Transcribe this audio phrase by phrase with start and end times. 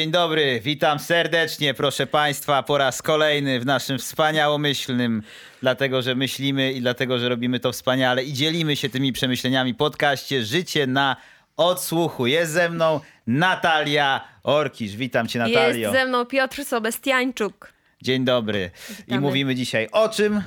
[0.00, 5.22] Dzień dobry, witam serdecznie, proszę Państwa, po raz kolejny w naszym wspaniałomyślnym,
[5.60, 10.44] dlatego że myślimy i dlatego, że robimy to wspaniale i dzielimy się tymi przemyśleniami podcaście
[10.44, 11.16] Życie na
[11.56, 12.26] odsłuchu.
[12.26, 14.96] Jest ze mną Natalia Orkisz.
[14.96, 15.78] Witam Cię, Natalio.
[15.78, 17.72] Jest ze mną Piotr Sobestiańczuk.
[18.02, 18.70] Dzień dobry.
[18.88, 19.18] Witamy.
[19.18, 20.42] I mówimy dzisiaj o czym?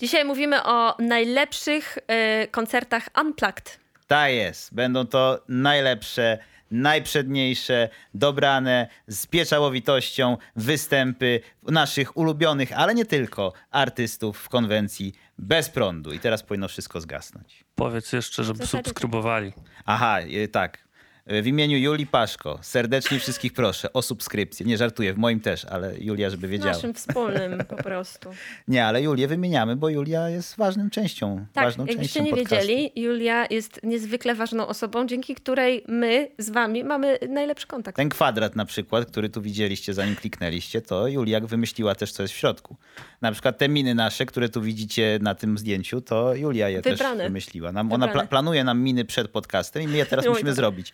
[0.00, 1.98] Dzisiaj mówimy o najlepszych
[2.42, 3.80] y, koncertach Unplugged.
[4.06, 4.74] Tak jest.
[4.74, 6.38] Będą to najlepsze,
[6.70, 16.12] najprzedniejsze, dobrane, z pieczołowitością występy naszych ulubionych, ale nie tylko, artystów w konwencji bez prądu.
[16.12, 17.64] I teraz powinno wszystko zgasnąć.
[17.74, 19.52] Powiedz jeszcze, żeby subskrybowali.
[19.86, 20.89] Aha, y, tak.
[21.30, 24.66] W imieniu Julii Paszko serdecznie wszystkich proszę o subskrypcję.
[24.66, 26.72] Nie żartuję, w moim też, ale Julia, żeby wiedziała.
[26.72, 28.30] Naszym wspólnym po prostu.
[28.68, 31.46] Nie, ale Julię wymieniamy, bo Julia jest ważną częścią.
[31.52, 32.54] Tak, ważną jakbyście nie podcastu.
[32.66, 37.96] wiedzieli, Julia jest niezwykle ważną osobą, dzięki której my z wami mamy najlepszy kontakt.
[37.96, 42.34] Ten kwadrat na przykład, który tu widzieliście zanim kliknęliście, to Julia wymyśliła też, co jest
[42.34, 42.76] w środku.
[43.20, 47.16] Na przykład te miny nasze, które tu widzicie na tym zdjęciu, to Julia je Wybrane.
[47.16, 47.72] też wymyśliła.
[47.72, 50.92] Nam, ona pla- planuje nam miny przed podcastem i my je teraz musimy zrobić.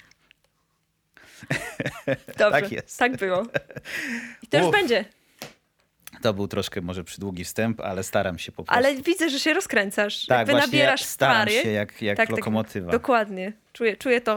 [2.39, 2.99] Dobrze, tak jest.
[2.99, 3.43] Tak było.
[4.43, 4.73] I to już Uf.
[4.73, 5.05] będzie.
[6.23, 8.79] To był troszkę może przydługi wstęp, ale staram się po prostu.
[8.79, 10.27] Ale widzę, że się rozkręcasz.
[10.27, 11.63] Tak, Jakby właśnie nabierasz staram stary.
[11.63, 12.93] się jak- jak lokomotywa.
[12.93, 13.53] dokładnie.
[13.73, 14.37] Czuję, czuję to.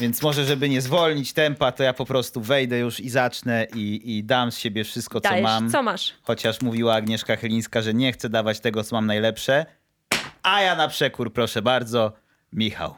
[0.00, 4.16] Więc może, żeby nie zwolnić tempa, to ja po prostu wejdę już i zacznę i,
[4.18, 5.42] i dam z siebie wszystko, co Dajesz.
[5.44, 5.70] mam.
[5.70, 6.14] Co masz?
[6.22, 9.66] Chociaż mówiła Agnieszka Chylińska, że nie chce dawać tego, co mam najlepsze.
[10.42, 12.12] A ja na przekór, proszę bardzo,
[12.52, 12.94] Michał.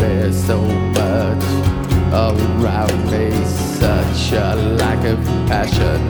[0.00, 1.79] There's so much
[2.12, 6.00] around me, such a lack of passion.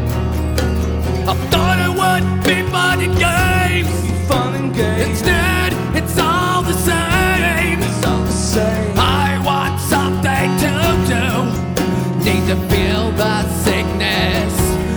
[1.29, 5.11] I thought it would be fun and games, fun and games.
[5.11, 7.81] Instead, it's all the same.
[7.81, 8.95] It's all the same.
[8.97, 10.73] I want something to
[11.15, 11.27] do.
[12.25, 14.55] Need to feel the sickness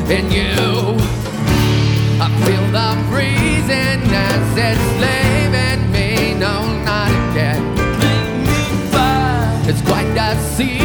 [0.09, 0.97] in you.
[2.21, 3.99] I feel the reason
[4.31, 6.33] as it's leaving me.
[6.39, 7.73] No, not again.
[9.65, 10.82] It's quite deceiving as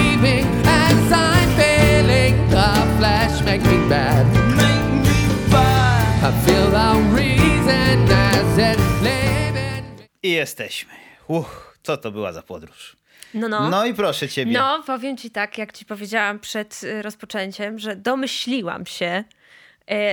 [10.38, 10.92] jesteśmy.
[11.28, 12.96] Uch, co to była za podróż?
[13.34, 13.68] No, no.
[13.70, 14.52] No i proszę ciebie.
[14.52, 19.24] No, powiem ci tak, jak ci powiedziałam przed y, rozpoczęciem, że domyśliłam się,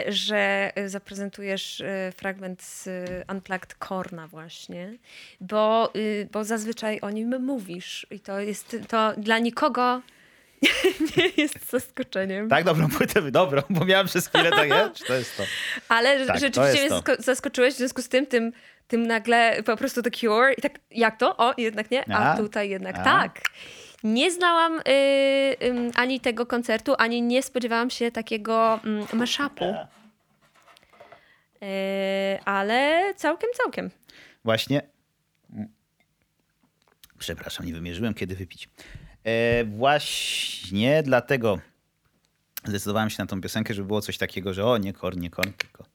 [0.08, 1.84] y, że y, zaprezentujesz
[2.16, 2.90] fragment z
[3.32, 4.94] Unplugged Korna właśnie,
[5.42, 5.94] bo,
[6.32, 10.02] bo zazwyczaj o nim mówisz i to jest to dla nikogo
[11.18, 12.50] nie jest zaskoczeniem.
[12.50, 14.90] Tak dobrą płytę, dobrą, bo miałem przez chwilę tak, nie?
[14.96, 15.44] Czy to jest to?
[15.90, 17.00] Ale Tak, rzeczywiście mnie to.
[17.00, 18.52] zasko- zaskoczyłeś, w związku z tym, tym,
[18.88, 21.38] tym nagle po prostu The Cure i tak, jak to?
[21.38, 22.38] O, jednak nie, a, A?
[22.38, 23.04] tutaj jednak A?
[23.04, 23.42] tak.
[24.04, 24.82] Nie znałam y,
[25.64, 29.66] ym, ani tego koncertu, ani nie spodziewałam się takiego mm, mashupu.
[29.66, 29.76] Y,
[32.46, 33.90] ale całkiem, całkiem.
[34.44, 34.82] Właśnie.
[37.18, 38.70] Przepraszam, nie wymierzyłem, kiedy wypić.
[39.24, 41.60] E, właśnie dlatego
[42.66, 45.54] zdecydowałem się na tą piosenkę, żeby było coś takiego, że o, nie korn, nie korn,
[45.58, 45.86] tylko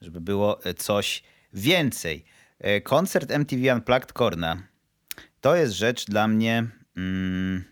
[0.00, 1.22] żeby było e, coś
[1.54, 2.24] więcej.
[2.58, 4.62] E, koncert MTV Unplugged Korna
[5.44, 6.66] to jest rzecz dla mnie
[6.96, 7.64] mm,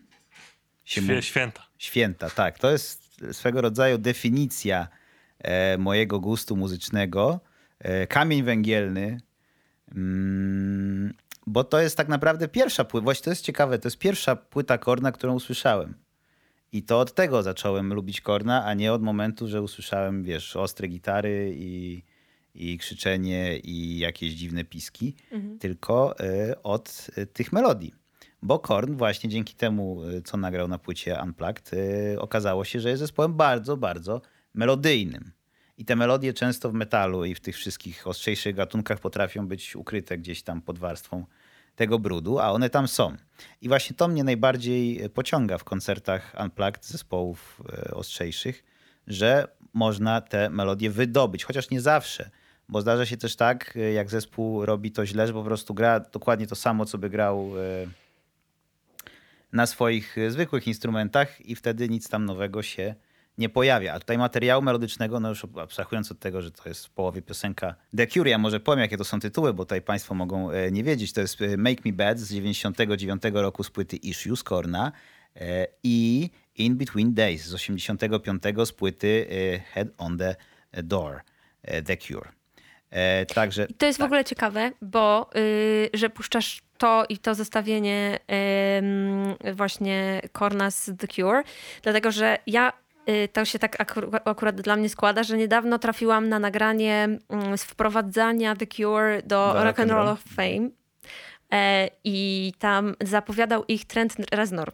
[0.84, 1.66] Świe, święta.
[1.78, 2.58] święta, tak.
[2.58, 4.88] To jest swego rodzaju definicja
[5.38, 7.40] e, mojego gustu muzycznego.
[7.78, 9.20] E, kamień węgielny.
[9.94, 11.14] Mm,
[11.46, 14.78] bo to jest tak naprawdę pierwsza płyta, właśnie to jest ciekawe, to jest pierwsza płyta
[14.78, 15.94] Korna, którą usłyszałem.
[16.72, 20.88] I to od tego zacząłem lubić Korna, a nie od momentu, że usłyszałem, wiesz, ostre
[20.88, 22.02] gitary i,
[22.54, 25.14] i krzyczenie i jakieś dziwne piski,
[25.60, 27.94] tylko e, od e, tych melodii.
[28.42, 31.70] Bo Korn właśnie dzięki temu, e, co nagrał na płycie Unplugged,
[32.18, 34.22] okazało się, że jest zespołem bardzo, bardzo
[34.54, 35.32] melodyjnym.
[35.78, 40.18] I te melodie często w metalu i w tych wszystkich ostrzejszych gatunkach potrafią być ukryte
[40.18, 41.26] gdzieś tam pod warstwą
[41.76, 43.16] tego brudu, a one tam są.
[43.60, 47.62] I właśnie to mnie najbardziej pociąga w koncertach Unplugged zespołów
[47.92, 48.64] ostrzejszych,
[49.06, 52.30] że można te melodie wydobyć, chociaż nie zawsze,
[52.72, 56.00] bo zdarza się też tak, e, jak zespół robi to źle, że po prostu gra
[56.00, 57.86] dokładnie to samo, co by grał e,
[59.52, 62.94] na swoich e, zwykłych instrumentach i wtedy nic tam nowego się
[63.38, 63.94] nie pojawia.
[63.94, 67.74] A tutaj materiału melodycznego, no już abstrahując od tego, że to jest w połowie piosenka
[67.96, 70.84] The Cure, ja może powiem, jakie to są tytuły, bo tutaj państwo mogą e, nie
[70.84, 71.12] wiedzieć.
[71.12, 74.92] To jest e, Make Me Bad z 99 roku z płyty Issues Korna
[75.36, 79.26] e, i In Between Days z 85 z płyty
[79.72, 80.36] Head on the
[80.82, 81.20] Door
[81.84, 82.41] The Cure.
[82.92, 84.06] E, Także I to jest w tak.
[84.06, 91.08] ogóle ciekawe, bo y, że puszczasz to i to zestawienie em, właśnie Korna z The
[91.08, 91.42] Cure,
[91.82, 92.72] dlatego że ja
[93.08, 97.58] y, to się tak akur- akurat dla mnie składa, że niedawno trafiłam na nagranie mm,
[97.58, 100.68] z wprowadzania The Cure do, Do Rock and Roll of Fame
[101.52, 104.72] e, i tam zapowiadał ich Trent Reznor.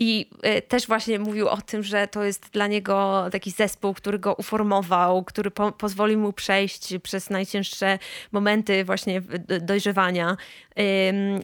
[0.00, 4.18] I e, też właśnie mówił o tym, że to jest dla niego taki zespół, który
[4.18, 7.98] go uformował, który po, pozwolił mu przejść przez najcięższe
[8.32, 9.22] momenty właśnie
[9.60, 10.36] dojrzewania.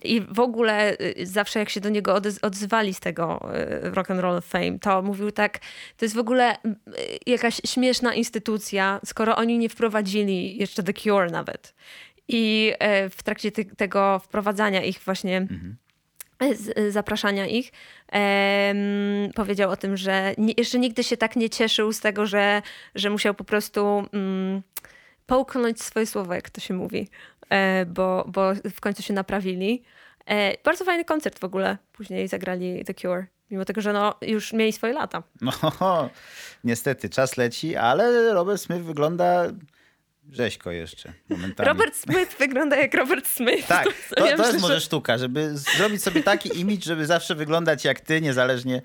[0.05, 3.51] I w ogóle y, zawsze jak się do niego odez- odzywali z tego
[3.85, 5.59] y, Rock and Roll Fame, to mówił tak,
[5.97, 6.59] to jest w ogóle y,
[7.27, 11.75] jakaś śmieszna instytucja, skoro oni nie wprowadzili jeszcze The Cure nawet.
[12.29, 15.77] I e, w trakcie tego wprowadzania ich właśnie z,
[16.89, 17.73] zapraszania ich,
[18.09, 18.77] em,
[19.35, 22.63] powiedział o tym, że ni- jeszcze nigdy się tak nie cieszył z tego, że,
[22.95, 24.63] że musiał po prostu mm,
[25.27, 27.09] połknąć swoje słowa, jak to się mówi,
[27.51, 29.83] e, bo, bo w końcu się naprawili.
[30.27, 31.79] E, bardzo fajny koncert w ogóle.
[31.93, 35.23] Później zagrali The Cure, mimo tego, że no, już mieli swoje lata.
[35.41, 35.53] No,
[36.65, 39.45] niestety, czas leci, ale Robert Smith wygląda
[40.33, 41.69] rzeźko jeszcze momentami.
[41.69, 43.67] Robert Smith wygląda jak Robert Smith.
[43.69, 43.87] Tak,
[44.17, 47.35] to, ja to myślę, jest może że- sztuka, żeby zrobić sobie taki imidż, żeby zawsze
[47.35, 48.83] wyglądać jak ty, niezależnie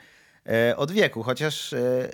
[0.49, 1.23] e, od wieku.
[1.23, 2.09] Chociaż e,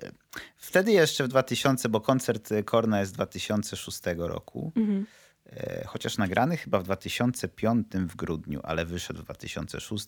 [0.57, 5.05] wtedy jeszcze w 2000, bo koncert Korna jest z 2006 roku, Mhm.
[5.45, 10.07] e, chociaż nagrany chyba w 2005 w grudniu, ale wyszedł w 2006.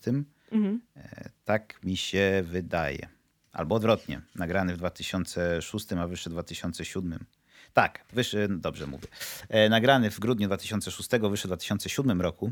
[0.51, 0.81] Mhm.
[0.97, 3.07] E, tak mi się wydaje.
[3.51, 7.25] Albo odwrotnie, nagrany w 2006, a wyszedł w 2007.
[7.75, 9.07] Tak, wyszedł, dobrze mówię.
[9.49, 12.51] E, nagrany w grudniu 2006, wyszedł w 2007 roku.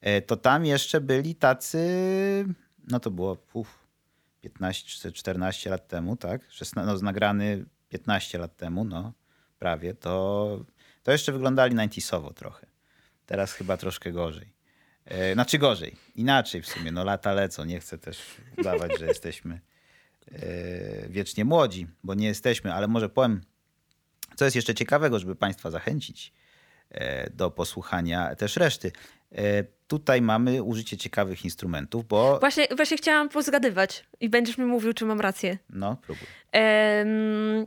[0.00, 1.78] E, to tam jeszcze byli tacy,
[2.88, 3.78] no to było uf,
[4.40, 6.40] 15 czy 14 lat temu, tak?
[6.50, 9.12] 16, no, nagrany 15 lat temu, no
[9.58, 9.94] prawie.
[9.94, 10.64] To,
[11.02, 12.66] to jeszcze wyglądali 90sowo trochę.
[13.26, 14.52] Teraz chyba troszkę gorzej.
[15.04, 15.96] E, znaczy gorzej.
[16.14, 16.92] Inaczej w sumie.
[16.92, 17.64] No lata lecą.
[17.64, 18.18] Nie chcę też
[18.58, 19.60] udawać, że jesteśmy
[21.08, 23.40] wiecznie młodzi, bo nie jesteśmy, ale może powiem,
[24.36, 26.32] co jest jeszcze ciekawego, żeby Państwa zachęcić
[26.90, 28.92] e, do posłuchania też reszty.
[29.32, 32.38] E, tutaj mamy użycie ciekawych instrumentów, bo...
[32.40, 35.58] Właśnie, właśnie chciałam pozgadywać i będziesz mi mówił, czy mam rację.
[35.70, 36.26] No, próbuj.
[36.52, 37.66] Em,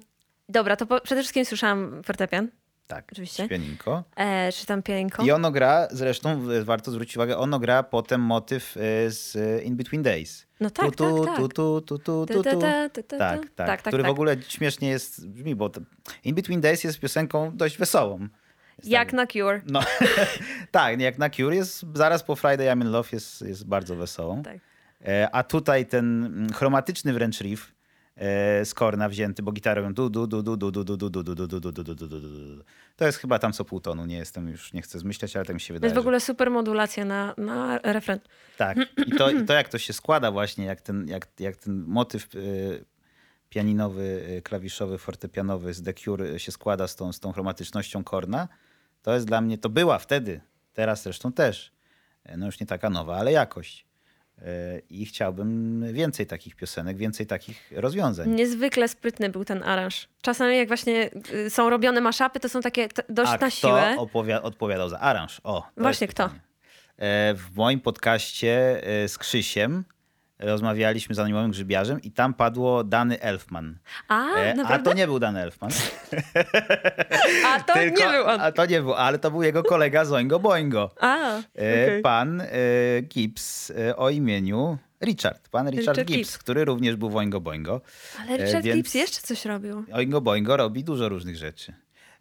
[0.50, 2.48] dobra, to po, przede wszystkim słyszałam fortepian,
[2.88, 3.47] Tak, Oczywiście.
[3.50, 4.03] pianinko.
[4.15, 5.24] e, czy tam pianko.
[5.24, 9.75] I ono gra, zresztą warto zwrócić uwagę, ono gra potem motyw e, z e, In
[9.75, 10.45] Between Days.
[10.59, 11.38] No tak, tu, tak, tu, tak.
[11.38, 11.47] tu,
[11.81, 12.44] tu, tu, tu, tu.
[12.44, 13.18] ta, ta, ta, Tak, ta.
[13.18, 14.12] tak, tak, tak, który w tak.
[14.12, 15.71] ogóle śmiesznie jest, brzmi, bo
[16.24, 18.27] In Between Days jest piosenką dość wesołą.
[18.77, 19.62] Jest Jak tak- na Cure.
[19.65, 19.80] No,
[20.71, 24.44] tak, jak na Cure jest, zaraz po Friday I'm in Love jest, jest bardzo wesołą.
[24.44, 24.57] Tak.
[25.06, 27.74] E, A tutaj ten mm, chromatyczny wręcz riff
[28.63, 31.36] z Korna wzięty, bo gitarę robią du du du du du du du du du
[31.36, 32.19] du du du du du du du
[32.57, 32.63] du.
[32.95, 35.54] To jest chyba tam co pół tonu, nie jestem już, nie chcę zmyślać, ale tak
[35.54, 35.89] mi się To wydaje.
[35.89, 38.19] jest w ogóle super modulacja na, na refren.
[38.57, 38.77] Tak.
[39.07, 42.35] I to, I to jak to się składa właśnie, jak ten, jak, jak ten motyw
[42.35, 42.85] y,
[43.49, 48.47] pianinowy, y, klawiszowy, fortepianowy z The Cure się składa z tą, z tą chromatycznością Korna,
[49.02, 50.42] to jest dla mnie, to była wtedy,
[50.73, 51.71] teraz zresztą też,
[52.30, 53.85] y, no już nie taka nowa, ale jakość.
[54.44, 58.30] Y, I chciałbym więcej takich piosenek, więcej takich rozwiązań.
[58.30, 60.07] Niezwykle sprytny był ten aranż.
[60.21, 63.95] Czasami jak właśnie y, są robione maszapy, to są takie dość A na kto siłę.
[63.97, 65.42] opowia- odpowiadał za aranż?
[65.44, 66.23] O, Właśnie kto?
[66.97, 69.83] E, W moim podcaście e, z Krzysiem
[70.45, 73.78] rozmawialiśmy z animowym grzybiarzem i tam padło Dany Elfman.
[74.07, 75.71] A, E, A to nie był Dan Elfman.
[77.47, 78.42] A to tylko- nie był on.
[78.42, 80.92] A to nie był, ale to był jego kolega Zoingo Boingo.
[81.00, 82.02] A, E, okej.
[82.02, 82.47] Pan e,
[83.02, 85.50] Gibbs e, o imieniu Richard.
[85.50, 86.38] Pan Richard, Richard Gibbs, Gibbs.
[86.38, 87.81] który również był w Oingo Boingo.
[88.19, 89.83] Ale Richard e, więc- Gibbs jeszcze coś robił.
[89.94, 91.73] Oingo Boingo robi dużo różnych rzeczy.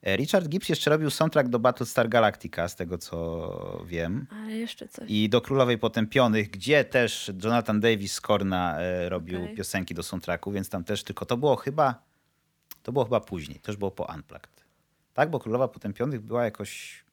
[0.03, 4.27] E, Richard Gibbs jeszcze robił soundtrack do Battlestar Galactica, z tego co wiem.
[4.31, 5.11] Ale jeszcze coś.
[5.11, 9.57] I do Królowej Potępionych, gdzie też Jonathan Davis z Korna e, robił Okej.
[9.57, 12.13] piosenki do soundtracku, więc tam też tylko to było chyba
[12.83, 14.65] to było chyba później, też było po Unplugged.
[15.15, 17.05] Tak, bo Królowa Potępionych była jakoś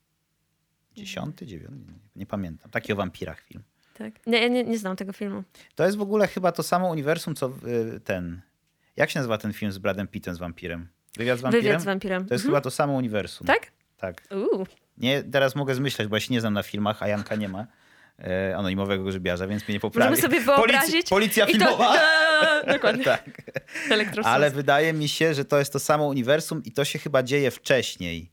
[0.96, 2.72] dziesiąty, dziewiąty, nie, pamiętam.
[2.72, 3.64] Taki o wampirach film.
[3.98, 4.28] Tak.
[4.28, 5.44] Nie, ja nie, nie znam tego filmu.
[5.76, 7.52] To jest w ogóle chyba to samo uniwersum, co
[7.96, 8.42] y, ten...
[8.96, 10.88] Jak się nazywa ten film z Bradem Pittem z wampirem?
[11.18, 11.64] Wywiad z wampirem?
[11.66, 12.26] Wywiad z wampirem.
[12.26, 13.48] To jest chyba to samo uniwersum.
[13.48, 13.72] Tak?
[13.98, 14.24] Tak.
[14.32, 14.66] Uuu.
[14.98, 17.68] Nie, teraz mogę zmyślać, bo ja się nie znam na filmach, a Janka nie ma
[18.20, 20.10] e, anonimowego grzybiarza, więc mnie nie poprawi.
[20.10, 21.10] Możemy sobie wyobrazić.
[21.10, 21.96] Policja, policja to- filmowa.
[21.96, 23.04] Eee, Dokładnie.
[23.14, 23.30] tak.
[24.24, 27.52] Ale wydaje mi się, że to jest to samo uniwersum i to się chyba dzieje
[27.52, 28.32] wcześniej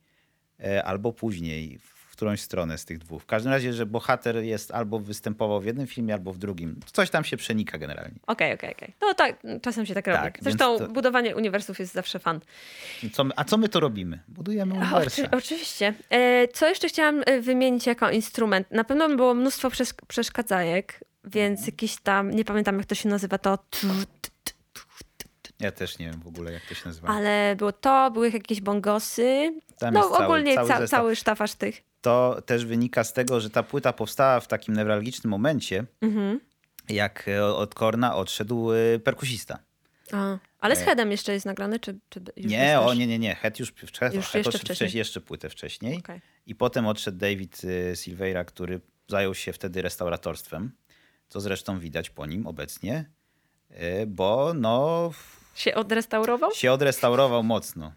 [0.64, 1.78] e, albo później.
[2.16, 3.22] W którąś stronę z tych dwóch.
[3.22, 6.80] W każdym razie, że bohater jest albo występował w jednym filmie, albo w drugim.
[6.92, 8.14] Coś tam się przenika generalnie.
[8.26, 8.94] Okej, okej, okej.
[9.00, 10.18] No tak, czasem się tak robi.
[10.22, 12.40] Tak, Zresztą więc to- budowanie uniwersów jest zawsze fan.
[13.12, 14.18] Co my, a co my to robimy?
[14.28, 15.22] Budujemy uniwersa.
[15.22, 15.94] oczy, oczywiście.
[16.10, 18.70] E, co jeszcze chciałam e, wymienić jako instrument?
[18.70, 21.72] Na pewno było mnóstwo przesz przeszkadzajek, więc Mhm.
[21.72, 23.58] jakiś tam, nie pamiętam jak to się nazywa, to
[25.60, 27.08] Ja też nie wiem w ogóle, jak to się nazywa.
[27.08, 29.52] ale było to, były jakieś bongosy.
[29.78, 31.82] Tam no jest cały- ogólnie cały ca cały sztafaż tych.
[32.00, 36.40] To też wynika z tego, że ta płyta powstała w takim newralgicznym momencie, Mhm.
[36.88, 39.58] jak e, od Korna odszedł e, perkusista.
[40.12, 43.34] A, ale z Headem jeszcze jest nagrany, czy, czy Nie, o nie, nie, nie.
[43.34, 44.90] Het już, Już Het jeszcze wcześniej.
[44.94, 45.98] jeszcze płytę wcześniej.
[45.98, 46.20] Okej.
[46.46, 47.62] I potem odszedł David
[47.94, 50.72] Silveira, który zajął się wtedy restauratorstwem,
[51.28, 53.10] co zresztą widać po nim obecnie,
[54.06, 55.10] bo no,
[55.54, 56.54] Się odrestaurował?
[56.54, 57.92] się odrestaurował mocno.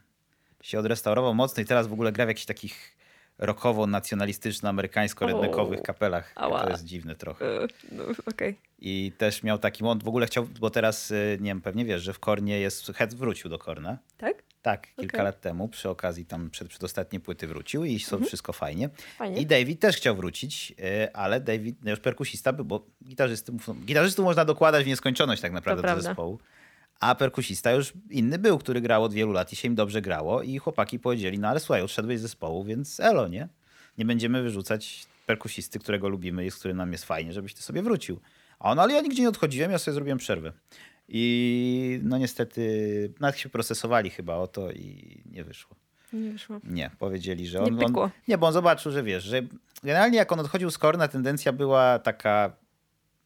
[0.64, 2.98] Się odrestaurował mocno i teraz w ogóle gra w jakichś takich
[3.40, 6.34] rokowo-nacjonalistyczno-amerykańsko-rednekowych kapelach.
[6.36, 6.64] Ała.
[6.64, 7.64] To jest dziwne trochę.
[7.64, 8.56] E, no, Okej.
[8.80, 12.02] I też miał taki, on w ogóle chciał, bo teraz, y, nie wiem, pewnie wiesz,
[12.02, 13.98] że w Kornie jest, Het wrócił do Korna.
[14.18, 14.44] Tak?
[14.62, 15.26] Tak, kilka Okej.
[15.26, 18.86] lat temu, przy okazji tam przed, przedostatniej płyty wrócił i są wszystko fajnie.
[18.86, 19.04] Mhm.
[19.18, 19.42] Fajnie.
[19.42, 24.26] I David też chciał wrócić, e, ale David, no już perkusista był, bo gitarzystów, gitarzystów
[24.26, 26.40] można dokładać w nieskończoność tak naprawdę do zespołu.
[27.00, 30.42] A perkusista już inny był, który grał od wielu lat i się im dobrze grało
[30.42, 33.48] i chłopaki powiedzieli, no ale słuchaj, odszedłeś z zespołu, więc elo, nie?
[33.98, 37.82] Nie będziemy wyrzucać perkusisty, którego lubimy i z którym nam jest fajnie, żebyś ty sobie
[37.82, 38.20] wrócił.
[38.60, 40.54] A on, ale ja nigdzie nie odchodziłem, ja sobie zrobiłem przerwę.
[41.08, 45.76] I no niestety, nawet się procesowali chyba o to i nie wyszło.
[46.14, 46.60] Nie wyszło.
[46.64, 47.86] Nie, powiedzieli, że Nie on, on...
[47.86, 48.12] pykło.
[48.28, 49.42] Nie, bo on zobaczył, że wiesz, że
[49.84, 52.52] generalnie jak on odchodził z Korna, tendencja była taka,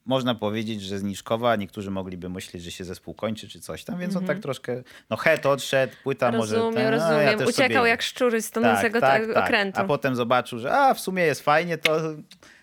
[0.06, 1.56] można powiedzieć, że zniżkowa.
[1.56, 5.18] Niektórzy mogliby myśleć, że się zespół kończy czy coś tam, więc on tak troszkę, no
[5.18, 6.56] het odszedł, płyta może...
[6.56, 6.74] Mhm.
[6.76, 7.40] Rozumiem, no, rozumiem.
[7.40, 7.90] ja Uciekał sobie...
[7.90, 9.46] jak szczury z tonącego tak, tak, tak.
[9.46, 9.82] okrętu.
[9.82, 12.02] A potem zobaczył, że a w sumie jest fajnie, to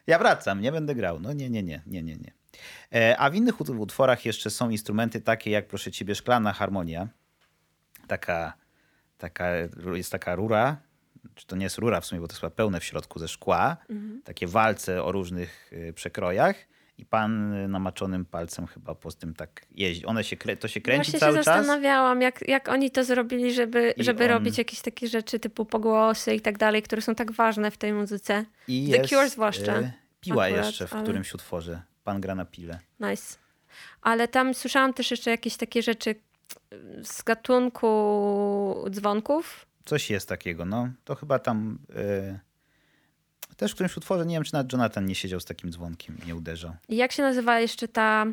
[0.07, 1.21] ja wracam, nie będę grał.
[1.21, 2.33] No nie, nie, nie, nie, nie, nie.
[2.95, 7.09] E, A w innych ut- utworach jeszcze są instrumenty takie jak, proszę ciebie, szklana harmonia.
[8.07, 8.53] Taka,
[9.19, 9.47] taka,
[9.95, 10.77] jest taka rura,
[11.35, 13.29] czy to nie jest rura w sumie, bo to jest chyba pełne w środku ze
[13.29, 13.77] szkła.
[13.91, 14.23] Mhm.
[14.25, 16.57] Takie walce o różnych y, przekrojach.
[17.01, 20.07] I pan y, namaczonym palcem chyba po tym tak jeździ.
[20.07, 21.57] One się, to się kręci Właśnie cały się czas.
[21.67, 25.65] zastanawiałam, jak, jak oni to zrobili, żeby, I żeby on- robić jakieś takie rzeczy typu
[25.65, 28.45] pogłosy i tak dalej, które są tak ważne w tej muzyce.
[28.69, 29.79] I The jest, Cure zwłaszcza.
[29.81, 31.83] y, Piła Akurat, jeszcze w ale- którymś utworze.
[32.05, 32.79] Pan gra na pile.
[33.01, 33.37] Nice.
[34.03, 36.15] Ale tam słyszałam też jeszcze jakieś takie rzeczy
[37.03, 37.91] z gatunku
[38.91, 39.67] dzwonków.
[39.85, 40.89] Coś jest takiego, no.
[41.05, 42.39] To chyba tam y,
[43.57, 46.27] też w którymś utworze, nie wiem, czy nawet Jonathan nie siedział z takim dzwonkiem i
[46.27, 46.73] nie uderzał.
[46.89, 48.27] I jak się nazywa jeszcze ta,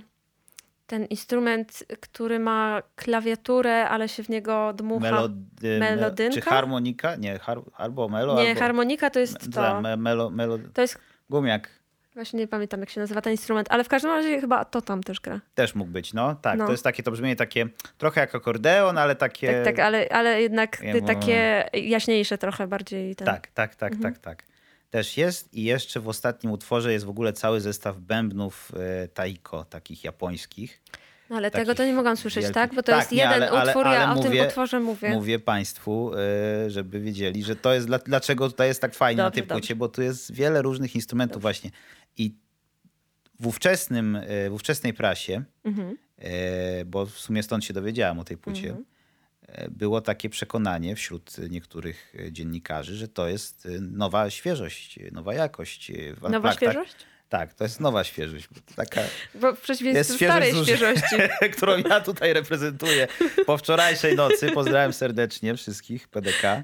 [0.88, 5.12] ten instrument, który ma klawiaturę, ale się w niego dmucha?
[5.12, 6.36] Melody, melodynka?
[6.36, 7.16] Czy harmonika?
[7.16, 8.60] Nie, har, albo melo, Nie, albo...
[8.60, 9.82] harmonika to jest to.
[9.82, 10.98] Me, melo, melo, To jest,
[11.30, 11.70] gumiak
[12.14, 15.04] właśnie nie pamiętam jak się nazywa ten instrument, ale w każdym razie chyba to tam
[15.04, 15.40] też gra.
[15.56, 16.36] też mógł być, no.
[16.36, 16.66] Tak, No.
[16.66, 19.54] to jest takie, to brzmienie takie, trochę jak akordeon, ale takie...
[19.54, 23.16] Tak, tak, ale, ale jednak Ja takie jaśniejsze trochę bardziej.
[23.16, 23.26] Ten.
[23.26, 24.14] Tak, tak, tak, Mhm.
[24.14, 24.44] tak, tak.
[24.90, 28.72] Też jest i jeszcze w ostatnim utworze jest w ogóle cały zestaw bębnów
[29.04, 30.82] e, taiko, takich japońskich.
[31.30, 32.54] No, ale tego to nie mogłam słyszeć, wielkich.
[32.54, 32.74] tak?
[32.76, 34.80] Bo to Tak, jest nie, jeden ale- ale- utwór, ale ja o mówię- tym utworze
[34.80, 35.10] mówię.
[35.10, 39.24] Mówię państwu, e, żeby wiedzieli, że to jest, dla- dlaczego tutaj jest tak fajnie na
[39.24, 39.76] Dobrze, tej płycie, dobrze.
[39.76, 41.72] bo tu jest wiele różnych instrumentów właśnie.
[42.18, 42.36] I
[43.40, 45.98] w, ówczesnym, e, w ówczesnej prasie, Mhm.
[46.86, 48.86] bo w sumie stąd się dowiedziałam o tej płycie, Mhm.
[49.72, 55.92] Było takie przekonanie wśród niektórych dziennikarzy, że to jest e, nowa świeżość, nowa jakość.
[55.92, 56.96] e, w Nowa świeżość?
[57.30, 58.48] Tak, to jest nowa świeżość.
[58.76, 59.02] Taka,
[59.36, 61.16] Bo w przeciwieństwie Jest świeżość starej róż- świeżości.
[61.58, 63.08] którą ja tutaj reprezentuję
[63.46, 64.52] po wczorajszej nocy.
[64.52, 66.64] Pozdrawiam serdecznie wszystkich PDK.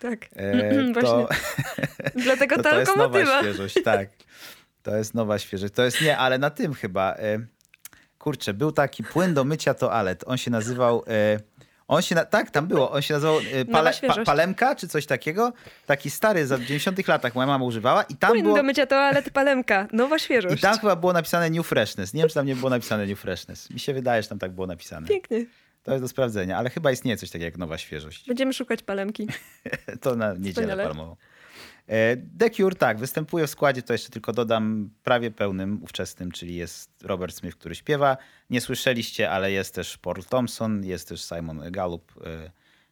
[0.00, 0.26] tak.
[0.36, 0.52] E,
[0.92, 1.10] Właśnie.
[1.10, 1.28] to,
[2.24, 4.08] Dlatego to, ta to jest nowa świeżość, tak.
[4.82, 5.74] To jest nowa świeżość.
[5.74, 7.14] To jest nie, ale na tym chyba.
[7.14, 7.38] E,
[8.18, 10.24] kurczę, był taki płyn do mycia toalet.
[10.26, 11.04] On się nazywał.
[11.08, 11.40] E,
[11.94, 12.90] on się, na, tak, tam było.
[12.90, 14.24] On się nazywał e, pale, pa.
[14.24, 15.52] Palemka, czy coś takiego.
[15.86, 18.02] Taki stary, za 90 latach moja mama używała.
[18.02, 18.56] I tam Płyn było.
[18.56, 19.86] do mycia toalet palemka.
[19.92, 20.62] Nowa I świeżość.
[20.62, 22.14] tam chyba było napisane New Freshness.
[22.14, 23.70] Nie wiem, czy tam nie było napisane New Freshness.
[23.70, 25.06] Mi się wydaje, że tam tak było napisane.
[25.08, 25.46] Pięknie.
[25.82, 28.26] To jest do sprawdzenia, ale chyba istnieje coś takiego jak nowa świeżość.
[28.26, 29.26] Będziemy szukać palemki.
[30.00, 30.84] To na niedzielę Wspaniale.
[30.84, 31.16] palmową.
[31.88, 36.56] E, The Cure, tak, występuje w składzie, to jeszcze tylko dodam, prawie pełnym, ówczesnym, czyli
[36.56, 38.16] jest Robert Smith, który śpiewa.
[38.50, 42.12] Nie słyszeliście, ale jest też Paul Thompson, jest też Simon Gallup.
[42.26, 42.50] E,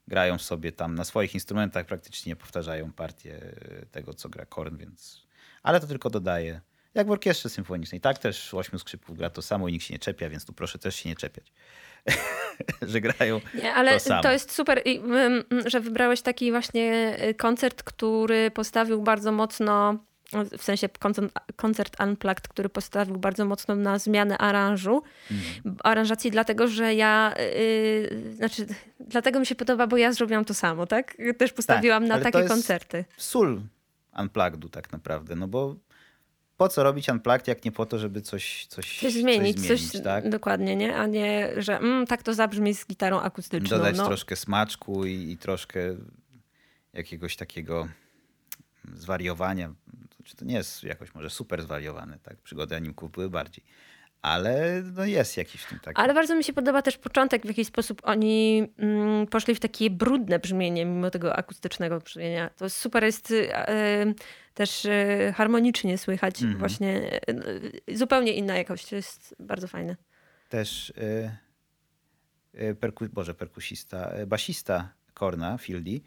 [0.08, 5.26] Grają sobie tam na swoich instrumentach, praktycznie powtarzają partię e, tego, co gra Korn, więc...
[5.62, 6.60] Ale to tylko dodaje
[6.94, 8.00] Jak w orkiestrze symfonicznej.
[8.00, 10.78] Tak też ośmiu skrzypków gra to samo i nikt się nie czepia, więc tu proszę
[10.78, 11.52] też się nie czepiać.
[12.82, 14.22] że grają Nie, ale to samo.
[14.22, 19.98] to jest super, i, mm, że wybrałeś taki właśnie y, koncert, który postawił bardzo mocno,
[20.58, 25.76] w sensie koncert, koncert Unplugged, który postawił bardzo mocno na zmianę aranżu, Mhm.
[25.84, 28.66] aranżacji, dlatego że ja, yy, znaczy,
[29.00, 31.16] dlatego mi się podoba, bo ja zrobiłam to samo, tak?
[31.38, 33.04] Też postawiłam na ale to takie koncerty.
[33.16, 33.62] Sól
[34.16, 35.76] Unplugged'u tak naprawdę, no bo
[36.62, 40.04] po co robić Unplugged, jak nie po to, żeby coś, coś, Coś zmienić, coś, zmienić,
[40.04, 40.28] tak?
[40.28, 40.96] dokładnie, nie?
[40.96, 43.78] A nie, że mm, tak to zabrzmi z gitarą akustyczną.
[43.78, 44.06] Dodać no.
[44.06, 45.80] troszkę smaczku i, i troszkę
[46.92, 47.88] jakiegoś takiego
[48.94, 49.74] zwariowania.
[50.24, 52.36] Czy to nie jest jakoś może super zwariowane, tak?
[52.36, 53.64] Przygody animków były bardziej.
[54.22, 56.00] Ale no jest jakiś w tym taki.
[56.00, 59.90] Ale bardzo mi się podoba też początek, w jaki sposób oni mm, poszli w takie
[59.90, 62.50] brudne brzmienie, mimo tego akustycznego brzmienia.
[62.56, 63.34] To super jest y,
[63.70, 64.14] y,
[64.54, 66.58] też y, harmonicznie słychać Mhm.
[66.58, 67.20] właśnie
[67.88, 68.88] y, zupełnie inna jakość.
[68.88, 69.96] To jest bardzo fajne.
[70.48, 71.30] Też y,
[72.62, 76.00] y, perku, Boże, perkusista, basista Korna, Fieldy,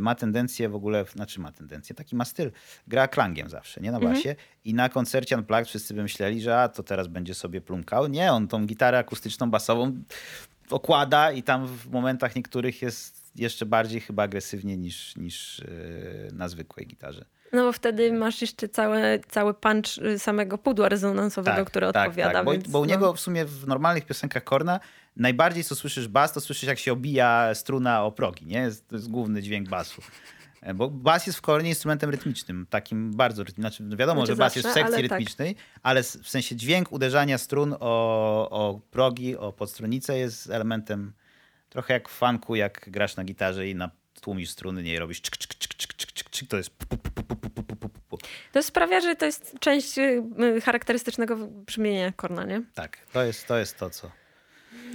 [0.00, 2.52] ma tendencję w ogóle, znaczy ma tendencję, taki ma styl,
[2.86, 6.68] gra klangiem zawsze, nie na basie i na koncercie Unplugged wszyscy by myśleli, że a,
[6.68, 8.06] to teraz będzie sobie plumkał.
[8.06, 9.92] Nie, on tą gitarę akustyczną, basową
[10.70, 16.48] okłada i tam w momentach niektórych jest jeszcze bardziej chyba agresywnie niż, niż y, na
[16.48, 17.24] zwykłej gitarze.
[17.52, 22.32] No bo wtedy masz jeszcze całe, cały punch y, samego pudła rezonansowego, które odpowiada.
[22.32, 22.90] Tak, bo, więc, bo u no.
[22.90, 24.80] niego w sumie w normalnych piosenkach Korna
[25.18, 28.70] najbardziej co słyszysz bas, to słyszysz jak się obija struna o progi, nie?
[28.88, 30.02] To jest główny dźwięk basu.
[30.62, 33.70] E, bo bas jest w kornie instrumentem rytmicznym, takim bardzo rytmicznym.
[33.70, 35.18] Znaczy, no wiadomo, znaczy że bas jest w sekcji ale tak.
[35.18, 35.64] rytmicznej, tak.
[35.82, 41.12] ale w sensie dźwięk uderzania strun o, o progi, o podstronnicę jest elementem
[41.68, 45.22] trochę jak w funku, jak grasz na gitarze i na tłumisz struny, nie robisz
[46.48, 46.70] to jest
[48.52, 50.22] To sprawia, że to jest część y,
[50.64, 52.62] charakterystycznego brzmienia korna, nie?
[52.74, 54.10] Tak, to jest to, jest to co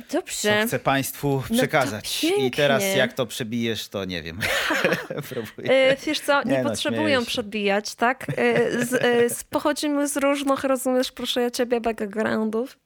[0.08, 0.68] co Dobrze.
[0.68, 2.24] chcę Państwu to przekazać.
[2.24, 2.52] I pięknie.
[2.52, 4.40] teraz jak to przebijesz, to nie wiem.
[5.30, 5.72] Próbuję.
[5.92, 8.26] E, Wiesz co, nie, Nie no, potrzebują przebijać, tak?
[8.38, 12.78] E, Z, e, z, pochodzimy z różnych, rozumiesz, proszę ja ciebie, backgroundów.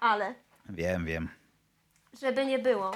[0.00, 0.34] Ale,
[0.68, 1.28] Wiem, wiem.
[2.20, 2.90] żeby nie było,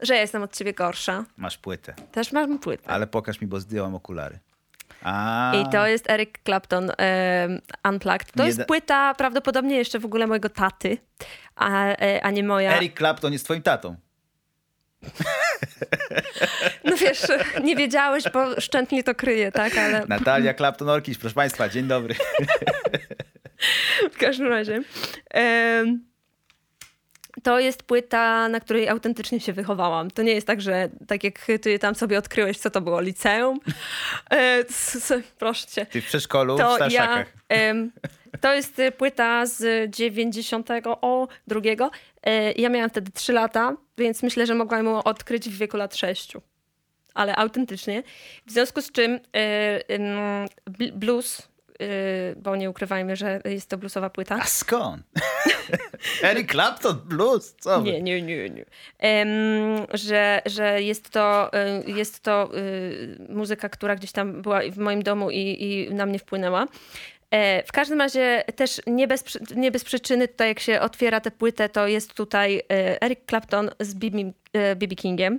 [0.00, 1.94] że ja jestem od ciebie gorsza, Masz płytę.
[2.12, 2.90] też mam płytę.
[2.90, 4.38] Ale pokaż mi, bo zdjąłem okulary.
[5.02, 7.48] A, I to jest Eric Clapton e,
[7.88, 8.32] Unplugged.
[8.32, 10.98] To Nie jest da- płyta prawdopodobnie jeszcze w ogóle mojego taty,
[11.56, 12.76] a, e, a nie moja.
[12.76, 13.96] Eric Clapton jest twoim tatą.
[16.84, 17.22] No wiesz,
[17.62, 19.78] nie wiedziałeś, bo szczętnie to kryje, tak?
[19.78, 22.14] Ale Natalia Clapton-Orkiś, proszę Państwa, dzień dobry.
[24.12, 24.80] W każdym razie.
[25.30, 26.04] em,
[27.46, 30.10] to jest płyta, na której autentycznie się wychowałam.
[30.10, 33.60] To nie jest tak, że tak jak ty tam sobie odkryłeś, co to było, liceum.
[34.30, 34.64] E,
[35.38, 35.86] proszę cię.
[35.86, 37.32] Ty w przedszkolu, w To ja, Starszakach.
[37.48, 37.92] em,
[38.40, 41.90] to jest y, płyta z 92.
[42.22, 45.96] E, Ja miałam wtedy 3 lata, więc myślę, że mogłam ją odkryć w wieku lat
[45.96, 46.32] 6.
[47.14, 48.02] Ale autentycznie.
[48.46, 50.48] W związku z czym e,
[50.92, 51.48] blues,
[52.36, 54.38] bo nie ukrywajmy, że jest to bluesowa płyta.
[54.42, 55.02] A skąd?
[56.22, 57.80] Eric Clapton, blues, co?
[57.80, 58.64] Nie, nie, nie, nie.
[58.98, 59.28] Em,
[59.94, 61.50] że, że jest to,
[61.86, 66.06] y, jest to y, muzyka, która gdzieś tam była w moim domu i, i na
[66.06, 66.66] mnie wpłynęła.
[67.30, 69.24] E, W każdym razie też nie bez,
[69.56, 72.62] nie bez przyczyny tutaj jak się otwiera tę płytę, to jest tutaj
[73.00, 74.86] Eric Clapton z B.B.
[74.96, 75.38] Kingiem,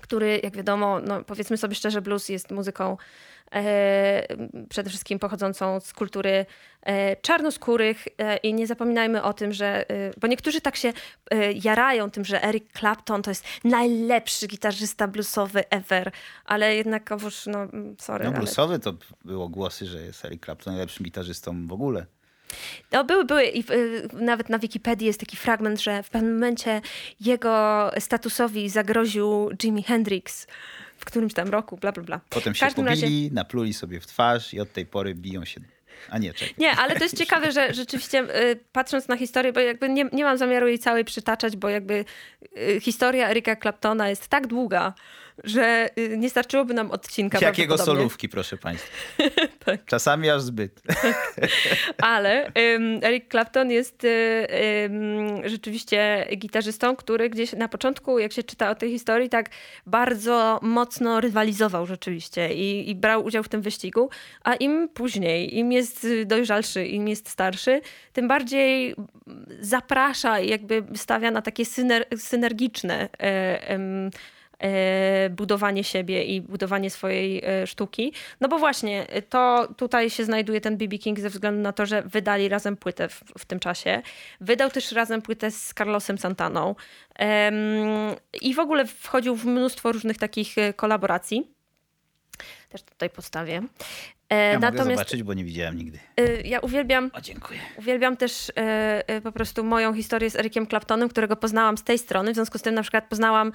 [0.00, 2.96] który jak wiadomo, no powiedzmy sobie szczerze, blues jest muzyką
[4.68, 6.46] przede wszystkim pochodzącą z kultury
[6.82, 10.92] e, czarnoskórych e, i nie zapominajmy o tym, że, e, bo niektórzy tak się
[11.30, 16.12] e, jarają tym, że Eric Clapton to jest najlepszy gitarzysta bluesowy ever,
[16.44, 20.72] ale jednakowoż, no mm, sorry, No ale bluesowy to było głosy, że jest Eric Clapton
[20.72, 22.06] najlepszym gitarzystą w ogóle.
[22.92, 23.46] No, były, były.
[23.46, 23.64] I
[24.12, 26.80] nawet na Wikipedii jest taki fragment, że w pewnym momencie
[27.20, 30.46] jego statusowi zagroził Jimi Hendrix
[31.00, 32.20] w którymś tam roku, bla, bla, bla.
[32.28, 35.60] Potem się każdym razie- pobili, napluli sobie w twarz i od tej pory biją się.
[36.10, 36.54] A nie, czekaj.
[36.58, 40.24] Nie, ale to jest ciekawe, że rzeczywiście y, patrząc na historię, bo jakby nie, nie
[40.24, 42.04] mam zamiaru jej całej przytaczać, bo jakby
[42.58, 44.94] y, historia Erika Claptona jest tak długa,
[45.44, 48.88] że y, nie starczyłoby nam odcinka Jakiego solówki, proszę Państwa.
[49.70, 49.84] Tak.
[49.84, 50.82] Czasami aż zbyt.
[51.98, 54.46] Ale ym, Eric Clapton jest y,
[54.84, 59.50] ym, rzeczywiście gitarzystą, który gdzieś na początku, jak się czyta o tej historii, tak
[59.86, 64.10] bardzo mocno rywalizował rzeczywiście i, i brał udział w tym wyścigu.
[64.44, 67.80] A im później, im jest dojrzalszy, im jest starszy,
[68.12, 68.94] tym bardziej
[69.60, 73.80] zaprasza i jakby stawia na takie syner, synergiczne e,
[75.30, 78.12] budowanie siebie i budowanie swojej e, sztuki.
[78.40, 82.02] No bo właśnie to tutaj się znajduje ten BB King ze względu na to, że
[82.02, 84.02] wydali razem płytę w, w tym czasie.
[84.40, 86.74] Wydał też razem płytę z Carlosem Santaną
[88.40, 91.50] i w ogóle wchodził w mnóstwo różnych takich kolaboracji.
[92.68, 93.62] Też tutaj postawię.
[94.30, 95.98] Ja Natomiast, mogę zobaczyć, bo nie widziałem nigdy.
[96.44, 97.10] Ja uwielbiam.
[97.14, 97.60] O, dziękuję.
[97.76, 98.52] Uwielbiam też
[99.22, 102.32] po prostu moją historię z Erikiem Claptonem, którego poznałam z tej strony.
[102.32, 103.52] W związku z tym na przykład poznałam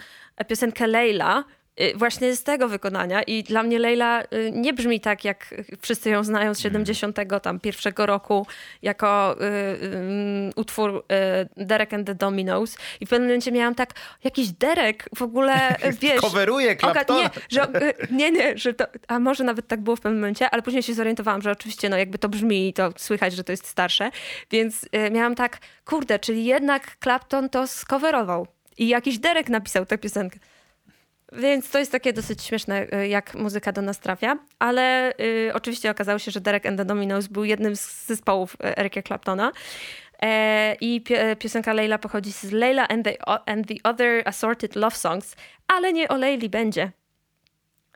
[0.47, 1.64] piosenkę Leila, Y,
[1.95, 3.23] właśnie z tego wykonania.
[3.23, 7.59] I dla mnie Leila y, nie brzmi tak, jak wszyscy ją znają z 70 tam
[7.59, 8.47] pierwszego roku
[8.81, 11.05] jako y, y, utwór
[11.57, 15.75] y, Derek and the Dominos i w pewnym momencie miałam tak, jakiś Derek w ogóle,
[16.01, 16.21] wiesz...
[16.21, 17.21] Coveruje Claptona.
[17.21, 17.67] Nie, że,
[18.11, 20.93] nie, nie, że to, a może nawet tak było w pewnym momencie, ale później się
[20.93, 24.11] zorientowałam, że oczywiście no jakby to brzmi i to słychać, że to jest starsze,
[24.51, 28.47] więc y, miałam tak, kurde, czyli jednak Clapton to skowerował.
[28.77, 30.39] I jakiś Derek napisał tę piosenkę.
[31.33, 34.37] Więc to jest takie dosyć śmieszne, y, jak muzyka do nas trafia.
[34.59, 38.77] Ale y, oczywiście okazało się, że Derek and the Dominos był jednym z zespołów y,
[38.77, 39.51] Erika Claptona.
[40.21, 41.03] E, I
[41.39, 45.35] piosenka Leila pochodzi z Leila and the, and the Other Assorted Love Songs,
[45.67, 46.91] ale nie o Leili będzie.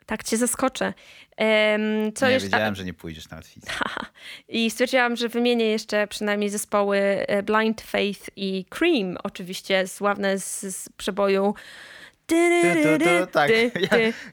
[0.06, 0.94] Tak cię zaskoczę.
[2.14, 2.48] Co nie, jeszcze...
[2.48, 3.72] wiedziałem, że nie pójdziesz na łatwiznę.
[4.48, 10.88] I stwierdziłam, że wymienię jeszcze przynajmniej zespoły Blind Faith i Cream, oczywiście sławne z, z
[10.88, 11.54] przeboju
[13.32, 13.50] tak,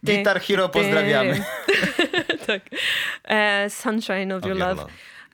[0.03, 1.43] Guitar Hero pozdrawiamy.
[2.47, 2.61] tak.
[3.23, 4.85] E, Sunshine of, Your Love.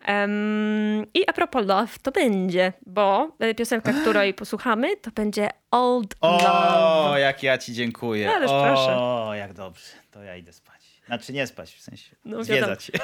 [0.08, 6.16] Um, I a propos love, to będzie, bo e, piosenka, której posłuchamy, to będzie Old
[6.22, 6.48] o, Love.
[6.48, 8.36] O, jak ja ci dziękuję.
[8.36, 8.98] Ależ o, proszę.
[8.98, 9.94] O, jak dobrze.
[10.12, 11.02] To ja idę spać.
[11.06, 12.92] Znaczy nie spać, w sensie no, zwiedzać.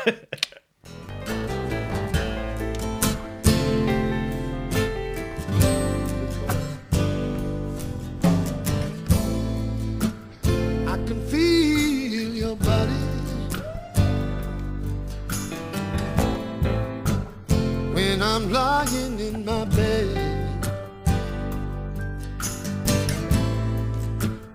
[18.41, 20.15] I'm lying in my bed.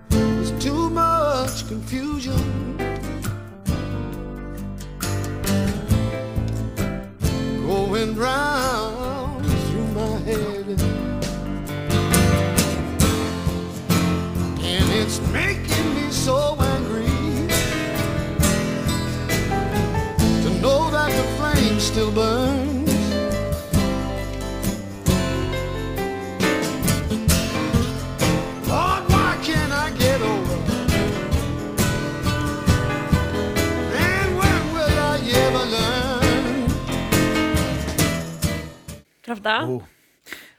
[0.09, 2.77] There's too much confusion.
[7.67, 8.54] Going round
[39.41, 39.65] prawda?
[39.67, 39.81] U.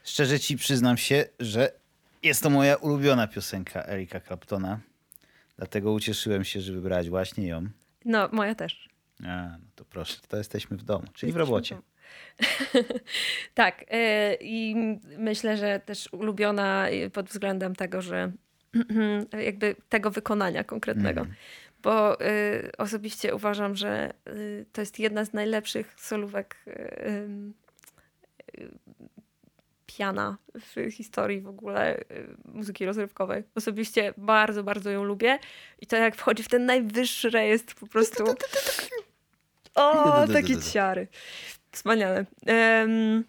[0.03, 1.71] Szczerze ci przyznam się, że
[2.23, 4.79] jest to moja ulubiona piosenka Erika Claptona.
[5.57, 7.67] Dlatego ucieszyłem się, że wybrać właśnie ją.
[8.05, 8.89] No, moja też.
[9.25, 11.77] A, no to proszę, to jesteśmy w domu, czyli w robocie.
[13.53, 13.85] tak.
[13.91, 14.75] Yy, I
[15.17, 18.31] myślę, że też ulubiona pod względem tego, że
[19.45, 21.21] jakby tego wykonania konkretnego.
[21.21, 21.33] Mm.
[21.83, 24.13] Bo y, osobiście uważam, że
[24.73, 26.65] to jest jedna z najlepszych solówek
[29.85, 32.03] piana w historii w ogóle y,
[32.45, 33.43] muzyki rozrywkowej.
[33.55, 35.39] Osobiście bardzo, bardzo ją lubię
[35.81, 38.23] i to jak wchodzi w ten najwyższy rejestr po prostu...
[39.75, 41.07] O, takie ciary.
[41.71, 42.25] Wspaniale.
[42.47, 43.23] Um,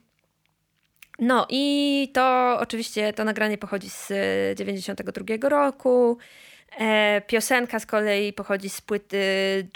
[1.18, 4.08] no i to oczywiście to nagranie pochodzi z
[4.58, 6.18] 92 roku.
[6.78, 9.18] E, piosenka z kolei pochodzi z płyty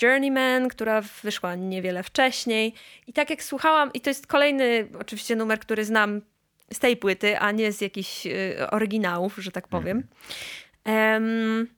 [0.02, 2.74] Journeyman, która wyszła niewiele wcześniej.
[3.07, 6.20] I tak jak słuchałam, i to jest kolejny oczywiście numer, który znam
[6.72, 10.07] z tej płyty, a nie z jakichś y, oryginałów, że tak powiem.
[10.87, 11.68] Um,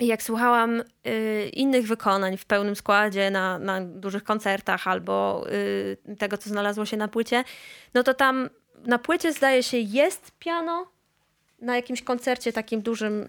[0.00, 6.38] jak słuchałam y, innych wykonań w pełnym składzie na, na dużych koncertach albo y, tego,
[6.38, 7.44] co znalazło się na płycie,
[7.94, 8.50] no to tam
[8.86, 10.91] na płycie zdaje się jest piano,
[11.62, 13.28] na jakimś koncercie takim dużym y,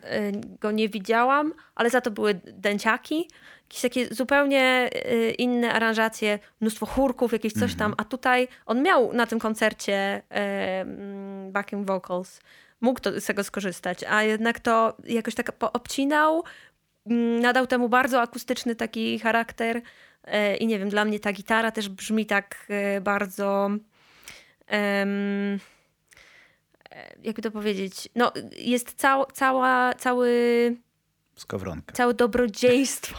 [0.59, 3.27] go nie widziałam, ale za to były dęciaki,
[3.63, 7.95] jakieś takie zupełnie y, inne aranżacje, mnóstwo chórków, jakieś coś tam, mhm.
[7.97, 12.39] a tutaj on miał na tym koncercie y, backing vocals,
[12.81, 16.43] mógł to, z tego skorzystać, a jednak to jakoś tak obcinał,
[17.05, 19.81] mm, nadał temu bardzo akustyczny taki charakter
[20.59, 22.67] i nie wiem, dla mnie ta gitara też brzmi tak
[23.01, 23.69] bardzo...
[24.71, 25.59] Um,
[27.23, 30.75] jakby to powiedzieć, no jest cał, cała, cały...
[31.35, 31.95] Skowronka.
[31.95, 33.15] Całe dobrodziejstwo.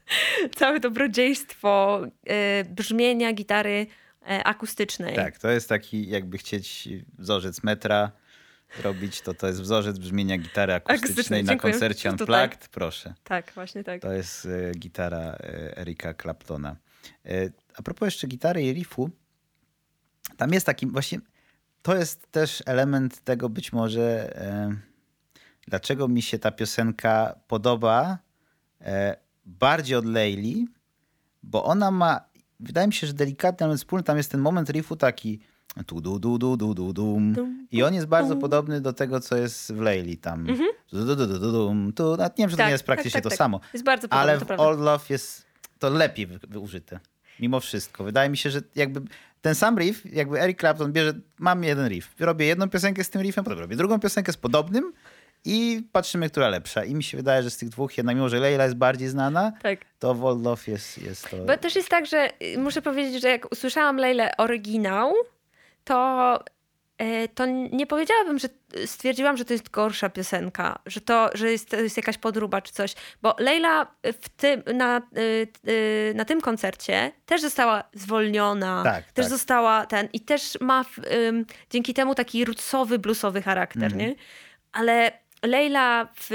[0.58, 3.86] całe dobrodziejstwo y, brzmienia gitary
[4.22, 5.16] y, akustycznej.
[5.16, 8.12] Tak, to jest taki jakby chcieć wzorzec metra
[8.82, 11.72] robić, to to jest wzorzec brzmienia gitary akustycznej Akustycznej, na dziękuję.
[11.72, 12.10] koncercie.
[12.10, 12.68] Unplugged.
[12.68, 13.14] Proszę.
[13.24, 14.02] Tak, właśnie tak.
[14.02, 16.76] To jest e, gitara e, Erika Claptona.
[17.26, 19.10] E, a propos jeszcze gitary i riffu,
[20.36, 21.18] tam jest taki właśnie,
[21.82, 24.76] to jest też element tego być może, e,
[25.68, 28.18] dlaczego mi się ta piosenka podoba
[28.80, 30.68] e, bardziej od Leili,
[31.42, 32.20] bo ona ma,
[32.60, 35.40] wydaje mi się, że delikatny, ale wspólny, tam jest ten moment riffu taki
[35.86, 37.34] tu du du du du du dum
[37.70, 40.46] i on jest bardzo podobny do tego, co jest w Leili tam.
[40.92, 43.22] Du, du, du, du, du, dum, tu, nie wiem, czy to nie jest praktycznie tak,
[43.22, 43.38] to tak.
[43.38, 43.60] samo.
[43.84, 44.60] Bardzo podobne, Ale to w.
[44.60, 45.46] Old Love jest
[45.78, 46.28] to lepiej
[46.60, 47.00] użyte.
[47.40, 48.04] Mimo wszystko.
[48.04, 49.00] Wydaje mi się, że jakby
[49.42, 53.22] ten sam riff, jakby Eric Clapton bierze, mam jeden riff, robię jedną piosenkę z tym
[53.22, 54.92] riffem, potem robię drugą piosenkę z podobnym
[55.44, 56.84] i patrzymy, która lepsza.
[56.84, 59.52] I mi się wydaje, że z tych dwóch, jednak mimo, że Leila jest bardziej znana,
[59.62, 59.80] Tak.
[59.98, 61.36] to w Old Love jest, jest to...
[61.36, 65.12] Bo też jest tak, że y, muszę powiedzieć, że jak usłyszałam Lejle oryginał,
[65.84, 66.38] to,
[67.34, 68.48] to nie powiedziałabym, że
[68.86, 72.72] stwierdziłam, że to jest gorsza piosenka, że to, że jest, to jest jakaś podróba czy
[72.72, 72.94] coś.
[73.22, 73.86] Bo Lejla
[74.22, 75.02] w tym, na,
[76.14, 79.30] na tym koncercie też została zwolniona, Tak, też tak.
[79.30, 84.00] została ten i też ma w, ym, dzięki temu taki rucowy, bluesowy charakter, Mhm.
[84.00, 84.14] nie?
[84.72, 86.26] Ale Leila w,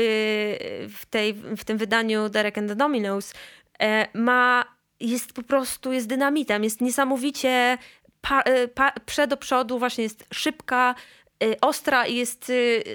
[0.99, 3.33] w, tej, w tym wydaniu Derek and the Dominos
[3.79, 4.65] e, ma,
[4.99, 7.77] jest po prostu, jest dynamitem, jest niesamowicie
[8.27, 8.93] pa, e, pa,
[9.27, 10.95] do przodu, właśnie jest szybka,
[11.43, 12.51] e, ostra i jest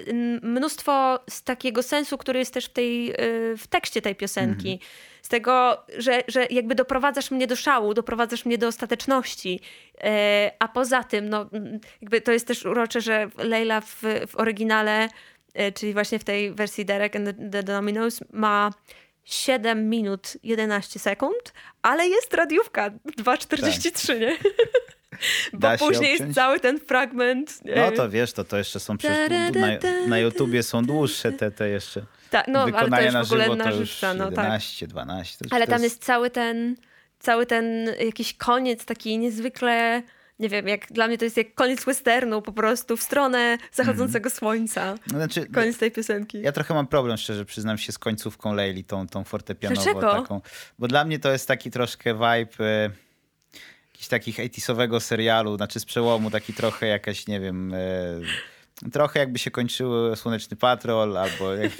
[0.07, 3.13] m, mnóstwo z takiego sensu, który jest też w, tej,
[3.57, 4.79] w tekście tej piosenki.
[5.21, 9.59] Z tego, że, że jakby doprowadzasz mnie do szału, doprowadzasz mnie do ostateczności.
[10.03, 11.49] E, a poza tym, no,
[12.01, 15.09] jakby to jest też urocze, że Leila w, w oryginale,
[15.53, 18.71] e, czyli właśnie w tej wersji Derek and the, Dominos, ma
[19.23, 24.37] 7 minut 11 sekund, ale jest radiówka 2,43, nie?
[25.53, 27.59] Bo później jest cały ten fragment.
[27.75, 29.67] No to wiesz, to, to jeszcze są przecież, na,
[30.07, 33.43] na YouTubie są dłuższe te, te jeszcze tak, no, ale to już w na ogóle
[33.43, 34.45] żywo, na to już żywca, no tak.
[34.45, 35.37] 11, 12.
[35.37, 36.75] To już Ale to tam jest cały ten,
[37.19, 40.03] cały ten jakiś koniec taki niezwykle,
[40.39, 44.29] nie wiem, jak dla mnie to jest jak koniec westernu po prostu w stronę zachodzącego
[44.29, 44.95] słońca.
[45.07, 46.41] No, Znaczy, Koniec tej piosenki.
[46.41, 50.21] Ja trochę mam problem, szczerze przyznam się, z końcówką Leili, tą, tą fortepianową Dlaczego?
[50.21, 50.41] taką.
[50.79, 52.89] Bo dla mnie to jest taki troszkę vibe e,
[53.99, 59.39] jakiś takich 80 serialu, znaczy z przełomu, taki trochę jakaś, nie wiem, e, trochę jakby
[59.39, 61.71] się kończył Słoneczny Patrol, albo, jak,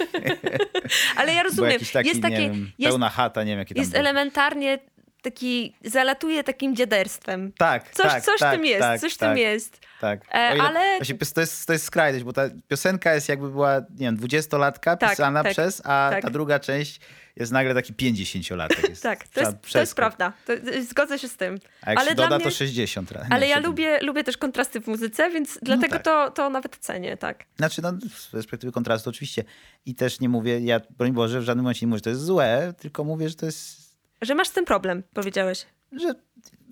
[1.16, 3.94] Ale ja rozumiem, taki, jest takie, wiem, jest, pełna chata, nie wiem, jakie tam jest
[3.94, 4.78] elementarnie
[5.22, 7.52] taki, zalatuje takim dziaderstwem.
[7.58, 9.78] Tak, Coś, tak, coś tak, tym jest, tak, coś tak, tym jest.
[10.00, 10.20] Tak.
[10.32, 13.78] E, ile- ale- Właśnie, to, jest, to jest skrajność, bo ta piosenka jest jakby była,
[13.78, 16.22] nie wiem, dwudziestolatka Tak, pisana tak, przez, a tak.
[16.22, 17.00] ta druga część
[17.36, 18.80] jest nagle taki pięćdziesięciolatek.
[19.02, 20.32] Tak, to jest, to jest prawda.
[20.46, 20.52] To,
[20.88, 21.58] zgodzę się z tym.
[21.82, 23.10] A jak ale się doda, mnie, to 60.
[23.12, 23.70] ra- Ale nie, ja 7.
[23.70, 26.02] lubię, lubię też kontrasty w muzyce, więc dlatego tak.
[26.04, 27.44] to, to nawet cenię, tak.
[27.56, 29.44] Znaczy, no, z perspektywy kontrastu oczywiście.
[29.86, 32.22] I też nie mówię, ja broń Boże, w żadnym momencie nie mówię, że to jest
[32.22, 33.89] złe, tylko mówię, że to jest,
[34.22, 35.66] Że masz z tym problem, powiedziałeś.
[35.92, 36.14] że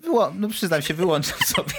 [0.00, 1.74] wyło- no przyznam się, wyłączam sobie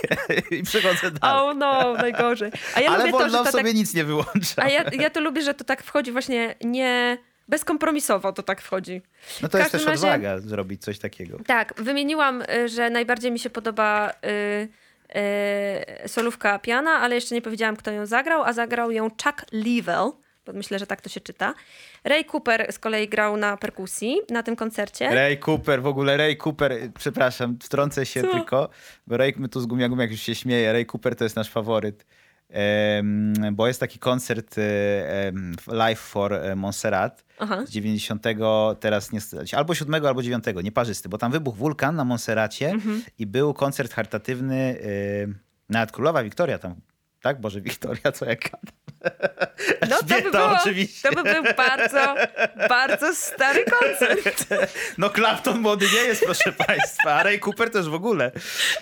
[0.51, 1.38] i przechodzę dalej.
[1.41, 2.51] Oh no, najgorzej.
[2.75, 3.73] A ja Ale lubię to, to sobie tak...
[3.75, 4.63] nic nie wyłącza.
[4.63, 7.17] A ja, ja to lubię, że to tak wchodzi właśnie nie...
[7.47, 9.01] Bezkompromisowo to tak wchodzi.
[9.41, 11.38] No to jest też razie- odwaga zrobić coś takiego.
[11.47, 14.67] Tak, wymieniłam, y, że najbardziej mi się podoba y,
[16.05, 20.12] y, solówka piana, ale jeszcze nie powiedziałam, kto ją zagrał, a zagrał ją Chuck Leavell,
[20.53, 21.53] myślę, że tak to się czyta.
[22.03, 25.09] Ray Cooper z kolei grał na perkusji na tym koncercie.
[25.15, 28.31] Ray Cooper, w ogóle Ray Cooper, przepraszam, wtrącę się Co?
[28.31, 28.69] tylko,
[29.07, 31.49] bo Ray, my tu z Gumia Gumiak już się śmieje, Ray Cooper to jest nasz
[31.49, 32.05] faworyt,
[32.49, 37.65] em, bo jest taki koncert em, Live for e, Montserrat Aha.
[37.65, 38.23] z 90,
[38.79, 39.19] teraz nie,
[39.57, 43.03] albo 7, albo 9, nieparzysty, bo tam wybuchł wulkan na Montserracie Mhm.
[43.19, 45.33] i był koncert charytatywny, y,
[45.69, 46.75] nawet królowa Wiktoria tam,
[47.21, 47.41] tak?
[47.41, 48.49] Boże, Wiktoria, co jak.
[49.89, 51.10] No to by, było, oczywiście.
[51.10, 52.15] to by był bardzo,
[52.69, 54.47] bardzo stary koncert.
[54.97, 58.32] No Clapton młody nie jest, proszę państwa, a Ray Cooper też w ogóle.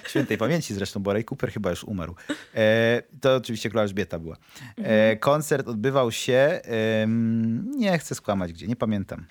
[0.08, 2.16] Świętej pamięci zresztą, bo Ray Cooper chyba już umarł.
[2.56, 4.38] E, to oczywiście króla Elżbieta była.
[4.78, 9.26] E, koncert odbywał się, em, nie chcę skłamać gdzie, nie pamiętam.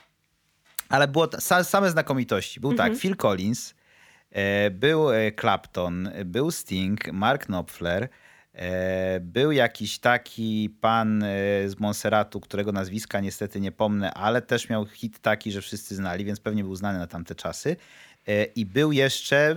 [0.88, 2.60] Ale było same znakomitości.
[2.60, 3.74] Był tak, Phil Collins,
[4.30, 8.08] e, był e, Clapton, e, był Sting, Mark Knopfler, e,
[9.20, 11.26] był jakiś taki pan e,
[11.68, 16.24] z Montserratu, którego nazwiska niestety nie pomnę, ale też miał hit taki, że wszyscy znali,
[16.24, 17.76] więc pewnie był znany na tamte czasy.
[18.26, 19.50] E, I był jeszcze,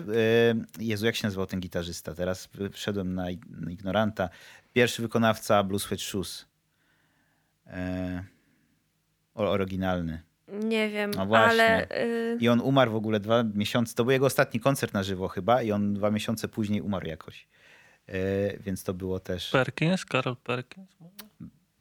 [0.80, 2.14] e, Jezu, jak się nazywał ten gitarzysta?
[2.14, 3.26] Teraz wszedłem na,
[3.70, 4.30] ignoranta.
[4.74, 6.46] Pierwszy wykonawca Blue Sweat Shoes.
[7.68, 8.24] E,
[9.34, 10.22] oryginalny.
[10.64, 11.88] Nie wiem, No ale...
[11.92, 13.96] y, I on umarł w ogóle dwa miesiące.
[13.96, 17.48] To był jego ostatni koncert na żywo chyba i on dwa miesiące później umarł jakoś.
[18.60, 19.50] Więc to było też...
[19.50, 20.90] Perkins, Carol Perkins?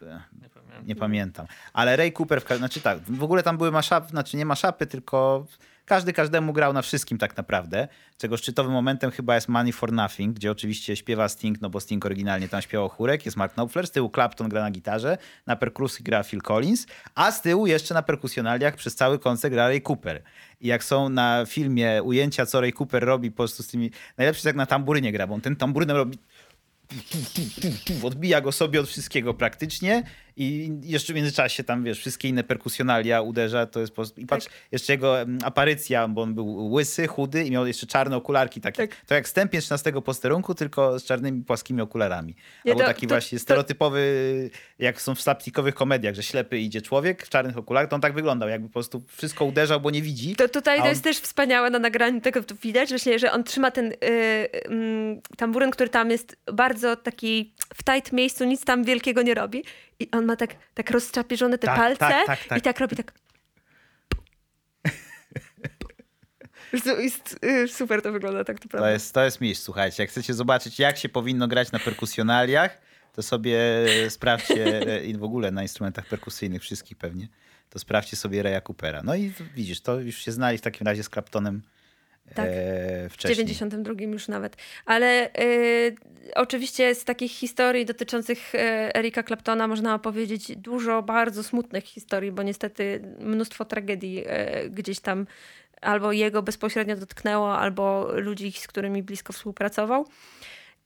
[0.03, 0.87] E, nie pamiętam.
[0.87, 1.47] Nie pamiętam.
[1.73, 5.47] Ale Ray Cooper, w, znaczy tak, w ogóle tam były maszapy, znaczy nie maszapy, tylko
[5.89, 10.37] każdy każdemu grał na wszystkim tak naprawdę, czego szczytowym momentem chyba jest Money for Nothing,
[10.37, 13.91] gdzie oczywiście śpiewa Sting, no bo Sting oryginalnie tam śpiewał chórek, jest Mark Knopfler, z
[13.91, 18.03] tyłu Clapton gra na gitarze, na perkusji gra Phil Collins, a z tyłu jeszcze na
[18.03, 20.23] perkusjonaliach przez cały koncert gra Ray Cooper.
[20.61, 24.39] I jak są na filmie ujęcia, co Ray Cooper robi po prostu z tymi, najlepsze
[24.39, 26.19] jest jak na tamburynie gra, bo on ten tamburynem robi
[28.03, 30.03] odbija go sobie od wszystkiego praktycznie
[30.39, 34.03] i jeszcze w międzyczasie tam, wiesz, wszystkie inne perkusjonalia uderza, to jest po...
[34.17, 34.55] I patrz, tak.
[34.73, 38.89] jeszcze jego aparycja, bo on był łysy, chudy i miał jeszcze czarne okularki takie.
[38.89, 38.97] Tak.
[39.07, 42.35] To jak stępień 13 posterunku, tylko z czarnymi, płaskimi okularami.
[42.65, 46.59] Nie, Albo to, taki to, właśnie to, stereotypowy, jak są w slapstickowych komediach, że ślepy
[46.59, 49.91] idzie człowiek w czarnych okularach, to on tak wyglądał, jakby po prostu wszystko uderzał, bo
[49.91, 50.37] nie widzi.
[50.37, 50.83] To tutaj on...
[50.83, 53.97] to jest też wspaniałe na nagraniu tego, to widać właśnie, że on trzyma ten yy,
[54.71, 59.65] yy, tamburyn, który tam jest bardzo taki w tight miejscu, nic tam wielkiego nie robi
[60.01, 62.97] i on ma tak, tak rozczapieżone te tak, palce tak, tak, tak, i tak robi
[62.97, 63.13] tak.
[67.45, 68.89] Y, super to wygląda, tak to prawda.
[68.89, 70.03] To jest, to jest mistrz, słuchajcie.
[70.03, 72.81] Jak chcecie zobaczyć, jak się powinno grać na perkusjonaliach,
[73.13, 73.59] to sobie
[74.09, 77.29] sprawdźcie i w ogóle na instrumentach perkusyjnych, wszystkich pewnie,
[77.71, 79.03] to sprawdźcie sobie Reya Coopera.
[79.03, 81.63] No i widzisz, to już się znali w takim razie z Claptonem
[82.35, 82.49] tak.
[82.49, 83.47] E, wcześniej.
[83.47, 84.57] W 92 już nawet.
[84.87, 85.33] Ale e,
[86.35, 92.43] oczywiście z takich historii dotyczących e, Erika Claptona można opowiedzieć dużo bardzo smutnych historii, bo
[92.43, 95.27] niestety mnóstwo tragedii e, gdzieś tam
[95.81, 100.07] albo jego bezpośrednio dotknęło, albo ludzi, z którymi blisko współpracował.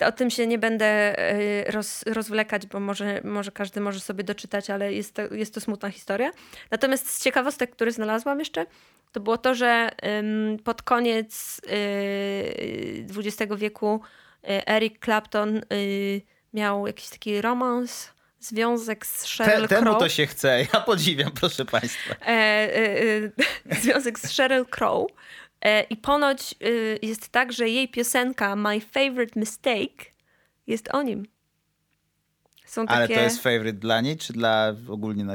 [0.06, 4.70] O tym się nie będę e, roz, rozwlekać, bo może, może każdy może sobie doczytać,
[4.70, 6.30] ale jest to, jest to smutna historia.
[6.70, 8.66] Natomiast z ciekawostek, które znalazłam jeszcze,
[9.12, 9.90] to było to, że
[10.64, 11.60] pod koniec
[13.16, 14.00] XX y, wieku
[14.44, 15.60] y, Eric Clapton
[16.54, 21.64] miał jakiś taki romans, związek z Sheryl Te, Temu to się chce, ja podziwiam, proszę
[21.64, 22.14] państwa.
[22.14, 25.06] E, e, związek z Sheryl Crow.
[25.62, 26.54] E, I ponoć
[27.02, 30.04] jest tak, że jej piosenka My Favorite Mistake
[30.66, 31.26] jest o nim.
[32.74, 32.90] Takie...
[32.90, 35.34] Ale to jest favorite dla niej, czy dla ogólnie na,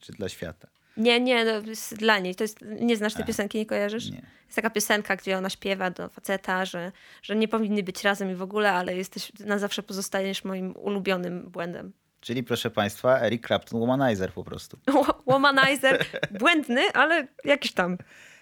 [0.00, 0.68] czy dla świata?
[0.96, 2.34] Nie, nie, jest dla niej.
[2.34, 4.10] To jest, nie znasz tej piosenki, nie kojarzysz?
[4.10, 4.22] Nie.
[4.44, 8.34] Jest taka piosenka, gdzie ona śpiewa do faceta, że, że nie powinny być razem i
[8.34, 11.92] w ogóle, ale jesteś, na zawsze pozostajesz moim ulubionym błędem.
[12.20, 14.78] Czyli proszę Państwa, Eric Clapton womanizer po prostu.
[15.26, 17.98] womanizer, błędny, ale jakiś tam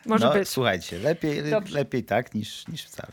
[0.09, 0.49] może no, być.
[0.49, 1.43] Słuchajcie, lepiej,
[1.73, 3.13] lepiej tak niż, niż wcale.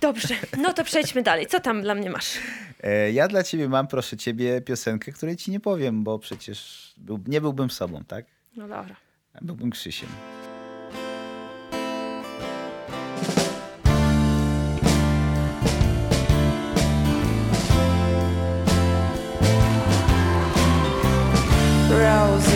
[0.00, 1.46] Dobrze, no to przejdźmy dalej.
[1.46, 2.38] Co tam dla mnie masz?
[2.82, 7.20] E, ja dla ciebie mam, proszę ciebie, piosenkę, której ci nie powiem, bo przecież był,
[7.26, 8.24] nie byłbym sobą, tak?
[8.56, 8.96] No dobra.
[9.42, 10.08] Byłbym Krzysiem.
[21.90, 22.49] Roses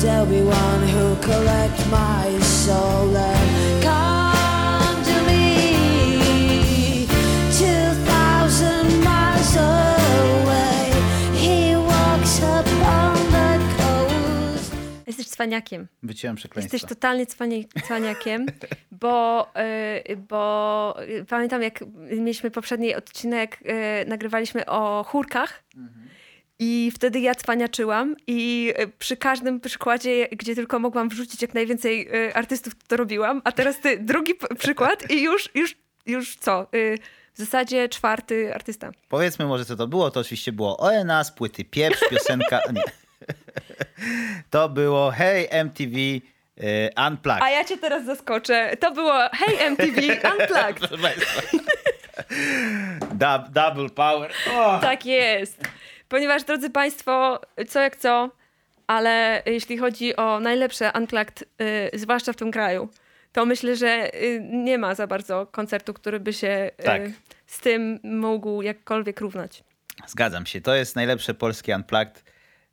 [0.00, 1.16] there'll be one who
[1.90, 7.06] my soul and come to me.
[7.58, 10.90] Two thousand miles away,
[11.36, 14.72] he walks up on the coast.
[15.06, 15.88] Jesteś cwaniakiem.
[16.02, 16.76] Wyciąłem przekleństwo.
[16.76, 17.26] Jesteś totalnie
[17.84, 18.46] cwaniakiem,
[18.90, 19.46] bo,
[20.06, 20.96] yy, bo
[21.28, 23.74] pamiętam jak mieliśmy poprzedni odcinek, yy,
[24.06, 25.62] nagrywaliśmy o chórkach.
[25.76, 25.99] Mhm.
[26.62, 32.08] I wtedy ja cwaniaczyłam i e, przy każdym przykładzie, gdzie tylko mogłam wrzucić jak najwięcej
[32.08, 33.42] e, artystów, to robiłam.
[33.44, 36.60] A teraz ty drugi przykład i już, już, już co?
[36.60, 36.66] E,
[37.34, 38.90] w zasadzie czwarty artysta.
[39.08, 40.10] Powiedzmy może, co to było.
[40.10, 42.60] To oczywiście było ONA z płyty Pieprz, piosenka...
[42.72, 42.82] nie.
[44.50, 45.96] To było Hey MTV
[47.08, 47.42] Unplugged.
[47.42, 48.76] A ja cię teraz zaskoczę.
[48.80, 50.00] To było Hey MTV
[50.32, 51.00] Unplugged.
[53.50, 54.32] Double power.
[54.54, 54.78] Oh.
[54.80, 55.58] Tak jest.
[56.10, 58.30] Ponieważ, drodzy Państwo, co jak co,
[58.86, 62.88] ale jeśli chodzi o najlepsze Unplugged, y, zwłaszcza w tym kraju,
[63.32, 67.02] to myślę, że y, nie ma za bardzo koncertu, który by się y, tak.
[67.46, 69.64] z tym mógł jakkolwiek równać.
[70.06, 70.60] Zgadzam się.
[70.60, 72.24] To jest najlepsze polskie Unplugged.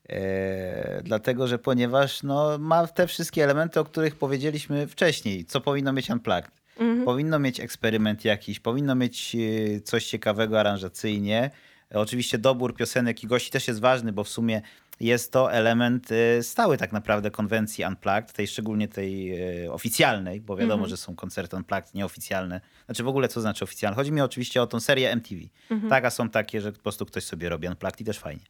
[0.10, 5.94] E, dlatego, że ponieważ no, ma te wszystkie elementy, o których powiedzieliśmy wcześniej, co powinno
[5.94, 6.62] mieć Unplugged.
[6.80, 7.06] Mhm.
[7.06, 9.36] Powinno mieć eksperyment jakiś, powinno mieć
[9.84, 11.52] coś ciekawego aranżacyjnie,
[11.94, 14.62] Oczywiście dobór piosenek i gości też jest ważny, bo w sumie
[15.00, 20.56] jest to element e, stały tak naprawdę konwencji Unplugged, tej szczególnie tej e, oficjalnej, bo
[20.56, 20.90] wiadomo, Mhm.
[20.90, 22.62] że są koncerty Unplugged nieoficjalne.
[22.86, 23.96] Znaczy w ogóle co znaczy oficjalne?
[23.96, 25.42] Chodzi mi oczywiście o tą serię MTV.
[25.72, 25.90] Mhm.
[25.90, 28.44] Tak, a są takie, że po prostu ktoś sobie robi Unplugged i też fajnie.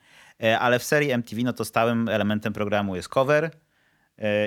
[0.44, 3.50] E, Ale w serii MTV no to stałym elementem programu jest cover e,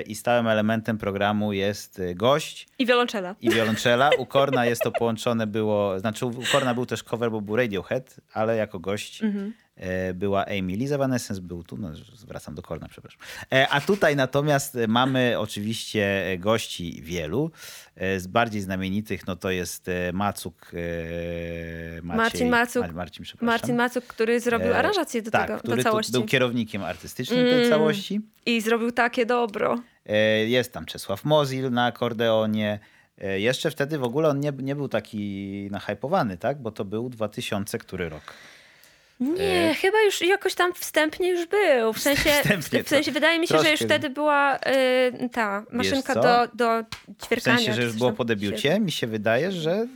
[0.07, 3.35] i stałym elementem programu jest e, gość I wiolonczela.
[3.41, 4.09] i wiolonczela.
[4.17, 8.19] U Korna jest to połączone było, znaczy u Korna był też cover, bo był Radiohead,
[8.33, 9.53] ale jako gość Mhm.
[9.81, 10.93] E, była Amy Lee.
[10.93, 13.19] Evanescence był tu, no zwracam do Korna, przepraszam.
[13.53, 17.51] E, a tutaj natomiast mamy oczywiście gości wielu.
[17.95, 20.71] E, z bardziej znamienitych no to jest Macuk,
[22.03, 22.87] Maciej, Marcin Macuk.
[22.87, 23.45] Ma- Marcin, przepraszam.
[23.47, 26.11] Marcin Macuk, który zrobił aranżację do tak, tego, który do całości.
[26.11, 27.69] był kierownikiem artystycznym tej Mm.
[27.69, 28.21] całości.
[28.45, 29.81] I zrobił takie dobro.
[30.47, 32.79] Jest tam Czesław Mozil na akordeonie.
[33.35, 36.61] Jeszcze wtedy w ogóle on nie, nie był taki nahypowany, tak?
[36.61, 38.21] Bo to był 2000 który rok.
[39.21, 41.93] Nie, E, chyba już jakoś tam wstępnie już był.
[41.93, 43.65] W sensie, Wstępnie w sensie wydaje mi się, troszkę.
[43.67, 46.83] że już wtedy była y, ta maszynka do, do
[47.19, 47.57] W ćwierkania.
[47.57, 48.79] sensie, że już było po się- debiucie.
[48.79, 49.87] Mi się wydaje, że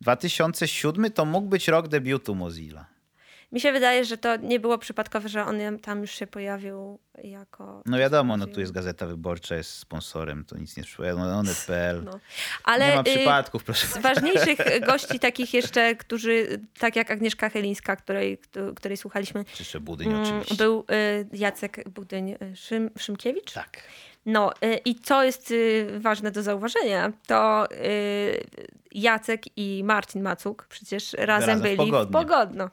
[0.00, 2.86] 2007 to mógł być rok debiutu Mozilla.
[3.52, 7.82] Mi się wydaje, że to nie było przypadkowe, że on tam już się pojawił jako...
[7.86, 11.04] No wiadomo, no tu jest Gazeta Wyborcza, jest sponsorem, to nic nie przyszło.
[11.16, 12.04] No, Onet.pl.
[12.04, 12.20] No.
[12.64, 13.86] Ale nie ma y, przypadków, proszę.
[13.86, 19.80] z ważniejszych gości takich jeszcze, którzy, tak jak Agnieszka Chylińska, której, któ- której słuchaliśmy, Czy
[19.80, 20.54] Budyń mm, oczywiście.
[20.54, 23.52] był y, Jacek Budyń y, Szym, Szymkiewicz.
[23.52, 23.82] Tak.
[24.26, 28.44] No y, i co jest y, ważne do zauważenia, to y,
[28.92, 32.12] Jacek i Marcin Macuk przecież razem, Razem w byli w Pogodnie.
[32.12, 32.70] Pogodno.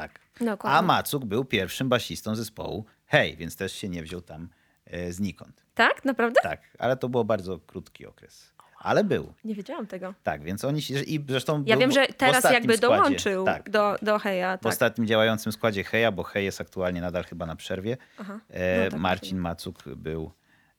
[0.00, 0.20] Tak.
[0.40, 0.78] Dokładnie.
[0.78, 4.48] A Macuk był pierwszym basistą zespołu Hej, więc też się nie wziął tam
[4.86, 5.64] e, znikąd.
[5.74, 6.04] Tak?
[6.04, 6.40] Naprawdę?
[6.42, 8.52] Tak, ale to był bardzo krótki okres.
[8.78, 9.32] Ale był.
[9.44, 10.14] Nie wiedziałam tego.
[10.22, 10.94] Tak, więc oni się.
[10.94, 11.62] I zresztą.
[11.66, 12.80] Ja wiem, że teraz jakby składzie.
[12.80, 13.70] dołączył Tak.
[13.70, 14.56] do, do Heja.
[14.56, 14.72] W Tak.
[14.72, 17.96] ostatnim działającym składzie Heja, bo Hej jest aktualnie nadal chyba na przerwie.
[18.18, 18.40] Aha.
[18.50, 20.30] E, No tak, Marcin Macuk był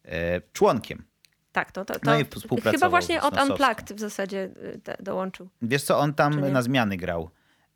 [0.05, 1.03] e, członkiem.
[1.51, 3.41] Tak, to, to, to No i współpracował chyba właśnie od.
[3.41, 4.49] Unplugged w zasadzie
[4.83, 5.49] te, dołączył.
[5.61, 7.29] Wiesz co, on tam na zmiany grał.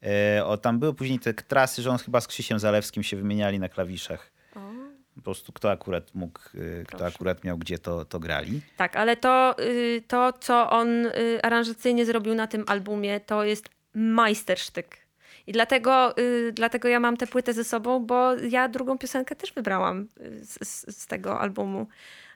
[0.04, 3.60] E, o, tam były później te trasy, że on chyba z Krzysiem Zalewskim się wymieniali
[3.60, 4.32] na klawiszach.
[4.56, 4.60] O.
[5.16, 7.16] Po prostu kto akurat mógł, e, kto Proszę.
[7.16, 8.62] akurat miał gdzie, to, to grali.
[8.78, 13.70] Tak, ale to, y, to, co on y, aranżacyjnie zrobił na tym albumie, to jest
[13.94, 14.98] majstersztyk.
[15.48, 19.54] I dlatego, y, dlatego ja mam tę płytę ze sobą, bo ja drugą piosenkę też
[19.54, 20.08] wybrałam
[20.42, 21.88] z, z, z tego albumu.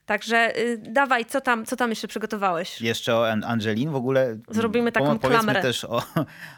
[0.06, 2.82] Także y, dawaj, co tam, co tam jeszcze przygotowałeś?
[2.82, 4.38] Jeszcze o An- Angelin w ogóle.
[4.49, 5.62] Zrobimy taką po- Powiedzmy klamrę.
[5.62, 6.03] też o,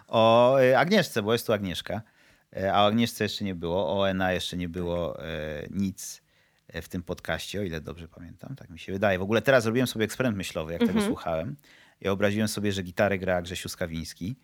[0.07, 2.01] o e, Agnieszce, bo jest tu Agnieszka.
[2.57, 5.27] E, A o Agnieszce jeszcze nie było, o Ena jeszcze nie było e,
[5.69, 6.21] nic
[6.67, 8.55] e, w tym podcaście, o ile dobrze pamiętam.
[8.55, 9.19] Tak mi się wydaje.
[9.19, 10.97] W ogóle teraz zrobiłem sobie eksperyment myślowy, jak Mhm.
[10.99, 11.55] tego słuchałem.
[12.01, 14.35] Ja obraziłem sobie, że gitarę gra Grzesiu Skawiński.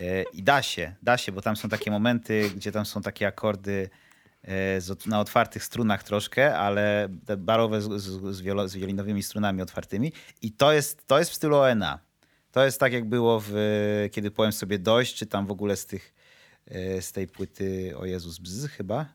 [0.00, 3.26] E, I da się, da się, bo tam są takie momenty, gdzie tam są takie
[3.26, 3.90] akordy
[5.06, 10.12] na otwartych strunach troszkę, ale barowe z, z, z, wiolinowymi strunami otwartymi.
[10.42, 11.98] I to jest, to jest w stylu ONA.
[12.52, 13.54] To jest tak, jak było, w,
[14.12, 16.14] kiedy powiem sobie dość, czy tam w ogóle z tych,
[16.66, 19.06] e, z tej płyty o Jezus Bzz chyba.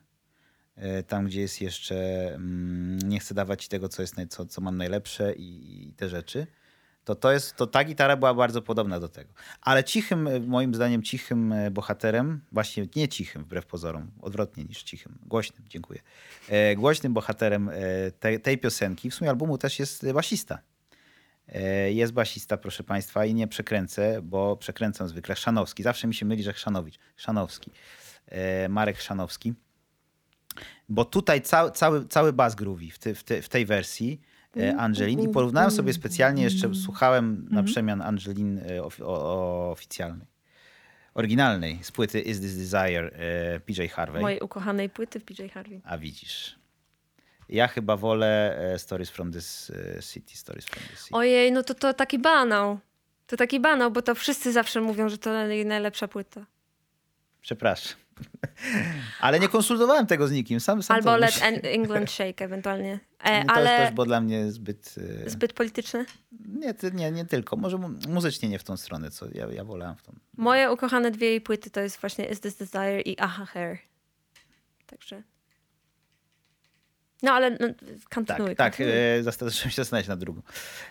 [0.76, 4.60] E, Tam, gdzie jest jeszcze mm, nie chcę dawać ci tego, co, jest, co, co
[4.60, 6.46] mam najlepsze i, i te rzeczy.
[7.08, 9.32] To, to, jest, to ta gitara była bardzo podobna do tego.
[9.60, 14.82] Ale cichym, e, moim zdaniem, cichym e, bohaterem, właśnie nie cichym, wbrew pozorom, odwrotnie niż
[14.82, 16.00] cichym, głośnym, dziękuję.
[16.48, 17.70] E, głośnym bohaterem
[18.22, 20.58] e, tej, piosenki, w sumie albumu też jest basista.
[21.88, 25.36] Jest basista, proszę Państwa, i nie przekręcę, bo przekręcam zwykle.
[25.36, 25.82] Szanowski.
[25.82, 26.98] Zawsze mi się myli, że Chrzanowicz.
[27.16, 27.70] Szanowski.
[28.68, 29.54] Marek Chrzanowski.
[30.88, 34.20] Bo tutaj cały, cały, cały bas groovy w, w, w tej wersji
[34.78, 40.26] Angelin i porównałem sobie specjalnie, jeszcze słuchałem na przemian Angelin e, of, o, oficjalnej.
[41.14, 44.22] Oryginalnej z płyty Is This Desire e, PJ Harvey.
[44.22, 45.80] Mojej ukochanej płyty w PJ Harvey.
[45.84, 46.58] A widzisz.
[47.48, 51.14] Ja chyba wolę e, Stories from this e, City, Stories from this City.
[51.14, 52.78] Ojej, no to, to taki banał.
[53.26, 55.30] To taki banał, bo to wszyscy zawsze mówią, że to
[55.64, 56.46] najlepsza płyta.
[57.42, 57.98] Przepraszam.
[59.20, 60.60] Ale nie konsultowałem tego z nikim.
[60.60, 63.00] Sam, sam Albo Let England Shake ewentualnie.
[63.24, 64.94] E, To ale też było dla mnie zbyt...
[65.26, 66.04] e, zbyt polityczne.
[66.48, 67.56] Nie, nie, nie tylko.
[67.56, 70.12] Może mu- muzycznie nie w tą stronę, co ja, ja wolałem w tą.
[70.36, 73.78] Moje ukochane dwie jej płyty to jest właśnie Is This Desire i Aha Hair.
[74.86, 75.22] Także...
[77.22, 77.56] No ale no,
[78.10, 78.48] kontynuuj.
[78.48, 78.72] Tak, tak.
[78.72, 78.96] kontynuuj.
[79.18, 80.42] E, zasta- zacząłem się zastanawiać nad drugą.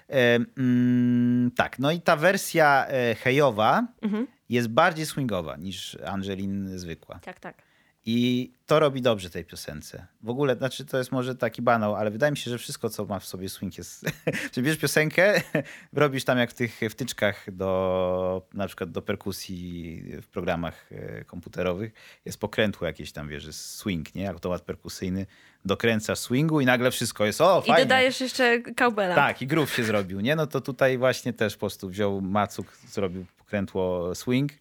[0.09, 4.28] E, mm, tak, no i ta wersja e, hejowa Mhm.
[4.49, 7.19] jest bardziej swingowa niż Angelin zwykła.
[7.19, 7.66] Tak, tak.
[8.10, 10.08] I to robi dobrze tej piosence.
[10.24, 13.05] W ogóle, znaczy to jest może taki banał, ale wydaje mi się, że wszystko, co
[13.05, 14.05] ma w sobie swing jest...
[14.51, 15.41] Czy bierzesz piosenkę,
[15.93, 21.93] robisz tam jak w tych wtyczkach do, na przykład do perkusji w programach e, komputerowych,
[22.26, 24.30] jest pokrętło jakieś tam, wiesz, swing, nie?
[24.30, 25.26] Automat perkusyjny,
[25.66, 27.86] dokręcasz swingu i nagle wszystko jest, o, I fajnie.
[27.86, 29.16] dodajesz jeszcze cowbella.
[29.16, 30.36] Tak, i groove się zrobił, nie?
[30.36, 34.51] No to tutaj właśnie też po prostu wziął Macuk, zrobił pokrętło swing.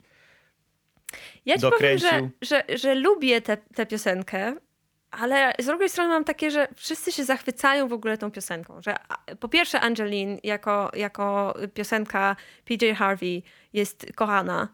[1.47, 2.31] Ja ci powiem, że, dokręcił.
[2.43, 3.41] że, że lubię
[3.75, 4.55] tę piosenkę,
[5.11, 8.83] ale z drugiej strony mam takie, że wszyscy się zachwycają w ogóle tą piosenką.
[8.83, 8.97] Że
[9.41, 13.43] po pierwsze Angeline jako, jako piosenka PJ Harvey
[13.73, 14.69] jest kochana.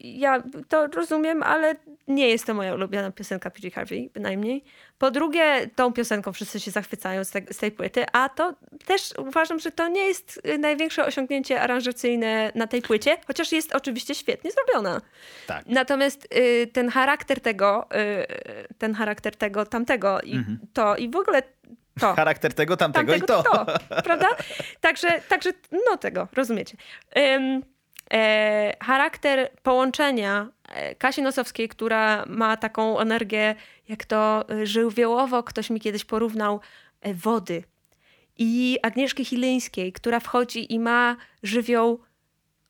[0.00, 1.74] Ja to rozumiem, ale
[2.08, 4.64] nie jest to moja ulubiona piosenka PJ Harvey, bynajmniej.
[4.98, 8.54] Po drugie, tą piosenką wszyscy się zachwycają z, te, z tej płyty, a to
[8.86, 14.14] też uważam, że to nie jest największe osiągnięcie aranżacyjne na tej płycie, chociaż jest oczywiście
[14.14, 15.00] świetnie zrobiona.
[15.46, 15.66] Tak.
[15.66, 21.42] Natomiast y, ten charakter tego, y, ten charakter tego, tamtego i to i w ogóle
[22.00, 22.14] to.
[22.22, 23.66] Charakter tego, tamtego, tamtego i to.
[24.02, 24.28] prawda?
[24.80, 25.50] Także, także
[25.90, 26.76] no tego, rozumiecie.
[27.18, 27.73] Ym,
[28.80, 33.54] charakter połączenia e, Kasi Nosowskiej, która ma taką energię,
[33.88, 36.60] jak to e, żywiołowo ktoś mi kiedyś porównał,
[37.00, 37.64] e, wody.
[38.38, 42.00] I Agnieszki Chylińskiej, która wchodzi i ma żywioł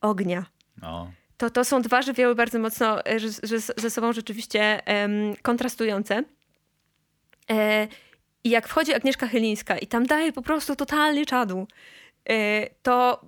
[0.01, 0.45] ognia
[0.82, 1.11] No.
[1.36, 3.18] to to są dwa żywioły bardzo mocno e,
[3.76, 6.22] ze sobą rzeczywiście em, kontrastujące.
[7.51, 7.88] E,
[8.45, 11.66] I jak wchodzi Agnieszka Chylińska i tam daje po prostu totalnie czadu,
[12.28, 13.20] e, to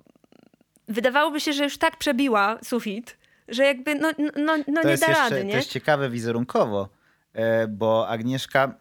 [0.89, 3.16] wydawałoby się, że już tak przebiła sufit,
[3.49, 5.53] że jakby no, no, no no To nie jest da jeszcze rady, nie?
[5.53, 6.89] też ciekawe wizerunkowo,
[7.32, 8.74] e, bo Agnieszka,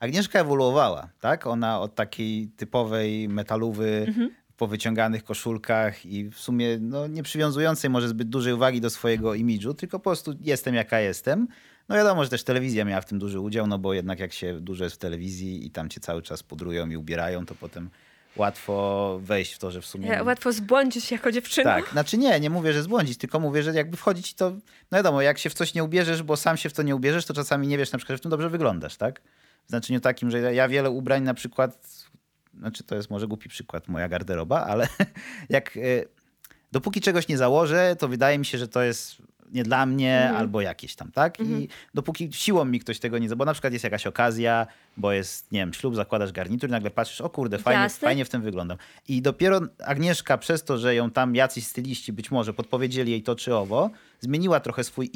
[0.00, 1.46] Agnieszka ewoluowała, tak?
[1.46, 4.30] Ona od takiej typowej metalówy Mhm.
[4.56, 9.34] po wyciąganych koszulkach i w sumie no, nie przywiązującej może zbyt dużej uwagi do swojego
[9.34, 11.48] imidżu, tylko po prostu jestem jaka jestem.
[11.88, 14.60] No wiadomo, że też telewizja miała w tym duży udział, no bo jednak jak się
[14.60, 17.90] dużo jest w telewizji i tam cię cały czas pudrują i ubierają, to potem
[18.36, 20.08] łatwo wejść w to, że w sumie...
[20.08, 21.74] Ja, łatwo zbłądzić jako dziewczyna.
[21.74, 24.50] Tak, znaczy nie, nie mówię, że zbłądzić, tylko mówię, że jakby wchodzić to,
[24.90, 27.26] no wiadomo, jak się w coś nie ubierzesz, bo sam się w to nie ubierzesz,
[27.26, 29.20] to czasami nie wiesz na przykład, że w tym dobrze wyglądasz, tak?
[29.66, 31.88] W znaczeniu takim, że ja wiele ubrań na przykład,
[32.58, 34.88] znaczy to jest może głupi przykład, moja garderoba, ale
[35.48, 35.80] jak, e,
[36.72, 39.16] dopóki czegoś nie założę, to wydaje mi się, że to jest
[39.54, 41.40] nie dla mnie albo jakieś tam, tak?
[41.40, 43.28] I dopóki siłą mi ktoś tego nie...
[43.28, 46.90] Bo na przykład jest jakaś okazja, bo jest, nie wiem, ślub, zakładasz garnitur i nagle
[46.90, 48.08] patrzysz, o kurde, fajnie, Jasne.
[48.08, 48.78] fajnie w tym wyglądam.
[49.08, 53.36] I dopiero Agnieszka przez to, że ją tam jacyś styliści być może podpowiedzieli jej to
[53.36, 53.90] czy owo,
[54.20, 55.10] zmieniła trochę swój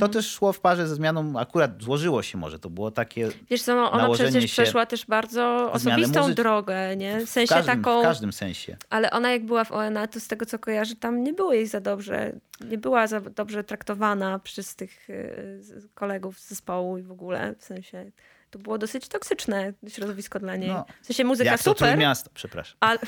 [0.00, 3.62] To też szło w parze ze zmianą, akurat złożyło się może, to było takie Wiesz
[3.62, 7.20] co, ona nałożenie przecież przeszła też bardzo osobistą muzy- drogę, nie?
[7.20, 8.00] W w sensie każdym, taką...
[8.00, 8.76] w każdym sensie.
[8.90, 11.66] Ale ona jak była w ONA, to z tego co kojarzę, tam nie było jej
[11.66, 12.32] za dobrze.
[12.70, 17.54] Nie była za dobrze traktowana przez tych y, kolegów z zespołu i w ogóle.
[17.58, 18.10] W sensie
[18.54, 20.68] to było dosyć toksyczne środowisko dla niej.
[20.68, 20.86] No.
[21.02, 22.76] W sensie muzyka Jak to super, Trójmiasto, przepraszam.
[22.80, 22.98] ale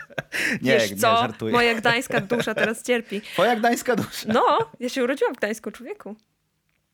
[0.62, 1.52] Nie, wiesz nie, co, żartuję.
[1.52, 3.20] moja gdańska dusza teraz cierpi.
[3.20, 4.32] Twoja gdańska dusza.
[4.32, 6.16] No, ja się urodziłam w Gdańsku, człowieku.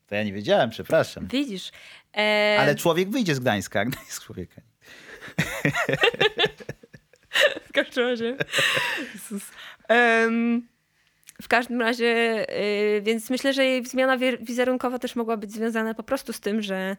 [0.07, 1.27] To ja nie wiedziałem, przepraszam.
[1.27, 1.71] Widzisz.
[2.17, 4.61] E, Ale człowiek wyjdzie z Gdańska, a Gdańsk człowieka.
[7.69, 8.37] W każdym razie.
[9.89, 10.69] Em,
[11.43, 12.47] w każdym razie,
[12.99, 16.41] y, więc myślę, że jej zmiana wi- wizerunkowa też mogła być związana po prostu z
[16.41, 16.97] tym, że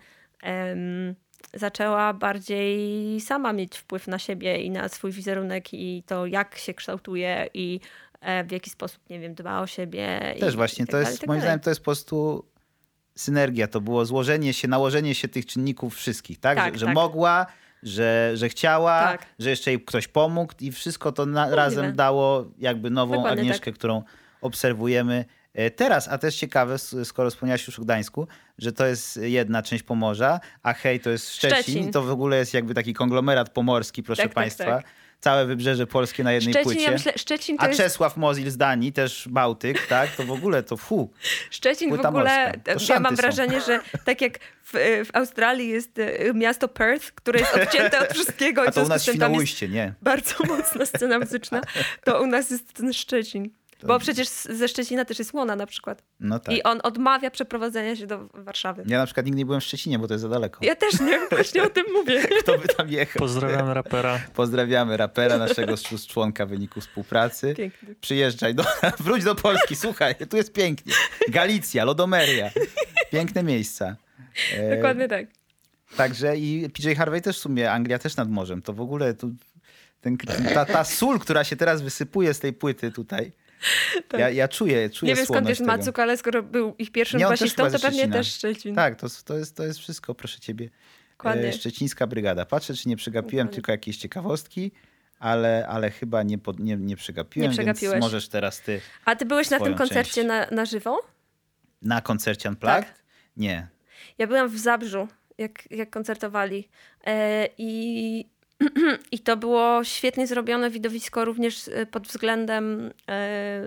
[1.54, 6.74] zaczęła bardziej sama mieć wpływ na siebie i na swój wizerunek i to, jak się
[6.74, 7.80] kształtuje i
[8.22, 10.36] e, w jaki sposób, nie wiem, dba o siebie.
[10.40, 12.46] Też i, właśnie, tak to jest, tak moim zdaniem, to jest po prostu
[13.16, 13.68] synergia.
[13.68, 16.58] To było złożenie się, nałożenie się tych czynników wszystkich, tak?
[16.58, 16.96] Tak, że, że tak.
[16.96, 17.46] mogła,
[17.84, 19.26] że, że chciała, Tak.
[19.40, 23.72] że jeszcze jej ktoś pomógł i wszystko to na, razem dało jakby nową Dokładnie Agnieszkę,
[23.72, 23.76] tak.
[23.76, 24.04] którą
[24.42, 25.26] obserwujemy
[25.76, 26.08] teraz.
[26.08, 28.28] A też ciekawe, skoro wspomniałaś już o Gdańsku,
[28.58, 31.64] że to jest jedna część Pomorza, a hej, to jest Szczecin.
[31.64, 31.92] Szczecin.
[31.92, 34.66] To w ogóle jest jakby taki konglomerat pomorski, proszę Tak, tak, Państwa.
[34.66, 34.86] tak.
[35.20, 36.82] Całe wybrzeże polskie na jednej Szczecin, płycie.
[36.82, 40.16] ja myślę, Szczecin to A jest Czesław Mozil z Danii, też Bałtyk, tak?
[40.16, 41.12] To w ogóle to fu.
[41.52, 42.24] Szczecin w Płyta ogóle,
[42.64, 42.86] morska.
[42.88, 43.22] To ja mam są.
[43.22, 44.72] wrażenie, że tak jak w,
[45.06, 48.84] w Australii jest e, miasto Perth, które jest odcięte od wszystkiego i A w to
[48.84, 49.94] u nas Świnoujście, nie.
[50.02, 51.62] bardzo mocna scena muzyczna,
[52.04, 53.50] to u nas jest ten Szczecin.
[53.88, 56.04] Bo przecież ze Szczecina też jest Łona na przykład.
[56.20, 56.56] No tak.
[56.56, 58.84] I on odmawia przeprowadzenia się do Warszawy.
[58.88, 60.60] Ja na przykład nigdy nie byłem w Szczecinie, bo to jest za daleko.
[60.66, 62.22] Ja też nie, właśnie o tym mówię.
[62.40, 63.20] Kto by tam jechał?
[63.20, 64.20] Pozdrawiam rapera.
[64.34, 65.76] Pozdrawiamy rapera, naszego
[66.08, 67.54] członka wyniku współpracy.
[67.56, 67.96] Piękny.
[67.96, 68.64] Przyjeżdżaj, do,
[69.00, 70.94] wróć do Polski, słuchaj, tu jest pięknie.
[71.30, 72.50] Galicja, Lodomeria.
[73.12, 73.96] Piękne miejsca.
[74.58, 75.26] E, Dokładnie tak.
[75.98, 78.62] Także i PJ Harvey też w sumie, Anglia też nad morzem.
[78.62, 79.32] To w ogóle tu,
[80.02, 80.18] ten,
[80.54, 83.32] ta, ta sól, która się teraz wysypuje z tej płyty tutaj,
[84.18, 85.62] Ja, ja czuję, czuję Nie wiem skąd jest.
[85.62, 88.76] Macuk, ale skoro był ich pierwszym Nie, basistą, to pewnie też Szczecin.
[88.76, 90.70] Tak, to, to, jest, to jest wszystko, proszę ciebie.
[91.12, 91.54] Dokładnie.
[91.54, 92.46] Szczecińska brygada.
[92.46, 93.56] Patrzę, czy nie przegapiłem Dokładnie.
[93.56, 94.72] tylko jakieś ciekawostki,
[95.20, 97.94] ale, ale chyba nie, pod, nie, nie przegapiłem, Nie przegapiłeś.
[97.94, 101.00] więc możesz teraz ty A ty byłeś na tym koncercie na, na żywo?
[101.82, 102.86] na koncercie Unplugged?
[102.86, 103.04] Tak.
[103.38, 103.68] Nie.
[104.18, 105.08] Ja byłam w Zabrzu,
[105.38, 106.70] jak, jak koncertowali.
[107.06, 108.26] E, I,
[109.12, 113.62] I to było świetnie zrobione widowisko również e, pod względem e,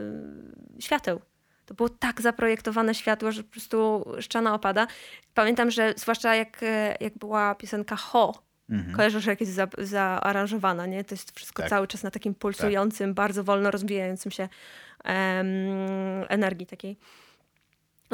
[0.81, 1.21] świateł.
[1.67, 4.87] To było tak zaprojektowane światło, że po prostu szczana opada.
[5.35, 8.97] Pamiętam, że zwłaszcza jak, e, jak była piosenka Ho, Mhm.
[8.97, 11.05] kojarzysz, jak jest za, zaaranżowana, nie?
[11.05, 11.71] To jest wszystko Tak.
[11.71, 14.49] cały czas na takim pulsującym, bardzo wolno rozwijającym się
[15.05, 15.47] em,
[16.29, 16.97] energii takiej.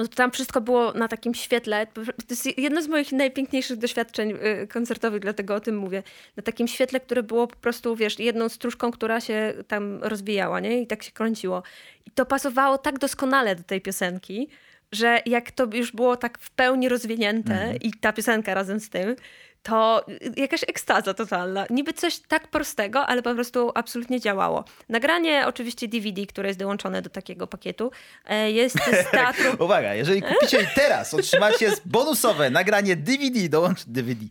[0.00, 1.86] No tam wszystko było na takim świetle.
[1.86, 6.02] To jest jedno z moich najpiękniejszych doświadczeń y, koncertowych, dlatego o tym mówię.
[6.36, 10.82] Na takim świetle, które było po prostu, wiesz, jedną stróżką, która się tam rozwijała, nie?
[10.82, 11.62] I tak się kręciło.
[12.06, 14.48] I to pasowało tak doskonale do tej piosenki,
[14.92, 19.16] że jak to już było tak w pełni rozwinięte i ta piosenka razem z tym,
[19.62, 21.66] to jakaś ekstaza totalna.
[21.70, 24.64] Niby coś tak prostego, ale po prostu absolutnie działało.
[24.88, 27.90] Nagranie oczywiście DVD, które jest dołączone do takiego pakietu,
[28.26, 29.64] e, jest z teatru...
[29.64, 34.26] Uwaga, jeżeli kupicie teraz, otrzymacie bonusowe nagranie DVD, dołącz DVD.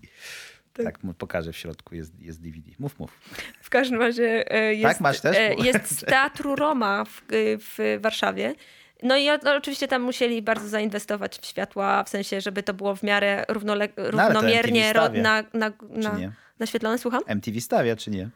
[0.83, 2.71] Tak, mu pokażę w środku, jest, jest DVD.
[2.79, 3.11] Mów, mów.
[3.61, 5.37] W każdym razie e, jest, Tak, masz też?
[5.37, 7.21] e, jest z Teatru Roma w,
[7.59, 8.53] w Warszawie.
[9.03, 12.95] No i o- oczywiście tam musieli bardzo zainwestować w światła, w sensie, żeby to było
[12.95, 15.21] w miarę równole, No, to równomiernie stawia.
[15.21, 16.31] na, na, na, nie?
[16.59, 16.97] naświetlone.
[16.97, 17.21] Słucham?
[17.27, 18.29] MTV stawia, czy nie?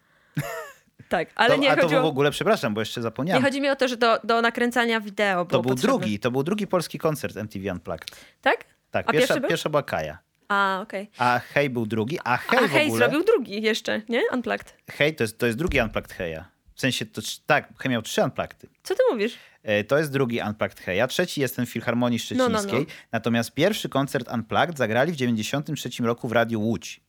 [1.10, 3.44] Tak, ale to, nie a to w ogóle, przepraszam, bo jeszcze Nie zapomniałem.
[3.44, 5.98] chodzi mi o to, że do, do nakręcania wideo To było był potrzebne.
[5.98, 8.12] drugi, to był drugi polski koncert MTV Unplugged.
[8.42, 8.66] Tak?
[8.92, 10.18] Tak, A pierwsza, pierwszy pierwsza była Kaja.
[10.50, 11.10] A, okej.
[11.18, 14.22] A Hej był drugi, a Hej A Hej zrobił drugi jeszcze, nie?
[14.34, 14.74] Unplugged.
[14.92, 16.46] Hej to jest, to jest drugi Unplugged Heja.
[16.76, 18.68] W sensie, to, tak, Hej miał trzy Unpluggedy.
[18.84, 19.34] Co ty mówisz?
[19.64, 21.08] E, To jest drugi Unplugged Heja.
[21.08, 22.80] Trzeci jest ten w Filharmonii No, no, Szczecińskiej.
[22.90, 22.94] no.
[23.12, 27.02] Natomiast pierwszy koncert Unplugged zagrali w 93 roku w Radiu Łódź.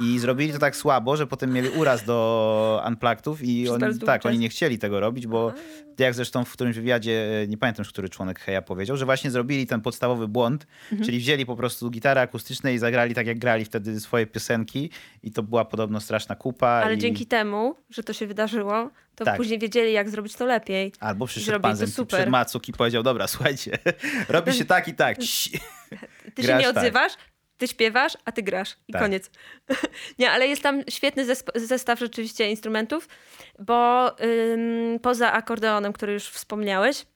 [0.00, 4.38] I zrobili to tak słabo, że potem mieli uraz do Unpluggedów i oni, tak, oni
[4.38, 5.52] nie chcieli tego robić, bo
[5.98, 9.66] jak zresztą w którymś wywiadzie, nie pamiętam już, który członek Heja powiedział, że właśnie zrobili
[9.66, 11.06] ten podstawowy błąd, Mhm.
[11.06, 14.90] czyli wzięli po prostu gitary akustyczne i zagrali tak, jak grali wtedy swoje piosenki
[15.22, 16.68] i to była podobno straszna kupa.
[16.68, 16.98] Ale i...
[16.98, 19.36] dzięki temu, że to się wydarzyło, to Tak.
[19.36, 20.92] później wiedzieli, jak zrobić to lepiej.
[21.00, 22.06] Albo przyszedł pan super.
[22.18, 23.78] przed Macuk i powiedział, dobra, słuchajcie,
[24.28, 25.16] robi się tak i tak.
[26.34, 27.10] Ty Grasz się nie tak.
[27.58, 28.76] Ty śpiewasz, a ty grasz.
[28.88, 29.02] I Tak.
[29.02, 29.30] koniec.
[30.18, 33.08] nie, ale jest tam świetny zestaw rzeczywiście instrumentów,
[33.58, 37.06] bo ym, poza akordeonem, który już wspomniałeś,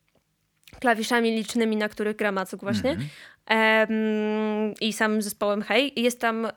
[0.80, 3.08] klawiszami licznymi, na których gra Macuk właśnie, Mhm.
[3.46, 6.52] em, i samym zespołem Hej, jest tam em,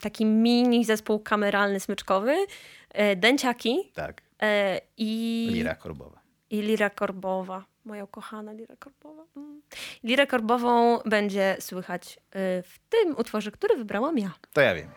[0.00, 2.36] taki mini zespół kameralny, smyczkowy,
[2.90, 5.48] e, dęciaki Tak, e, i...
[5.52, 6.20] lira korbowa.
[6.52, 9.24] I Lira Korbowa, moja ukochana Lira Korbowa.
[9.36, 9.62] Mm.
[10.04, 12.18] Lirę Korbową będzie słychać y,
[12.62, 14.32] w tym utworze, który wybrałam ja.
[14.52, 14.90] To ja wiem.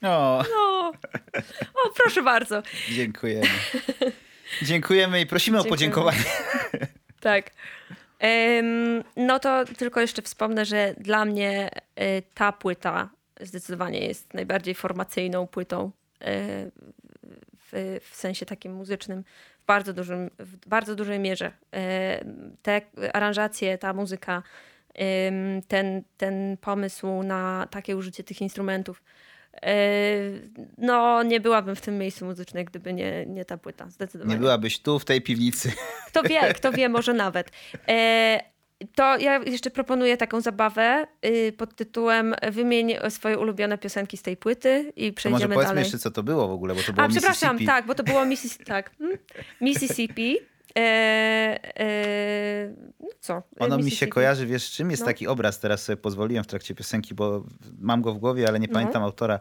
[0.00, 0.16] Zdobnia.
[0.16, 0.88] O, O,
[1.84, 2.62] o proszę bardzo.
[2.88, 3.46] dziękujemy.
[4.62, 5.76] Dziękujemy i prosimy o Dziękujemy.
[5.76, 6.18] podziękowanie.
[7.20, 7.50] Tak.
[9.16, 13.08] No to tylko jeszcze wspomnę, że dla mnie e, ta płyta
[13.40, 15.90] zdecydowanie jest najbardziej formacyjną płytą e,
[17.72, 19.24] w, w sensie takim muzycznym
[19.62, 21.52] w bardzo, dużym, w bardzo dużej mierze.
[21.74, 22.24] E,
[22.62, 22.80] Te
[23.12, 24.42] aranżacje, ta muzyka,
[25.68, 29.02] ten, ten pomysł na takie użycie tych instrumentów.
[29.62, 29.74] E,
[30.78, 34.34] No, nie byłabym w tym miejscu muzycznej, gdyby nie, nie ta płyta, zdecydowanie.
[34.34, 35.72] Nie byłabyś tu, w tej piwnicy.
[36.06, 37.50] Kto wie, kto wie, może nawet.
[37.88, 38.40] E,
[38.94, 44.36] to ja jeszcze proponuję taką zabawę y, pod tytułem Wymień swoje ulubione piosenki z tej
[44.36, 45.82] płyty i To może przejdziemy powiedzmy dalej.
[45.82, 47.66] jeszcze, co to było w ogóle, bo to było A przepraszam, Mississippi.
[47.66, 48.22] tak, bo to było
[48.66, 49.18] tak, hmm?
[49.60, 50.36] Mississippi.
[50.78, 50.80] E,
[51.80, 53.42] e, no co?
[53.58, 54.90] Ono mi się kojarzy, wiesz z czym?
[54.90, 55.06] Jest No.
[55.06, 57.44] taki obraz, teraz sobie pozwoliłem w trakcie piosenki, bo
[57.78, 58.72] mam go w głowie, ale nie No.
[58.74, 59.40] pamiętam autora.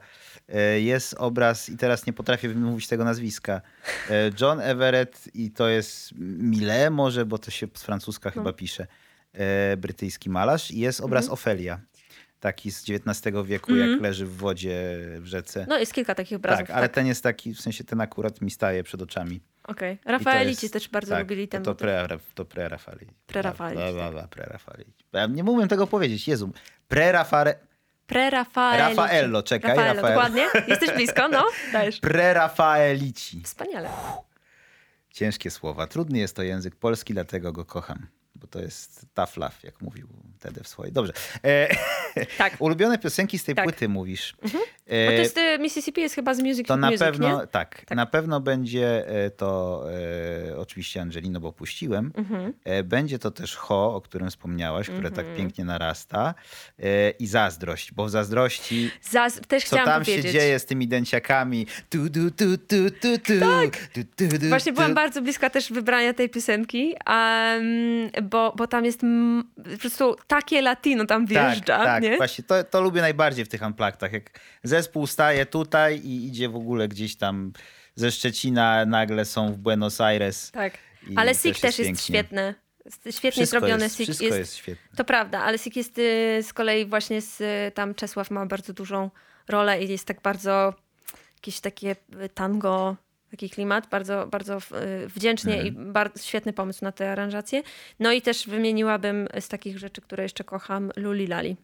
[0.49, 3.61] E, Jest obraz i teraz nie potrafię wymówić tego nazwiska.
[4.09, 8.34] E, John Everett i to jest Mile może, bo to się z francuska No.
[8.41, 8.88] chyba pisze.
[9.34, 10.71] E, Brytyjski malarz.
[10.71, 11.34] I jest obraz Mhm.
[11.34, 11.80] Ofelia.
[12.39, 15.65] Taki z XIX wieku, jak leży w wodzie w rzece.
[15.69, 16.67] No jest kilka takich obrazów.
[16.67, 19.41] tak, ale ten jest taki, w sensie ten akurat mi staje przed oczami.
[19.70, 19.97] Okej.
[19.97, 23.05] To Rafaelici jest- też bardzo tak, lubili ten To, pre, to pre-Rafali.
[23.28, 24.11] Pre-Rafalici, Bla, bla, tak.
[24.11, 25.03] bla, pre-Rafalici.
[25.13, 26.51] Ja nie umiem tego powiedzieć, Jezu.
[26.89, 27.53] Pre-Rafale...
[28.07, 28.95] Pre-Rafaelici.
[28.97, 30.22] Raffaello, czekaj, Raffaello, Raffaello.
[30.22, 30.63] dokładnie.
[30.67, 31.45] Jesteś blisko, no.
[31.74, 32.01] Dajesz.
[32.01, 33.41] Pre-Rafaelici.
[33.43, 33.89] Wspaniale.
[35.13, 35.88] Ciężkie słowa.
[35.88, 38.07] Trudny jest to język polski, dlatego go kocham.
[38.36, 40.07] Bo to jest tough love, jak mówił
[40.39, 40.93] Tede w swojej.
[40.93, 41.13] Dobrze.
[41.45, 41.67] E,
[42.38, 42.55] Tak.
[42.59, 43.63] ulubione piosenki z tej Tak.
[43.65, 44.36] płyty mówisz.
[44.90, 47.86] Bo E, to jest y, Mississippi jest chyba z Music To na music, pewno, tak,
[47.86, 47.98] Tak.
[47.98, 49.84] na pewno będzie e, to
[50.50, 52.12] e, oczywiście Angelino, bo puściłem.
[52.18, 52.54] Mhm.
[52.64, 56.34] E, będzie to też Ho, o którym wspomniałaś, które tak pięknie narasta.
[56.80, 60.26] E, I zazdrość, bo w zazdrości Zaz- też co tam powiedzieć.
[60.26, 61.68] się dzieje z tymi dęciakami.
[61.90, 63.34] Tu, tu, tu, tu, tu, tu.
[63.94, 68.86] Tu, tu, tu, Właśnie byłam bardzo bliska też wybrania tej piosenki, um, bo, bo tam
[68.86, 69.02] jest
[69.74, 72.18] po prostu takie latino tam wjeżdża, tak, tak, nie?
[72.18, 74.40] właśnie to, to lubię najbardziej w tych unpluggedach, jak
[74.80, 77.53] zespół staje tutaj i idzie w ogóle gdzieś tam
[77.95, 80.51] ze Szczecina, nagle są w Buenos Aires.
[80.51, 80.73] Tak.
[81.15, 82.03] Ale też jest też jest pięknie.
[82.03, 82.55] świetny.
[83.11, 84.97] Świetnie Wszystko zrobiony jest, Sik wszystko jest, jest świetne.
[84.97, 88.73] To prawda, ale Sik jest y, z kolei właśnie z, y, tam Czesław ma bardzo
[88.73, 89.09] dużą
[89.47, 90.73] rolę i jest tak bardzo
[91.36, 92.95] jakieś takie y, tango,
[93.32, 94.57] taki klimat, bardzo, bardzo
[95.15, 95.67] wdzięcznie Mhm.
[95.67, 97.63] i bardzo świetny pomysł na te aranżacje.
[97.99, 101.57] No i też wymieniłabym z takich rzeczy, które jeszcze kocham, Luli Lali.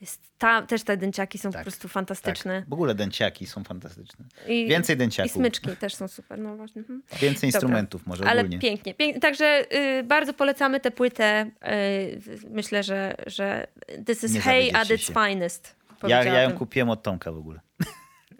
[0.00, 2.60] Jest ta, też te dęciaki są Tak, po prostu fantastyczne.
[2.60, 2.68] Tak.
[2.68, 4.24] W ogóle dęciaki są fantastyczne.
[4.48, 5.32] I, Więcej I dęciaków.
[5.32, 6.38] smyczki też są super.
[6.38, 6.80] No właśnie.
[6.80, 7.02] mhm.
[7.20, 8.58] Więcej instrumentów może Ale ogólnie.
[8.58, 9.20] pięknie, pięknie.
[9.20, 11.50] Także y, bardzo polecamy tę płytę.
[11.64, 12.20] Y,
[12.50, 13.66] myślę, że, że
[14.06, 15.76] this is hey at its finest.
[16.08, 17.60] Ja, ja ją kupiłem od Tomka w ogóle.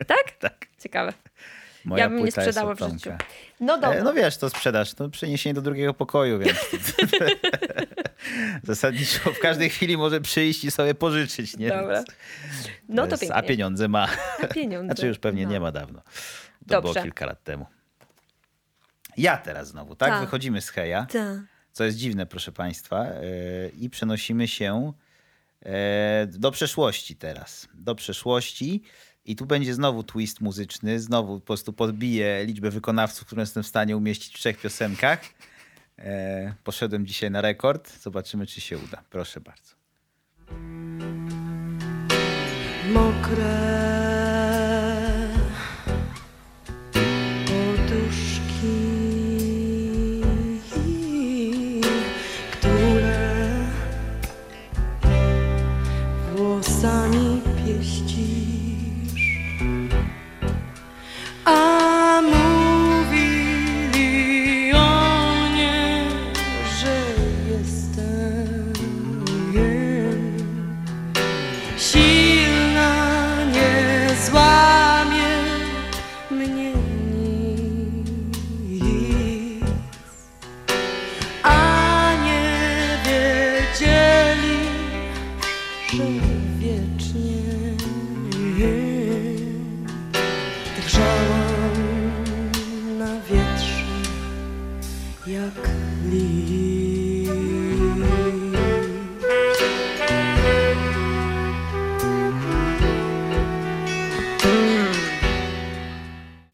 [0.07, 0.33] Tak?
[0.41, 0.67] Tak.
[0.83, 1.13] Ciekawe.
[1.85, 3.11] Moja ja bym nie sprzedała w życiu.
[3.61, 3.99] No dobra.
[3.99, 6.59] E, No wiesz, to sprzedaż, to przeniesienie do drugiego pokoju, więc
[8.63, 11.69] zasadniczo w każdej chwili może przyjść i sobie pożyczyć, nie?
[11.69, 12.05] Dobra.
[12.89, 13.35] No to pięknie.
[13.37, 14.09] A pieniądze ma.
[14.43, 14.87] A pieniądze.
[14.87, 15.53] Znaczy już pewnie No.
[15.53, 16.01] nie ma dawno.
[16.01, 16.11] To
[16.67, 16.93] Dobrze.
[16.93, 17.67] było kilka lat temu.
[19.17, 20.09] Ja teraz znowu, tak?
[20.11, 20.21] Tak.
[20.21, 21.39] Wychodzimy z Heja, Tak.
[21.73, 23.23] co jest dziwne, proszę państwa, e,
[23.69, 24.93] i przenosimy się
[25.63, 27.69] e, do przeszłości teraz.
[27.75, 28.83] Do przeszłości
[29.25, 33.67] i tu będzie znowu twist muzyczny, znowu po prostu podbiję liczbę wykonawców, które jestem w
[33.67, 35.21] stanie umieścić w trzech piosenkach.
[35.99, 39.03] E, Poszedłem dzisiaj na rekord, zobaczymy czy się uda.
[39.11, 39.81] Proszę bardzo.
[42.93, 44.10] mokre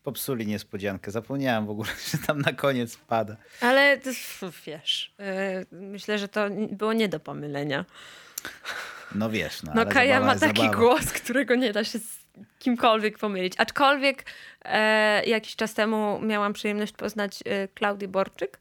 [0.03, 1.11] Popsuli niespodziankę.
[1.11, 3.37] Zapomniałem w ogóle, że tam na koniec pada.
[3.61, 3.99] Ale
[4.67, 7.85] wiesz, y, myślę, że to było nie do pomylenia.
[9.15, 10.77] No wiesz, no, No Kaja ma taki zabawa.
[10.77, 12.19] głos, którego nie da się z
[12.59, 13.53] kimkolwiek pomylić.
[13.59, 14.25] Aczkolwiek
[14.65, 18.59] e, jakiś czas temu miałam przyjemność poznać e, Klaudię Borczyk.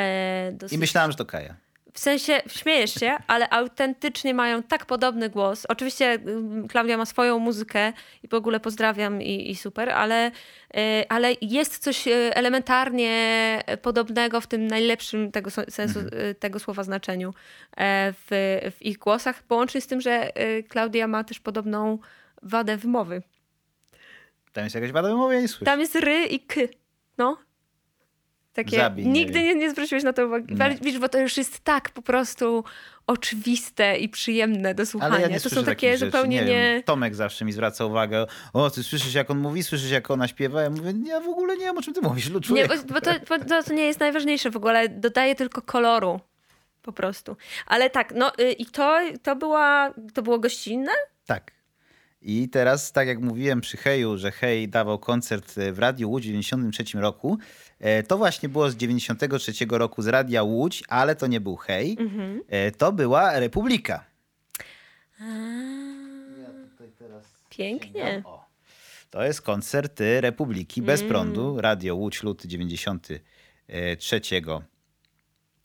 [0.00, 1.54] E, dosyć, I myślałem, że to Kaja.
[1.96, 5.66] W sensie, śmiejesz się, ale autentycznie mają tak podobny głos.
[5.68, 7.92] Oczywiście mm, Klaudia ma swoją muzykę
[8.22, 10.30] i w ogóle pozdrawiam i, i super, ale,
[10.74, 16.82] e, ale jest coś e, elementarnie podobnego w tym najlepszym tego sensu e, tego słowa
[16.82, 17.34] znaczeniu
[17.76, 18.26] e, w,
[18.76, 19.42] w ich głosach.
[19.42, 20.30] Połącznie z tym, że
[20.68, 21.98] Klaudia ma też podobną
[22.42, 23.22] wadę wymowy.
[24.52, 25.64] Tam jest jakaś wada wymowy, ja nie słyszę.
[25.64, 26.60] Tam jest ry i k.
[27.18, 27.45] No.
[28.56, 30.54] Takie, Zabij, nie nigdy nie, nie zwróciłeś na to uwagi.
[30.54, 30.78] Nie.
[30.82, 32.64] Widzisz, bo to już jest tak po prostu
[33.06, 35.14] oczywiste i przyjemne do słuchania.
[35.14, 36.46] Ale ja nie to są takie zupełnie nie.
[36.46, 36.82] nie...
[36.84, 38.26] Tomek zawsze mi zwraca uwagę.
[38.52, 40.62] O, ty słyszysz jak on mówi, słyszysz jak ona śpiewa.
[40.62, 42.30] Ja mówię, ja w ogóle nie wiem o czym ty mówisz.
[42.30, 42.74] lu- Nie, człowieku.
[42.88, 44.88] bo, bo, to, bo to, nie jest najważniejsze w ogóle.
[44.88, 46.20] Dodaje tylko koloru.
[46.82, 47.36] Po prostu.
[47.66, 50.92] Ale tak, no y, i to, to, była, to było gościnne?
[51.26, 51.56] Tak.
[52.22, 56.22] I teraz, tak jak mówiłem przy Heju, że Hej dawał koncert e, w Radiu Łódź
[56.22, 57.38] w 93 roku,
[58.08, 62.42] to właśnie było z 93 roku z Radia Łódź, ale to nie był Hej, Mhm.
[62.48, 64.04] e, to była Republika.
[67.50, 68.22] Pięknie.
[68.24, 68.44] O.
[69.10, 71.10] To jest koncert e, Republiki bez Mm.
[71.12, 74.20] prądu, Radio Łódź, luty 93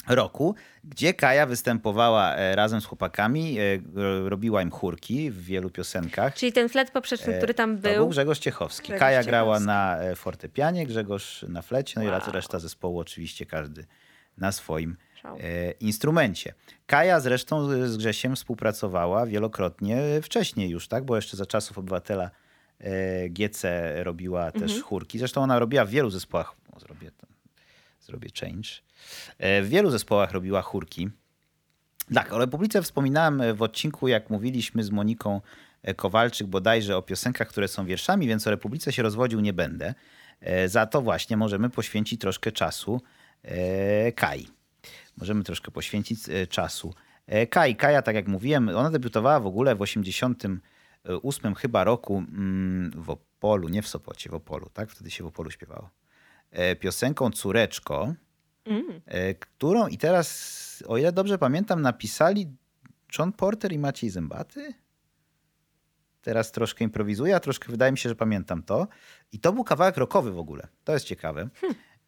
[0.08, 3.62] roku, gdzie Kaja występowała e, razem z chłopakami, e,
[3.94, 6.34] ro- robiła im chórki w wielu piosenkach.
[6.36, 8.10] Czyli ten flet poprzeczny, który tam To był był.
[8.10, 8.84] Grzegorz Ciechowski.
[8.84, 9.68] Grzegorz Kaja grała Ciechowski.
[9.68, 12.20] na e, fortepianie, Grzegorz na flecie, no i Wow.
[12.34, 13.86] reszta zespołu oczywiście każdy
[14.38, 15.38] na swoim Szał.
[15.38, 16.54] e, instrumencie.
[16.86, 21.06] Kaja zresztą z Grzesiem współpracowała wielokrotnie e, wcześniej już, tak?
[21.06, 22.30] Bo jeszcze za czasów obywatela
[22.80, 23.64] e, GC
[24.04, 24.82] robiła też Mhm.
[24.82, 25.20] chórki.
[25.20, 26.54] Zresztą ona robiła w wielu zespołach.
[26.76, 27.28] O, zrobię, to,
[28.02, 28.70] zrobię change.
[29.38, 31.10] E, w wielu zespołach robiła chórki.
[32.14, 35.42] Tak, o Republice wspominałem e, w odcinku, jak mówiliśmy z Moniką
[35.84, 39.94] e, Kowalczyk bodajże o piosenkach, które są wierszami, więc o Republice się rozwodził nie będę.
[40.68, 43.02] Za to właśnie możemy poświęcić troszkę czasu
[44.16, 44.48] Kai.
[45.18, 46.94] Możemy troszkę poświęcić czasu
[47.50, 47.76] Kai.
[47.76, 53.70] Kaja, tak jak mówiłem, ona debiutowała w ogóle w 88 chyba roku mm, w Opolu,
[53.70, 54.90] nie w Sopocie, w Opolu, tak?
[54.90, 55.90] Wtedy się w Opolu śpiewało.
[56.80, 58.14] Piosenką Córeczko,
[58.66, 59.02] Mm.
[59.06, 62.48] e, którą i teraz, o ile dobrze pamiętam, napisali
[63.20, 64.74] John Porter i Maciej Zębaty.
[66.22, 68.88] Teraz troszkę improwizuję, a troszkę wydaje mi się, że pamiętam to.
[69.32, 70.68] I to był kawałek rockowy w ogóle.
[70.84, 71.50] To jest ciekawe,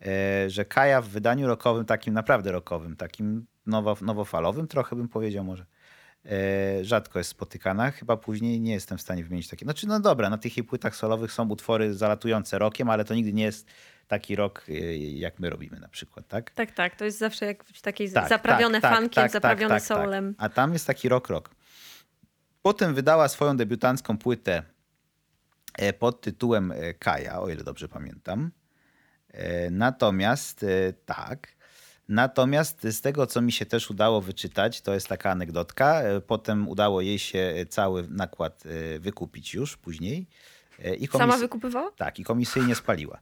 [0.05, 5.43] e, że Kaja w wydaniu rockowym, takim naprawdę rockowym, takim nowo, nowofalowym trochę bym powiedział
[5.43, 5.65] może,
[6.25, 7.91] e, rzadko jest spotykana.
[7.91, 9.71] Chyba później nie jestem w stanie wymienić takiego.
[9.71, 13.33] Znaczy, no dobra, na tych jej płytach solowych są utwory zalatujące rokiem, ale to nigdy
[13.33, 13.67] nie jest
[14.07, 16.51] taki rok, e, jak my robimy na przykład, tak?
[16.51, 16.95] Tak, tak.
[16.95, 19.87] To jest zawsze jak w takiej Tak, zaprawione tak, tak, funkiem, tak, zaprawione tak, tak,
[19.97, 19.97] tak.
[20.05, 20.35] soulem.
[20.37, 21.49] A tam jest taki rock rock.
[22.61, 24.63] Potem wydała swoją debiutancką płytę
[25.77, 28.51] e, pod tytułem e, Kaja, o ile dobrze pamiętam.
[29.31, 30.65] E, Natomiast
[31.05, 31.47] tak.
[32.09, 36.01] Natomiast z tego, co mi się też udało wyczytać, to jest taka anegdotka.
[36.27, 38.63] Potem udało jej się cały nakład
[38.99, 40.27] wykupić już później.
[40.99, 41.91] I Sama komis- wykupywała?
[41.91, 43.19] Tak, i komisyjnie spaliła.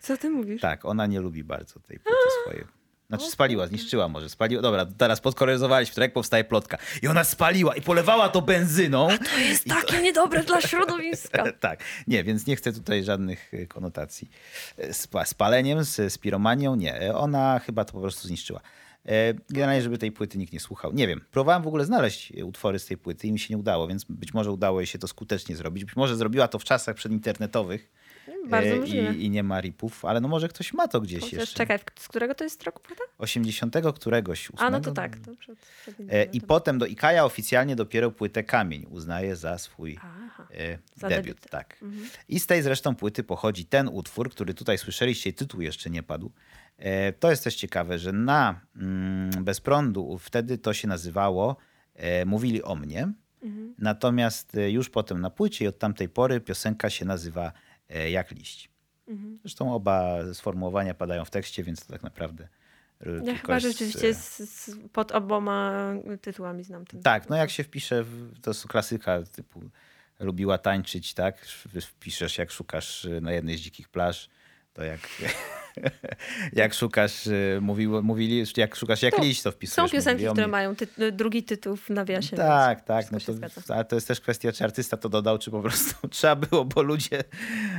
[0.00, 0.60] Co ty mówisz?
[0.60, 2.64] Tak, ona nie lubi bardzo tej płyty swojej.
[3.08, 4.62] Znaczy spaliła, zniszczyła może, spaliła.
[4.62, 6.78] Dobra, teraz podkoloryzowaliśmy, to jak powstaje plotka.
[7.02, 9.08] I ona spaliła i polewała to benzyną.
[9.32, 11.52] To jest takie niedobre dla środowiska.
[11.60, 14.30] tak, nie, więc nie chcę tutaj żadnych y, konotacji.
[14.90, 17.14] Z z paleniem, z, z piromanią, nie.
[17.14, 18.60] Ona chyba to po prostu zniszczyła.
[19.06, 20.92] E, Generalnie, żeby tej płyty nikt nie słuchał.
[20.92, 23.88] Nie wiem, próbowałem w ogóle znaleźć utwory z tej płyty i mi się nie udało,
[23.88, 25.84] więc być może udało jej się to skutecznie zrobić.
[25.84, 27.90] Być może zrobiła to w czasach przedinternetowych
[28.48, 29.14] Bardzo e, możliwe.
[29.14, 31.56] i, i nie ma ripów, ale no może ktoś ma to gdzieś Chociaż jeszcze.
[31.56, 33.02] czekaj, z którego to jest roku płyta?
[33.18, 34.48] 80 któregoś.
[34.56, 35.16] A no to tak.
[35.18, 36.40] To przed, przed E, I internetem.
[36.40, 40.48] potem do Ikaja oficjalnie dopiero płytę Kamień uznaje za swój Aha.
[40.50, 41.24] e, Za debiut.
[41.24, 41.50] debiut.
[41.50, 41.78] Tak.
[41.82, 42.08] Mhm.
[42.28, 46.32] I z tej zresztą płyty pochodzi ten utwór, który tutaj słyszeliście, tytuł jeszcze nie padł.
[47.20, 51.56] To jest też ciekawe, że na mm, Bez prądu wtedy to się nazywało
[52.26, 53.12] Mówili o mnie.
[53.42, 53.74] Mhm.
[53.78, 57.52] Natomiast już potem na płycie i od tamtej pory piosenka się nazywa
[57.88, 58.70] Jak liść.
[59.08, 59.38] Mhm.
[59.42, 62.48] Zresztą oba sformułowania padają w tekście, więc to tak naprawdę
[63.00, 67.02] e, Ja chyba rzeczywiście e, z, z, pod oboma tytułami znam ten.
[67.02, 69.60] Tak, no jak się wpisze, w, to jest klasyka typu
[70.20, 71.46] lubiła tańczyć, tak?
[71.80, 74.28] Wpiszesz jak szukasz na jednej z dzikich plaż,
[74.76, 75.00] to jak,
[76.52, 79.90] jak szukasz, y, mówiło, mówili, jak szukasz jak To liść, to wpisujesz.
[79.90, 82.36] Są piosenki, które mają ty, drugi tytuł w nawiasie.
[82.36, 83.32] Tak, tak, no to,
[83.74, 86.82] ale to jest też kwestia, czy artysta to dodał, czy po prostu trzeba było, bo
[86.82, 87.24] ludzie,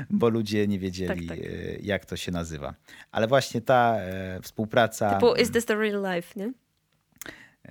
[0.10, 1.46] bo ludzie nie wiedzieli, Tak, tak.
[1.46, 2.74] y, jak to się nazywa.
[3.12, 5.14] Ale właśnie ta e, współpraca...
[5.14, 6.54] Typu Is This the Real Life, nie?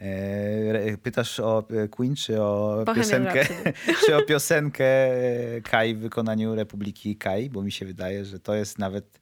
[0.01, 3.73] E, Pytasz o Queen, czy o Bohemian piosenkę, Rhapsody.
[4.07, 4.85] czy o piosenkę
[5.57, 9.21] e, Kai w wykonaniu Republiki Kai, bo mi się wydaje, że to jest nawet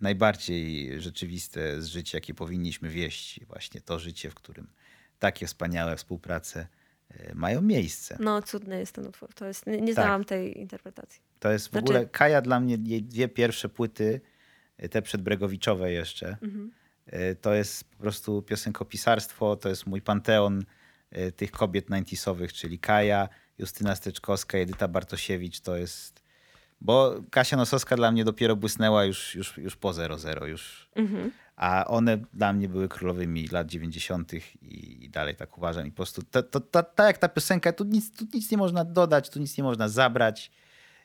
[0.00, 3.40] najbardziej rzeczywiste z życia, jakie powinniśmy wieść.
[3.46, 4.66] Właśnie to życie, w którym
[5.18, 6.66] takie wspaniałe współprace
[7.10, 8.16] e, mają miejsce.
[8.20, 9.34] No, cudny jest ten utwór.
[9.34, 10.04] To jest, nie, nie Tak.
[10.04, 11.20] znałam tej interpretacji.
[11.40, 14.20] To jest w Znaczy- ogóle Kaja dla mnie, jej dwie pierwsze płyty,
[14.90, 16.70] te przedbregowiczowe jeszcze, Mhm.
[17.10, 20.64] E, to jest po prostu piosenkopisarstwo, to jest mój panteon
[21.10, 23.28] e, tych kobiet 90sowych, czyli Kaja,
[23.58, 26.22] Justyna Steczkowska, Edyta Bartosiewicz, to jest
[26.80, 30.90] Bo Kasia Nosowska dla mnie dopiero błysnęła już, już, już po 00 już.
[31.56, 34.32] A one dla mnie były królowymi lat 90.
[34.62, 35.86] i, dalej tak uważam.
[35.86, 38.58] I po prostu ta, to, ta, ta, jak ta piosenka, tu nic, tu nic nie
[38.58, 40.50] można dodać, tu nic nie można zabrać.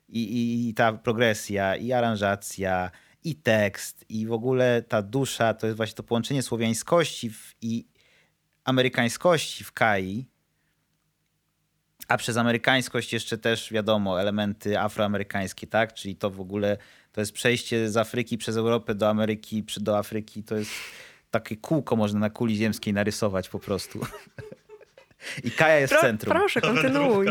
[0.09, 2.91] I, i, I ta progresja, i aranżacja,
[3.23, 7.85] i tekst, i w ogóle ta dusza, to jest właśnie to połączenie słowiańskości w, i
[8.63, 10.25] amerykańskości w Kai.
[12.07, 15.93] A przez amerykańskość jeszcze też wiadomo elementy afroamerykańskie, tak?
[15.93, 16.77] Czyli to w ogóle
[17.11, 20.43] to jest przejście z Afryki przez Europę do Ameryki, przy- do Afryki.
[20.43, 20.71] To jest
[21.31, 23.99] takie kółko można na kuli ziemskiej narysować po prostu.
[25.43, 26.35] I Kaja jest w Pro, centrum.
[26.37, 27.25] proszę, kontynuuj.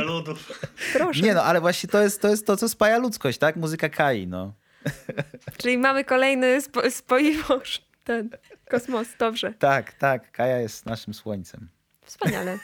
[0.93, 1.21] Proszę.
[1.21, 3.57] Nie no, ale właśnie to jest, to jest to, co spaja ludzkość, tak?
[3.57, 4.55] Muzyka Kai, no.
[5.63, 7.83] Czyli mamy kolejny spo, spoiwoż.
[8.05, 8.31] Ten
[8.71, 9.53] kosmos, dobrze.
[9.59, 10.33] Tak, tak.
[10.33, 11.69] Kaja jest naszym słońcem.
[12.05, 12.59] Wspaniale.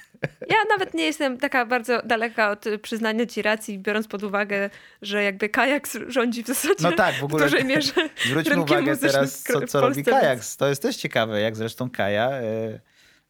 [0.49, 4.71] Ja nawet nie jestem taka bardzo daleka od przyznania ci racji, biorąc pod uwagę,
[5.03, 7.93] że jakby kajak rządzi w zasadzie No tak, w ogóle w dużej mierze
[8.27, 10.39] Zwróćmy uwagę teraz, co, co robi Kajak.
[10.59, 12.81] To jest też ciekawe, jak zresztą Kaja e,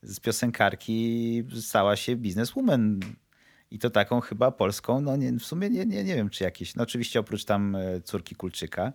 [0.03, 3.01] z piosenkarki stała się bizneswoman.
[3.71, 6.75] I to taką chyba polską, no nie, w sumie nie, nie, nie wiem, czy jakieś,
[6.75, 8.93] no oczywiście oprócz tam e, córki Kulczyka,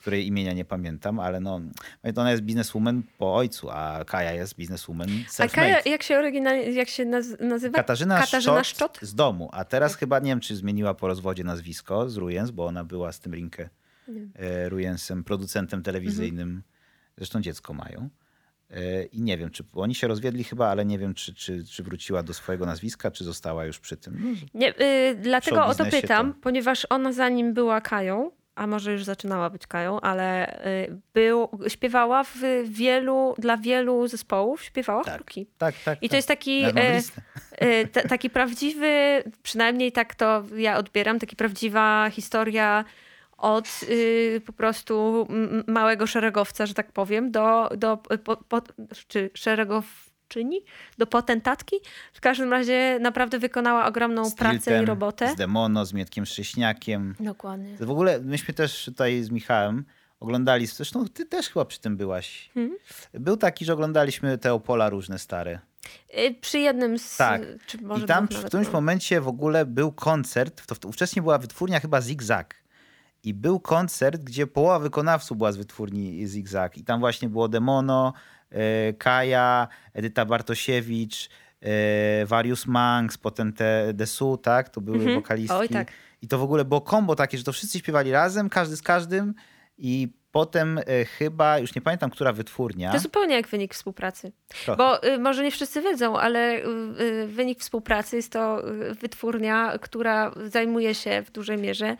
[0.00, 1.60] której imienia nie pamiętam, ale no,
[2.16, 5.08] ona jest bizneswoman po ojcu, a Kaja jest bizneswoman
[5.38, 5.88] A Kaja, self-made.
[5.90, 7.76] jak się oryginalnie, jak się naz, nazywa?
[7.76, 9.08] Katarzyna, Katarzyna Szczot, Szczot?
[9.08, 12.66] z domu, a teraz chyba nie wiem, czy zmieniła po rozwodzie nazwisko z Rujens, bo
[12.66, 13.68] ona była z tym Rinkę
[14.34, 16.62] e, Rujensem, producentem telewizyjnym.
[17.16, 18.08] Zresztą dziecko mają.
[19.12, 22.22] I nie wiem, czy oni się rozwiedli chyba, ale nie wiem, czy, czy, czy wróciła
[22.22, 24.16] do swojego nazwiska, czy została już przy tym.
[24.20, 28.92] No, Nie, y, dlatego o to pytam, to- ponieważ ona zanim była Kają, a może
[28.92, 35.14] już zaczynała być Kają, ale y, był, śpiewała w wielu, dla wielu zespołów, śpiewała Tak.
[35.18, 35.46] chórki.
[35.58, 35.98] tak, tak.
[36.02, 36.16] I to tak.
[36.18, 37.00] jest taki, mam e,
[37.50, 42.84] e, ta- taki prawdziwy, przynajmniej tak to ja odbieram, taki prawdziwa historia
[43.40, 45.26] od y, po prostu
[45.66, 48.62] małego szeregowca, że tak powiem, do, do po, po,
[49.08, 50.60] czy szeregowczyni,
[50.98, 51.76] do potentatki.
[52.12, 55.32] W każdym razie naprawdę wykonała ogromną Z pracę i Tiltem, robotę.
[55.32, 57.14] Z Demono, z Mietkiem Szcześniakiem.
[57.20, 57.76] Dokładnie.
[57.80, 59.84] W ogóle myśmy też tutaj z Michałem
[60.20, 62.50] oglądali, zresztą ty też chyba przy tym byłaś.
[62.56, 62.78] Mhm.
[63.14, 65.58] Był taki, że oglądaliśmy te Opola różne stare.
[66.18, 67.16] Y, Przy jednym z...
[67.16, 67.42] Tak.
[68.02, 72.60] I tam w którymś momencie w ogóle był koncert, to ówcześnie była wytwórnia chyba Zigzag.
[73.24, 76.78] I był koncert, gdzie połowa wykonawców była z wytwórni Zigzag.
[76.78, 78.12] I tam właśnie było Demono,
[78.50, 81.28] e, Kaja, Edyta Bartosiewicz,
[81.60, 84.68] e, Various Manx, potem te Desu, tak?
[84.68, 85.14] To były Mhm.
[85.16, 85.56] wokalistki.
[85.58, 85.92] Oj, tak.
[86.22, 89.34] I to w ogóle było kombo takie, że to wszyscy śpiewali razem, każdy z każdym.
[89.78, 92.92] I potem e, chyba, już nie pamiętam, która wytwórnia.
[92.92, 94.32] To zupełnie jak wynik współpracy.
[94.64, 94.76] Trochę.
[94.78, 96.64] Bo y, może nie wszyscy wiedzą, ale y,
[97.00, 98.62] y, wynik współpracy jest to
[99.00, 101.96] wytwórnia, która zajmuje się w dużej mierze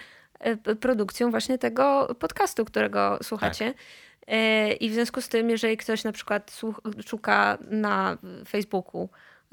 [0.80, 3.74] produkcją właśnie tego podcastu, którego słuchacie.
[4.22, 6.60] Y, I w związku z tym, jeżeli ktoś na przykład
[7.06, 8.18] szuka na
[8.48, 9.08] Facebooku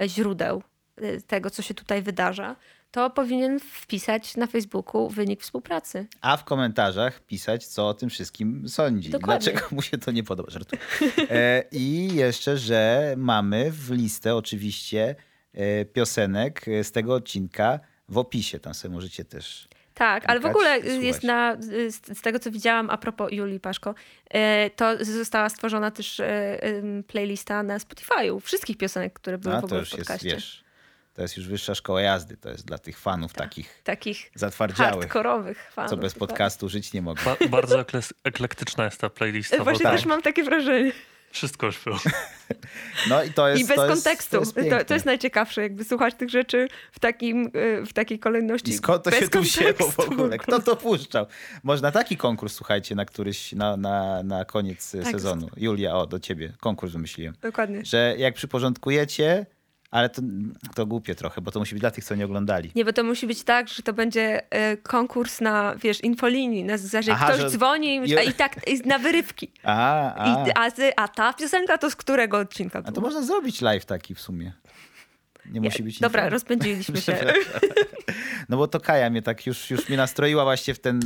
[0.05, 0.63] źródeł
[1.01, 2.55] y, tego, co się tutaj wydarza,
[2.91, 6.07] to powinien wpisać na Facebooku wynik współpracy.
[6.21, 9.09] A w komentarzach pisać, co o tym wszystkim sądzi.
[9.09, 9.51] Dokładnie.
[9.51, 10.49] Dlaczego mu się to nie podoba.
[10.51, 10.81] Żartuję.
[11.29, 15.15] E, I jeszcze, że mamy w listę oczywiście
[15.53, 17.79] e, piosenek e, z tego odcinka
[18.09, 18.59] w opisie.
[18.59, 19.67] Tam sobie możecie też...
[19.97, 21.03] Tak, ale w ogóle słuchać.
[21.03, 23.95] jest na, y, z z tego co widziałam a propos Julii Paszko,
[24.35, 26.25] y, to została stworzona też y,
[27.07, 30.35] playlista na Spotify'u wszystkich piosenek, które były No w to ogóle już w jest, podcaście.
[30.35, 30.63] wiesz,
[31.13, 32.37] to jest już wyższa szkoła jazdy.
[32.37, 35.89] To jest dla tych fanów takich Takich zatwardziałych, hardkorowych fanów.
[35.89, 36.27] co bez dokładnie.
[36.35, 37.21] podcastu żyć nie mogą.
[37.25, 37.85] Ba bardzo
[38.23, 40.91] eklektyczna jest ta playlista, Y, Właśnie tam też mam takie wrażenie.
[41.31, 41.97] Wszystko już było.
[43.09, 44.31] No i to jest I bez to jest, kontekstu.
[44.31, 48.19] To jest, to, to jest najciekawsze, jakby słuchać tych rzeczy w, takim, y, w takiej
[48.19, 48.71] kolejności.
[48.71, 50.37] I skąd to bez się tu wzięło w ogóle?
[50.37, 51.25] Kto to puszczał?
[51.63, 55.49] Można taki konkurs, słuchajcie, na któryś, na, na, na koniec Tak, sezonu.
[55.57, 57.33] Julia, o, do ciebie konkurs wymyśliłem.
[57.41, 57.85] Dokładnie.
[57.85, 59.45] Że jak przyporządkujecie,
[59.91, 60.21] ale to,
[60.75, 62.71] to głupie trochę, bo to musi być dla tych, co nie oglądali.
[62.75, 66.77] Nie, bo to musi być tak, że to będzie e, konkurs na, wiesz, infolinii, na
[66.77, 69.51] zasadzie Aha, ktoś że- dzwoni a i tak i na wyrywki.
[69.63, 73.05] A, a, I, a, z- a ta piosenka to z którego odcinka a to była?
[73.05, 74.53] można zrobić live taki w sumie.
[75.51, 76.33] Nie musi być Dobra, info.
[76.33, 77.17] rozpędziliśmy się,
[78.49, 80.99] No bo to Kaja mnie tak już, już mnie nastroiła właśnie w ten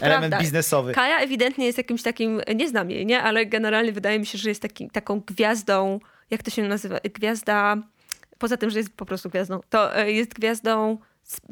[0.00, 0.38] prawda.
[0.40, 0.92] biznesowy.
[0.92, 3.22] Kaja ewidentnie jest jakimś takim, nie znam jej, nie?
[3.22, 6.00] Ale generalnie wydaje mi się, że jest taki, taką gwiazdą,
[6.30, 6.98] jak to się nazywa?
[7.14, 7.76] Gwiazda,
[8.38, 10.98] poza tym, że jest po prostu gwiazdą, to e, jest gwiazdą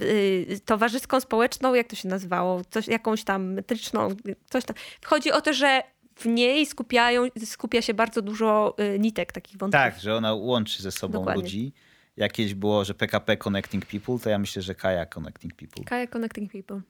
[0.03, 2.63] y, towarzyską, społeczną, jak to się nazywało?
[2.71, 4.09] Coś, jakąś tam metryczną,
[4.51, 4.77] coś tam.
[5.05, 5.83] Chodzi o to, że
[6.17, 9.81] w niej skupiają, skupia się bardzo dużo y, nitek takich wątków.
[9.81, 11.43] Tak, że ona łączy ze sobą Dokładnie.
[11.43, 11.73] ludzi.
[12.17, 15.85] Jakieś było, że PKP Connecting People, to ja myślę, że Kaja Connecting People.
[15.85, 16.81] Kaja Connecting People.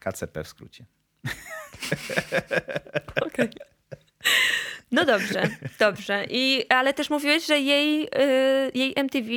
[0.00, 0.84] KCP w skrócie.
[3.26, 3.48] Okej.
[4.92, 5.42] No dobrze,
[5.78, 6.24] dobrze.
[6.30, 9.28] I, ale też mówiłeś, że jej, y, jej MTV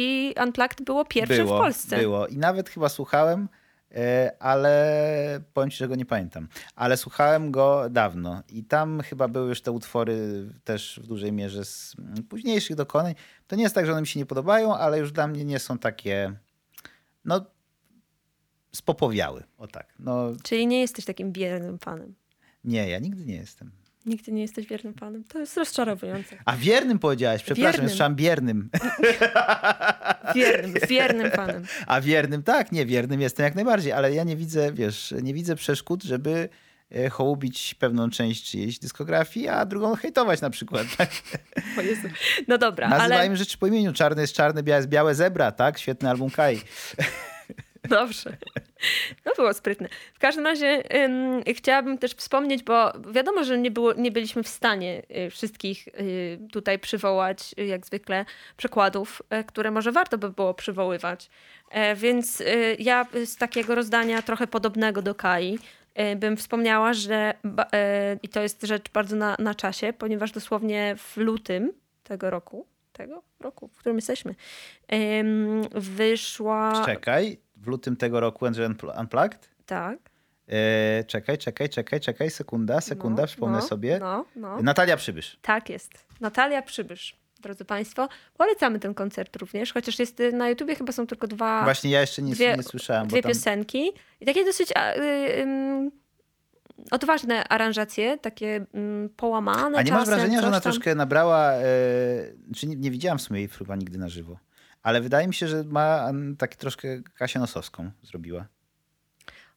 [0.43, 1.97] Unplugged było pierwsze było, w Polsce.
[1.97, 2.27] Było.
[2.27, 3.49] I nawet chyba słuchałem,
[3.95, 6.47] e, ale powiem ci, że go nie pamiętam.
[6.75, 11.65] Ale słuchałem go dawno i tam chyba były już te utwory też w dużej mierze
[11.65, 13.15] z mm, późniejszych dokonań.
[13.47, 15.59] To nie jest tak, że one mi się nie podobają, ale już dla mnie nie
[15.59, 16.34] są takie,
[17.25, 17.45] no,
[18.75, 19.43] spopowiały.
[19.57, 19.93] O tak.
[19.99, 22.15] No, Czyli nie jesteś takim wiernym fanem.
[22.63, 23.71] nie, ja nigdy nie jestem.
[24.06, 25.24] Nigdy nie jesteś wiernym fanem.
[25.24, 26.36] To jest rozczarowujące.
[26.45, 27.89] A wiernym powiedziałeś, przepraszam, Wiernym.
[27.89, 28.70] słyszałem biernym.
[30.36, 31.66] Wiernym, wiernym fanem.
[31.88, 35.56] A wiernym, tak, nie, wiernym jestem jak najbardziej, ale ja nie widzę, wiesz, nie widzę
[35.56, 36.49] przeszkód, żeby
[36.91, 40.88] e, hołubić pewną część czyjejś dyskografii, a drugą hejtować na przykład.
[40.97, 41.10] Tak?
[42.47, 43.93] No dobra, Nazywajmy ale rzeczy po imieniu.
[43.93, 45.80] Czarny jest czarny, białe jest białe, zebra, tak?
[45.80, 46.62] Świetny album Kai.
[47.89, 48.38] Dobrze.
[49.25, 49.89] No było sprytne.
[50.13, 54.47] W każdym razie ym, chciałabym też wspomnieć, bo wiadomo, że nie, było, nie byliśmy w
[54.47, 58.25] stanie y, wszystkich y, tutaj przywołać, y, jak zwykle,
[58.57, 61.29] przykładów, y, które może warto by było przywoływać.
[61.73, 65.59] E, więc y, ja z takiego rozdania trochę podobnego do Kai
[65.99, 67.34] y, bym wspomniała, że
[67.73, 71.73] e, i to jest rzecz bardzo na, na czasie, ponieważ dosłownie w lutym
[72.03, 74.36] tego roku, tego roku, w którym jesteśmy,
[75.71, 76.86] wyszła...
[76.86, 79.49] Czekaj, w lutym tego roku Andrzej Unpl- Unplugged?
[79.66, 79.97] Tak.
[80.47, 83.99] E, czekaj, czekaj, czekaj, czekaj, sekunda, sekunda, No, przypomnę no, sobie.
[83.99, 84.61] No, no.
[84.61, 85.39] Natalia Przybysz.
[85.41, 86.05] Tak jest.
[86.22, 87.16] Natalia Przybysz.
[87.41, 91.64] Drodzy Państwo, polecamy ten koncert również, chociaż jest y, na YouTubie chyba są tylko dwa,
[91.64, 93.07] Właśnie ja jeszcze nie, dwie, nie słyszałem.
[93.07, 93.32] dwie tam...
[93.32, 93.91] piosenki
[94.22, 95.01] i takie dosyć a, y,
[95.41, 95.91] ym,
[96.91, 100.72] odważne aranżacje, takie ym, połamane A nie masz czasem, wrażenia, że ona tam.
[100.72, 101.64] troszkę nabrała, e,
[102.55, 104.38] czy nie, nie widziałam w sumie jej chyba nigdy na żywo,
[104.84, 108.45] ale wydaje mi się, że ma taki troszkę Kasię Nosowską zrobiła.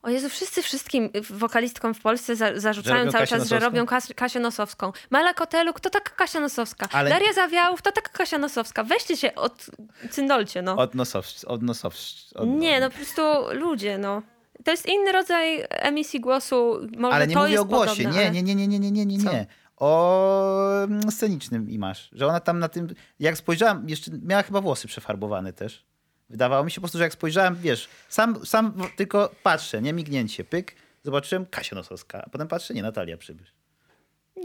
[0.02, 3.64] O Jezu, wszyscy wszystkim wokalistkom w Polsce za, zarzucają cały czas, że Nosowską?
[3.64, 4.92] robią Kas Kasię Nosowską.
[5.10, 6.88] Mela Koteluk to taka Kasia Nosowska.
[6.92, 8.84] Ale- Daria Zawiałów to taka Kasia Nosowska.
[8.84, 9.66] Weźcie się od
[10.10, 10.76] cyndolcie, no.
[10.76, 11.94] Od Nosow, od Nosow,
[12.34, 13.22] od, Nie, no po prostu
[13.52, 14.22] ludzie, no.
[14.64, 16.80] To jest inny rodzaj emisji głosu.
[16.98, 18.90] Może Ale nie to mówię o głosie, podobne, nie, ale- nie, nie, nie, nie, nie,
[19.06, 19.30] nie, nie, Co?
[19.76, 22.88] O mm, scenicznym imaż, że ona tam na tym,
[23.20, 25.84] jak spojrzałem, jeszcze miała chyba włosy przefarbowane też.
[26.30, 30.44] Wydawało mi się po prostu, że jak spojrzałem, wiesz, sam, sam tylko patrzę, nie mignięcie,
[30.44, 33.52] pyk, zobaczyłem Kasia Nosowska, a potem patrzę, nie, Natalia Przybysz.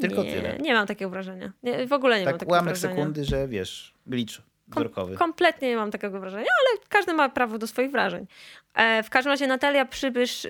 [0.01, 0.57] Tylko nie, tyle.
[0.57, 1.53] Nie mam takiego wrażenia.
[1.63, 2.95] Nie, w ogóle nie mam Tak takiego ułamek wrażenia.
[2.95, 4.41] sekundy, że wiesz, glitch
[4.71, 5.15] wzrokowy.
[5.15, 8.27] Kompletnie nie mam takiego wrażenia, ale każdy ma prawo do swoich wrażeń.
[8.75, 10.49] E, w każdym razie Natalia Przybysz, e,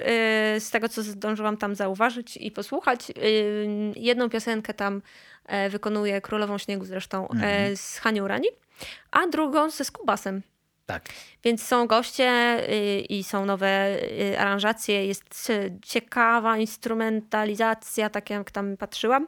[0.59, 3.13] z tego co zdążyłam tam zauważyć i posłuchać, e,
[3.95, 5.01] jedną piosenkę tam
[5.45, 7.72] e, wykonuje Królową Śniegu zresztą Mhm.
[7.72, 8.47] e, z Hanią Rani,
[9.11, 10.41] a drugą ze Skubasem.
[10.86, 11.09] Tak.
[11.43, 13.97] Więc są goście y, i są nowe
[14.38, 15.51] aranżacje, jest
[15.82, 19.28] ciekawa instrumentalizacja, tak jak tam patrzyłam.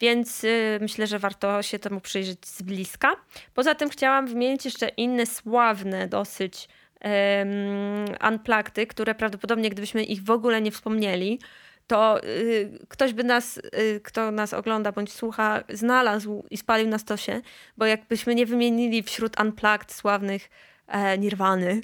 [0.00, 3.16] Więc y, myślę, że warto się temu przyjrzeć z bliska.
[3.54, 6.68] Poza tym chciałam wymienić jeszcze inne sławne dosyć
[7.04, 11.40] um, unpluggedy, które prawdopodobnie gdybyśmy ich w ogóle nie wspomnieli,
[11.86, 16.98] to y, ktoś by nas, y, kto nas ogląda bądź słucha, znalazł i spalił na
[16.98, 17.40] stosie,
[17.76, 20.50] bo jakbyśmy nie wymienili wśród unplugged sławnych
[20.86, 21.80] e, Nirwany,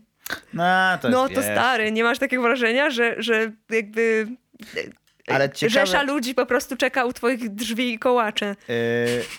[0.52, 4.26] No, to no to stary, nie masz takiego wrażenia, że, że jakby
[5.26, 8.56] Ale ciekawe- rzesza ludzi po prostu czeka u twoich drzwi i kołacze.
[8.68, 8.74] Yy,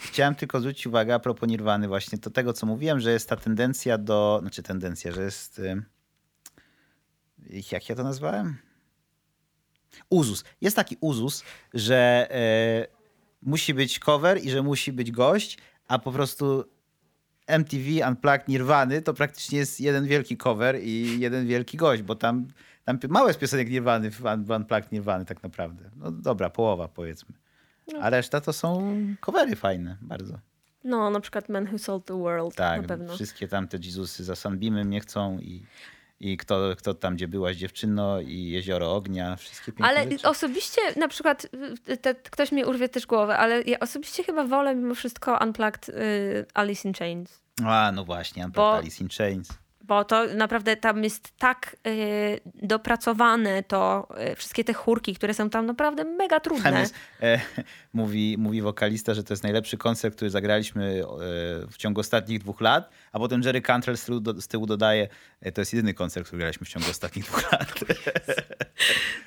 [0.01, 3.35] chciałem tylko zwrócić uwagę a propos Nirwany właśnie, do tego co mówiłem, że jest ta
[3.35, 5.83] tendencja do, znaczy tendencja, że jest, yy,
[7.71, 8.57] jak ja to nazwałem?
[10.09, 10.43] Uzus.
[10.61, 12.27] Jest taki uzus, że
[12.81, 12.97] yy,
[13.41, 15.57] musi być cover i że musi być gość,
[15.87, 16.63] a po prostu
[17.47, 22.47] MTV Unplugged Nirwany to praktycznie jest jeden wielki cover i jeden wielki gość, bo tam,
[22.87, 25.89] tam małe jest piosenek Nirwany w Unplugged Nirwany tak naprawdę.
[25.95, 27.35] No dobra, połowa powiedzmy.
[28.01, 30.39] A reszta to są covery fajne, bardzo.
[30.83, 33.15] No, na przykład Men Who Sold the World, Tak, na pewno.
[33.15, 35.63] wszystkie tamte Jezusy za Sunbeamem nie chcą i,
[36.19, 40.27] i kto, kto tam, gdzie byłaś dziewczyno i Jezioro Ognia, wszystkie piękne Ale rzeczy.
[40.29, 41.47] osobiście, na przykład,
[41.89, 45.89] y, te, ktoś mi urwie też głowę, ale ja osobiście chyba wolę mimo wszystko Unplugged
[45.89, 45.93] y,
[46.53, 47.41] Alice in Chains.
[47.65, 49.49] A, no właśnie, Unplugged Bo- Alice in Chains.
[49.87, 55.49] Bo to naprawdę tam jest tak y, dopracowane to, y, wszystkie te chórki, które są
[55.49, 56.79] tam naprawdę mega trudne.
[56.79, 57.39] jest, e,
[57.93, 61.07] mówi, mówi wokalista, że to jest najlepszy koncert, który zagraliśmy e,
[61.67, 65.07] w ciągu ostatnich dwóch lat, a potem Jerry Cantrell z tyłu, do, z tyłu dodaje,
[65.41, 67.73] e, to jest jedyny koncert, który graliśmy w ciągu ostatnich dwóch lat.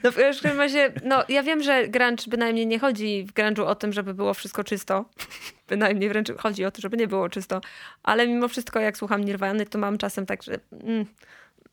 [0.03, 3.75] No w każdym razie, no ja wiem, że grunge bynajmniej nie chodzi w grunge'u o
[3.75, 5.05] tym, żeby było wszystko czysto.
[5.69, 7.61] Bynajmniej wręcz chodzi o to, żeby nie było czysto.
[8.03, 11.07] Ale mimo wszystko, jak słucham Nirwany, to mam czasem tak, że mm,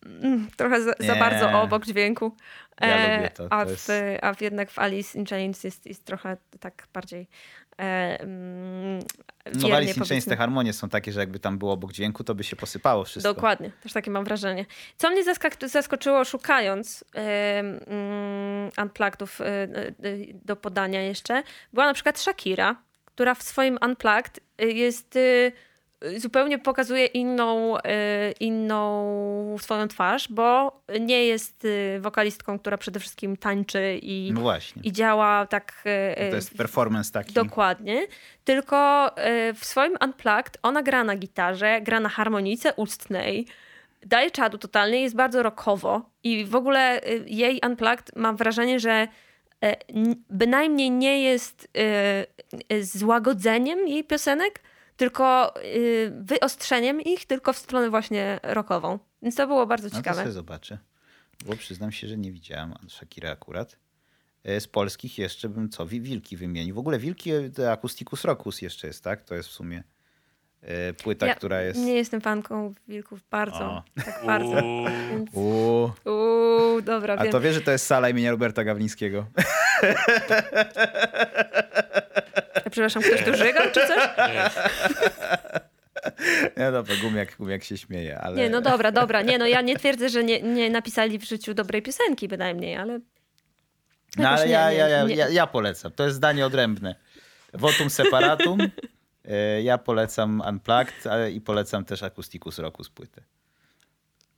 [0.05, 2.35] mm, trochę za, za bardzo obok dźwięku.
[2.81, 5.85] Ja lubię to, A, to w, jest- a w jednak w Alice in Chains jest,
[5.85, 10.29] jest trochę tak bardziej e, No w wiernie, Alice in Chains powiedzmy.
[10.29, 13.33] te harmonie są takie, że jakby tam było obok dźwięku, to by się posypało wszystko.
[13.33, 14.65] Dokładnie, też takie mam wrażenie.
[14.97, 19.93] Co mnie zaskak- zaskoczyło szukając mm, unpluggedów e, e,
[20.45, 21.43] do podania jeszcze,
[21.73, 22.75] była na przykład Shakira,
[23.05, 25.51] która w swoim unplugged e, jest e,
[26.17, 33.37] zupełnie pokazuje inną, e, inną swoją twarz, bo nie jest e, wokalistką, która przede wszystkim
[33.37, 34.41] tańczy i, No
[34.83, 37.33] i działa tak e, To jest performance taki.
[37.33, 38.07] Dokładnie.
[38.43, 39.11] Tylko
[39.55, 43.47] w swoim Unplugged ona gra na gitarze, gra na harmonice ustnej,
[44.05, 49.07] daje czadu totalnie, jest bardzo rockowo i w ogóle jej Unplugged mam wrażenie, że
[50.29, 51.67] bynajmniej nie jest
[52.81, 54.61] złagodzeniem jej piosenek,
[54.97, 55.59] tylko e,
[56.21, 58.99] wyostrzeniem ich, tylko w stronę właśnie rockową.
[59.21, 60.21] Więc to było bardzo No to ciekawe.
[60.21, 60.77] sobie zobaczę.
[61.45, 63.77] Bo przyznam się, że nie widziałem Shakira akurat.
[64.43, 65.85] E, Z polskich jeszcze bym co?
[65.85, 66.75] Wi- Wilki wymienił.
[66.75, 69.23] W ogóle Wilki, to Acousticus Rockus jeszcze jest, tak?
[69.23, 69.83] To jest w sumie
[70.61, 71.79] e, płyta, Ja która jest...
[71.79, 73.83] Nie jestem fanką wilków bardzo, O.
[74.05, 74.49] tak bardzo.
[74.65, 74.85] Uuu.
[75.09, 75.29] Więc...
[75.33, 75.91] Uuu.
[76.05, 77.31] Uuu, dobra, A wiem.
[77.31, 79.25] to wie, że to jest sala imienia Roberta Gawlińskiego.
[82.77, 84.09] Przepraszam, ktoś tu żygał czy coś?
[86.57, 88.37] Nie, dobra, gumiak, gumiak się śmieje, ale...
[88.37, 89.21] Nie, no dobra, dobra.
[89.21, 92.99] Nie, no ja nie twierdzę, że nie, nie napisali w życiu dobrej piosenki bynajmniej, ale...
[94.17, 95.15] No ale jakoś ja, nie, ja, nie, ja, nie.
[95.15, 95.91] ja, ja polecam.
[95.91, 96.95] To jest zdanie odrębne.
[97.53, 98.59] Votum separatum.
[99.29, 103.21] E, Ja polecam Unplugged ale i polecam też Acousticus Rockus płytę.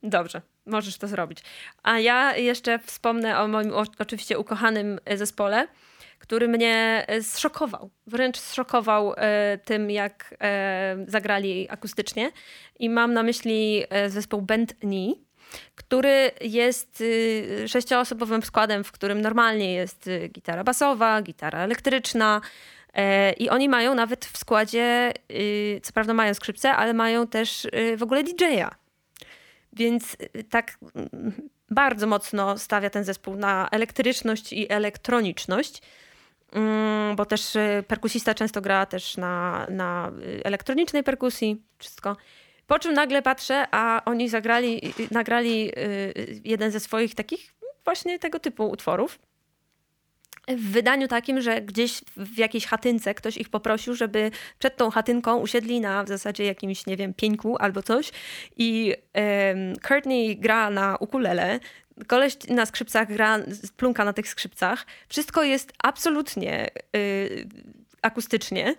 [0.02, 1.38] Dobrze, możesz to zrobić.
[1.82, 5.66] A ja jeszcze wspomnę o moim oczywiście ukochanym e, zespole,
[6.20, 7.90] który mnie e, zszokował.
[8.06, 12.30] Wręcz zszokował e, tym, jak e, zagrali akustycznie.
[12.78, 15.24] I mam na myśli zespół Bend Knee,
[15.74, 22.40] który jest y, sześcioosobowym składem, w którym normalnie jest y, gitara basowa, gitara elektryczna.
[23.38, 27.66] I oni mają nawet w składzie, y, co prawda mają skrzypce, ale mają też
[27.96, 28.70] w ogóle DJ-a.
[29.72, 30.16] Więc
[30.50, 31.32] tak mm,
[31.70, 35.82] bardzo mocno stawia ten zespół na elektryczność i elektroniczność,
[37.16, 42.16] bo też y, perkusista często gra też na, na y, elektronicznej perkusji, wszystko.
[42.66, 45.72] Po czym nagle patrzę, a oni zagrali, y, nagrali
[46.44, 47.54] jeden ze swoich takich
[47.84, 49.18] właśnie tego typu utworów.
[50.56, 55.36] W wydaniu takim, że gdzieś w jakiejś chatynce ktoś ich poprosił, żeby przed tą chatynką
[55.36, 58.10] usiedli na w zasadzie jakimś, nie wiem, pieńku albo coś.
[58.56, 61.60] I em, Courtney gra na ukulele,
[62.06, 63.38] koleś na skrzypcach gra,
[63.76, 64.86] plunka na tych skrzypcach.
[65.08, 67.48] Wszystko jest absolutnie y,
[68.02, 68.74] akustycznie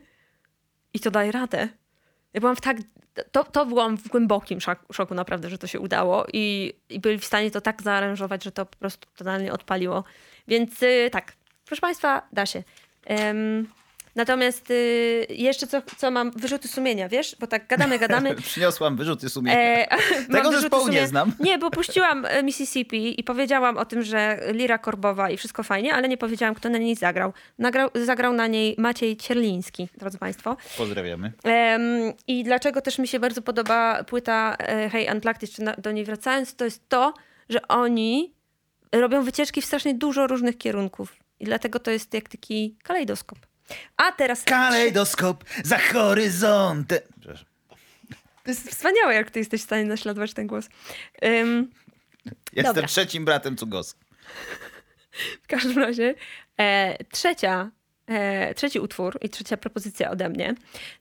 [0.94, 1.68] i to daje radę.
[2.34, 2.78] Ja byłam w tak.
[3.32, 7.20] To, to byłam w głębokim szok- szoku, naprawdę, że to się udało i, i byli
[7.20, 10.04] w stanie to tak zaaranżować, że to po prostu totalnie odpaliło.
[10.48, 11.34] Więc y, tak,
[11.72, 12.64] proszę Państwa, da się.
[13.06, 13.68] Em,
[14.16, 17.36] natomiast y, jeszcze co, co mam, wyrzuty sumienia, wiesz?
[17.40, 18.36] Bo tak gadamy, gadamy.
[18.52, 19.60] Przyniosłam wyrzuty sumienia.
[19.60, 19.88] E,
[20.30, 21.08] wyrzuty zespołu nie sumienia.
[21.08, 21.32] znam.
[21.40, 25.94] Nie, bo puściłam e, Mississippi i powiedziałam o tym, że lira korbowa i wszystko fajnie,
[25.94, 27.34] ale nie powiedziałam, kto na niej zagrał.
[27.60, 30.58] Nagrał, zagrał na niej Maciej Cierliński, drodzy Państwo.
[30.78, 31.32] Pozdrawiamy.
[32.28, 36.06] I dlaczego też mi się bardzo podoba płyta e, Hey Unplugged, jeszcze na, do niej
[36.06, 37.14] wracając, to jest to,
[37.50, 38.34] że oni
[38.92, 41.21] robią wycieczki w strasznie dużo różnych kierunków.
[41.42, 43.40] I dlatego to jest jak taki kalejdoskop.
[43.98, 44.44] A teraz...
[44.44, 47.00] Kalejdoskop za horyzontem.
[48.44, 50.70] To jest wspaniałe, jak ty jesteś w stanie naśladować ten głos.
[51.22, 51.72] Em,
[52.54, 52.88] Jestem Dobra.
[52.88, 53.96] trzecim bratem Cugos.
[55.44, 56.16] W każdym razie
[56.58, 57.72] e, trzecia,
[58.08, 60.56] e, trzeci utwór i trzecia propozycja ode mnie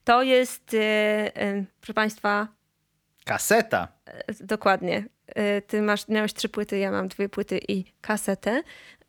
[0.04, 0.78] to jest, e,
[1.36, 2.48] e, proszę Państwa,
[3.24, 3.88] Kaseta.
[4.06, 5.04] e, dokładnie.
[5.26, 8.62] E, ty masz, miałeś trzy płyty, ja mam dwie płyty i kasetę.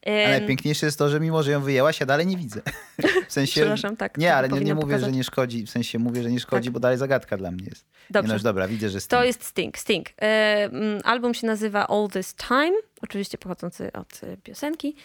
[0.07, 2.61] E, A najpiękniejsze jest to, że mimo, że ją wyjęłaś, ja dalej nie widzę.
[3.27, 3.61] W sensie...
[3.61, 5.05] Przepraszam, tak, Nie, to ale nie, nie mówię, pokazać.
[5.05, 5.65] że nie szkodzi.
[5.65, 6.73] W sensie mówię, że nie szkodzi, Tak.
[6.73, 7.85] bo dalej zagadka dla mnie jest.
[7.85, 8.27] Nie, Dobrze.
[8.27, 9.77] no już dobra, widzę, że jest To jest Sting.
[9.77, 10.07] Sting.
[10.21, 10.69] E,
[11.03, 14.95] album się nazywa All This Time, oczywiście pochodzący od e, piosenki.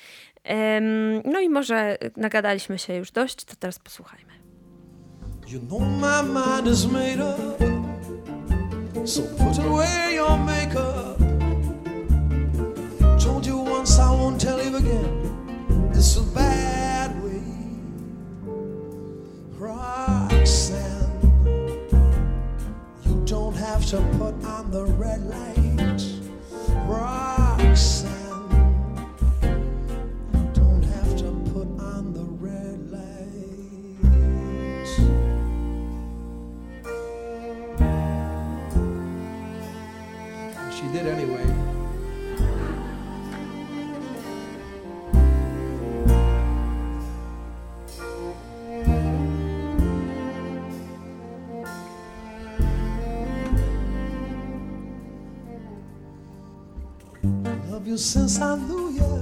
[1.24, 4.32] No i może nagadaliśmy się już dość, to teraz posłuchajmy.
[5.48, 7.58] You know my mind is made up,
[9.06, 11.25] so put away your makeup.
[13.46, 15.90] You once, I won't tell you again.
[15.94, 17.44] It's a bad way,
[19.56, 21.20] Roxanne.
[23.04, 26.02] You don't have to put on the red light,
[26.88, 28.16] Roxanne.
[30.32, 30.82] You don't
[57.86, 59.20] you since I knew you.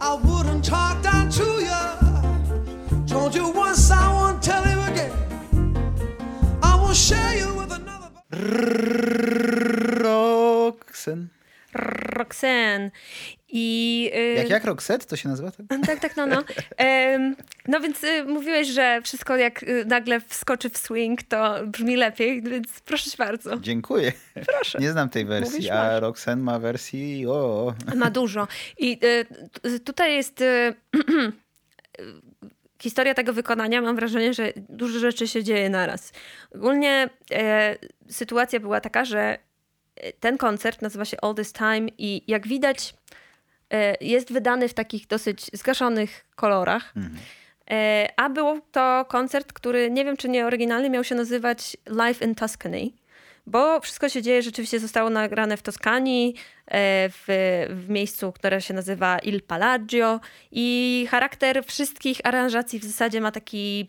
[0.00, 3.06] I wouldn't talk down to you.
[3.06, 5.12] Told you once, I won't tell you again.
[6.62, 8.10] I won't share you with another.
[10.02, 11.30] Roxen.
[12.18, 12.92] Roxanne.
[13.54, 15.50] I, y, Jak, jak Roxette to się nazywa?
[15.50, 15.66] Tak?
[15.86, 16.44] Tak, tak, no, no.
[17.68, 22.42] No więc y, mówiłeś, że wszystko jak y, nagle wskoczy w swing, to brzmi lepiej,
[22.42, 23.56] więc proszę cię bardzo.
[23.56, 24.12] Dziękuję.
[24.46, 24.78] Proszę.
[24.78, 26.00] Nie znam tej wersji, Mówisz, a.
[26.00, 27.74] Roxanne ma wersji o.
[27.96, 28.48] Ma dużo.
[28.78, 28.98] I
[29.66, 30.74] y, tutaj jest y,
[32.82, 33.82] historia tego wykonania.
[33.82, 36.12] Mam wrażenie, że dużo rzeczy się dzieje naraz.
[36.54, 37.76] Ogólnie e,
[38.08, 39.38] sytuacja była taka, że
[39.96, 42.94] e, ten koncert nazywa się All This Time i jak widać
[44.00, 46.94] jest wydany w takich dosyć zgaszonych kolorach.
[47.70, 52.22] E, A był to koncert, który nie wiem czy nie oryginalny miał się nazywać Live
[52.22, 52.90] in Tuscany,
[53.46, 56.34] bo wszystko się dzieje, rzeczywiście zostało nagrane w Toskanii,
[56.66, 57.24] e, w,
[57.70, 60.20] w miejscu, które się nazywa Il Palagio
[60.52, 63.88] i charakter wszystkich aranżacji w zasadzie ma taki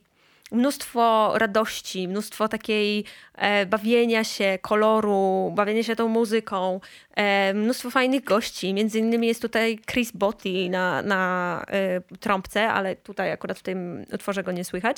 [0.54, 3.06] mnóstwo radości, mnóstwo takiej
[3.36, 6.80] e, bawienia się, koloru, bawienia się tą muzyką,
[7.16, 8.74] e, mnóstwo fajnych gości.
[8.74, 14.06] Między innymi jest tutaj Chris Botti na, na e, trąbce, ale tutaj akurat w tym
[14.14, 14.98] utworze go nie słychać.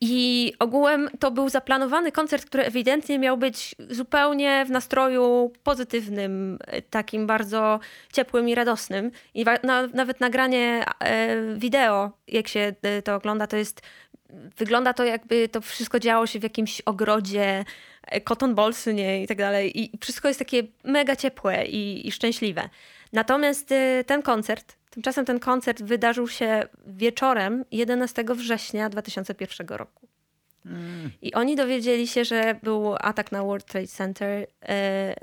[0.00, 6.82] I ogółem to był zaplanowany koncert, który ewidentnie miał być zupełnie w nastroju pozytywnym, e,
[6.82, 7.80] takim bardzo
[8.12, 9.10] ciepłym i radosnym.
[9.34, 13.82] I na, nawet nagranie e, wideo, jak się e, to ogląda, to jest.
[14.56, 17.64] Wygląda to, jakby to wszystko działo się w jakimś ogrodzie,
[18.24, 19.80] cotton ballsy nie, i tak dalej.
[19.80, 22.68] I wszystko jest takie mega ciepłe i, i szczęśliwe.
[23.12, 23.74] Natomiast
[24.06, 30.08] ten koncert, tymczasem ten koncert wydarzył się wieczorem 11 września 2001 roku.
[31.22, 35.14] I oni dowiedzieli się, że był atak na World Trade Center e,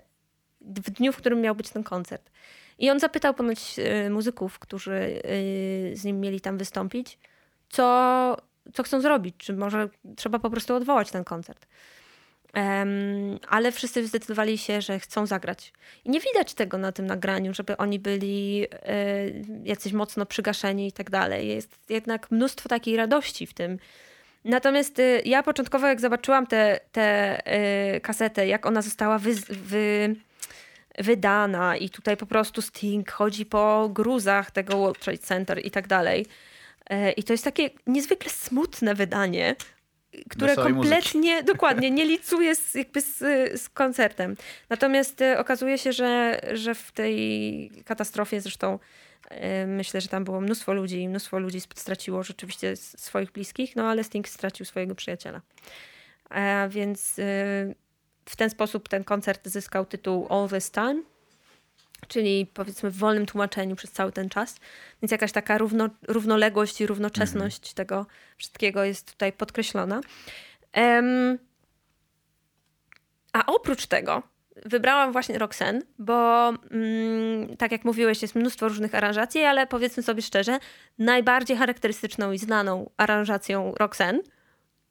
[0.62, 2.32] w dniu, w którym miał być ten koncert.
[2.80, 5.22] I on zapytał ponoć e, muzyków, którzy e,
[5.96, 7.20] z nim mieli tam wystąpić,
[7.70, 8.38] co,
[8.74, 11.68] co chcą zrobić, czy może trzeba po prostu odwołać ten koncert.
[12.54, 15.74] Em, ale wszyscy zdecydowali się, że chcą zagrać.
[16.06, 18.98] I nie widać tego na tym nagraniu, żeby oni byli e,
[19.64, 21.48] jacyś mocno przygaszeni i tak dalej.
[21.48, 23.80] Jest jednak mnóstwo takiej radości w tym.
[24.46, 29.34] Natomiast y, ja początkowo, jak zobaczyłam tę te, te, y, kasetę, jak ona została wy,
[29.50, 30.16] wy,
[30.98, 35.88] wydana i tutaj po prostu Sting chodzi po gruzach tego World Trade Center i tak
[35.88, 36.26] dalej.
[36.90, 39.56] E, I to jest takie niezwykle smutne wydanie,
[40.30, 43.18] które Wesołej kompletnie, dokładnie, nie licuje z, jakby z,
[43.62, 44.36] z koncertem.
[44.70, 48.80] Natomiast e, okazuje się, że, że w tej katastrofie zresztą
[49.30, 53.90] e, myślę, że tam było mnóstwo ludzi i mnóstwo ludzi straciło rzeczywiście swoich bliskich, no
[53.90, 55.42] ale Sting stracił swojego przyjaciela.
[56.32, 57.14] E, Więc
[58.26, 61.04] w ten sposób ten koncert zyskał tytuł All This Time,
[62.08, 64.56] czyli powiedzmy w wolnym tłumaczeniu przez cały ten czas.
[65.02, 68.06] Więc jakaś taka równo, równoległość i równoczesność tego
[68.38, 70.02] wszystkiego jest tutaj podkreślona.
[70.74, 71.38] Em,
[73.34, 74.24] a oprócz tego
[74.66, 80.22] wybrałam właśnie Roxanne, bo mm, tak jak mówiłeś, jest mnóstwo różnych aranżacji, ale powiedzmy sobie
[80.22, 80.60] szczerze,
[81.00, 84.24] najbardziej charakterystyczną i znaną aranżacją Roxanne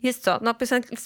[0.03, 0.39] jest co?
[0.43, 0.97] No piosenka,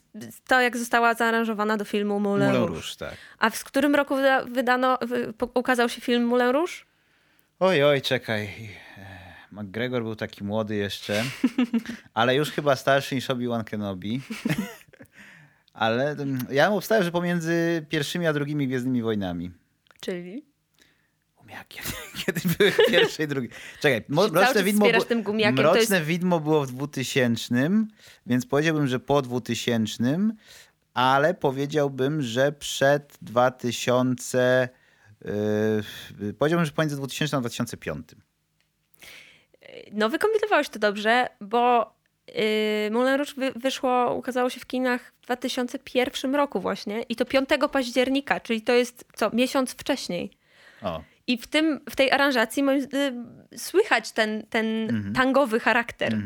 [0.47, 2.75] to jak została zaaranżowana do filmu Moulin Moulin Rouge.
[2.75, 3.15] Rouge, tak.
[3.39, 4.99] A w którym roku wyda, wydano,
[5.55, 6.73] ukazał się film Moulin Rouge?
[7.61, 8.45] Oj, oj, czekaj.
[8.99, 11.25] E, McGregor był taki młody jeszcze,
[12.15, 14.21] ale już chyba starszy niż Obi-Wan Kenobi.
[15.73, 19.51] ale mm, ja obstawiam, że pomiędzy pierwszymi a drugimi Gwiezdnymi Wojnami.
[20.01, 20.45] Czyli?
[21.47, 21.79] Gumiaki.
[22.27, 23.49] Kiedy były pierwsze i drugie.
[23.81, 25.55] Czekaj, mo- Mroczne Widmo, bu- tym gumiakiem?
[25.55, 27.71] Mroczne jest- Widmo było w 2000,
[28.27, 30.31] więc powiedziałbym, że po 2000,
[30.95, 34.69] ale powiedziałbym, że przed 2000...
[36.21, 38.07] Yy, powiedziałbym, że pomiędzy 2000 a 2005.
[39.93, 41.95] No wykombinowałeś to dobrze, bo
[42.29, 42.35] yy,
[42.91, 47.49] Moulin Rouge wy, wyszło, ukazało się w kinach w 2001 roku właśnie i to 5
[47.73, 50.31] października, czyli to jest co, miesiąc wcześniej.
[50.83, 56.19] O, I w, tym, w tej aranżacji moim, zdaniem, słychać ten, ten tangowy charakter.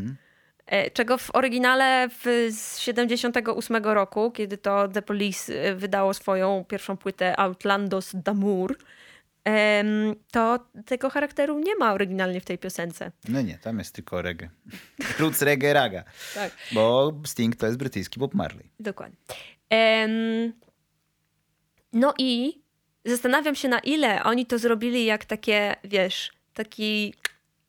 [0.66, 6.64] E, Czego w oryginale w, z 78 roku, kiedy to The Police e, wydało swoją
[6.68, 8.74] pierwszą płytę Outlandos d'Amour,
[10.30, 13.12] to tego charakteru nie ma oryginalnie w tej piosence.
[13.28, 14.48] no nie, tam jest tylko reggae.
[15.18, 16.04] Roots reggae raga.
[16.34, 16.52] Tak.
[16.72, 18.70] Bo Sting to jest brytyjski Bob Marley.
[18.80, 19.16] Dokładnie.
[21.92, 22.59] No i
[23.04, 27.14] zastanawiam się, na ile oni to zrobili jak takie, wiesz, taki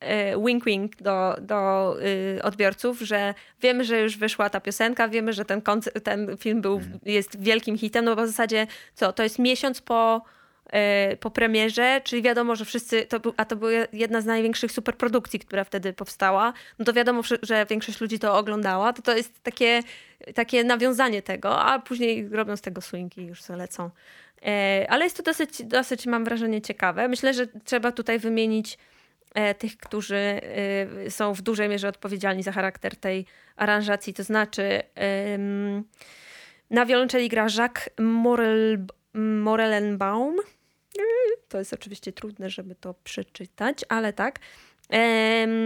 [0.00, 1.96] e, wink-wink do, do
[2.38, 5.62] y, odbiorców, że wiemy, że już wyszła ta piosenka, wiemy, że ten,
[6.04, 10.22] ten film był, jest wielkim hitem, no bo w zasadzie co, to jest miesiąc po,
[10.66, 14.72] e, po premierze, czyli wiadomo, że wszyscy, to był, a to była jedna z największych
[14.72, 19.42] superprodukcji, która wtedy powstała, no to wiadomo, że- większość ludzi to oglądała, to to jest
[19.42, 19.82] takie,
[20.34, 23.90] takie nawiązanie tego, a później robią z tego swingi już lecą.
[24.46, 27.08] E, Ale jest to dosyć, dosyć, mam wrażenie, ciekawe.
[27.08, 28.78] Myślę, że trzeba tutaj wymienić
[29.34, 34.82] e, tych, którzy e, są w dużej mierze odpowiedzialni za charakter tej aranżacji, to znaczy
[36.70, 40.38] na wiolonczeli gra Jacques Morel, Morellenbaum.
[40.98, 41.02] Y,
[41.48, 44.38] To jest oczywiście trudne, żeby to przeczytać, ale tak.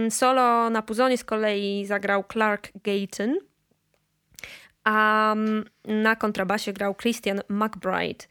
[0.09, 3.37] Solo na puzonie z kolei zagrał Clark Gayton,
[4.83, 5.35] a
[5.85, 8.25] na kontrabasie grał Christian McBride.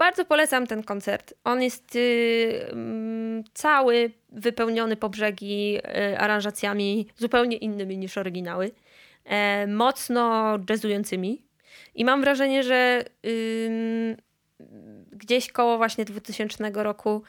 [0.00, 1.34] Bardzo polecam ten koncert.
[1.44, 8.70] On jest y, mm, cały wypełniony po brzegi y, aranżacjami zupełnie innymi niż oryginały.
[9.24, 11.42] E, mocno jazzującymi.
[11.94, 13.04] I mam wrażenie, że
[15.12, 17.22] gdzieś koło właśnie 2000 roku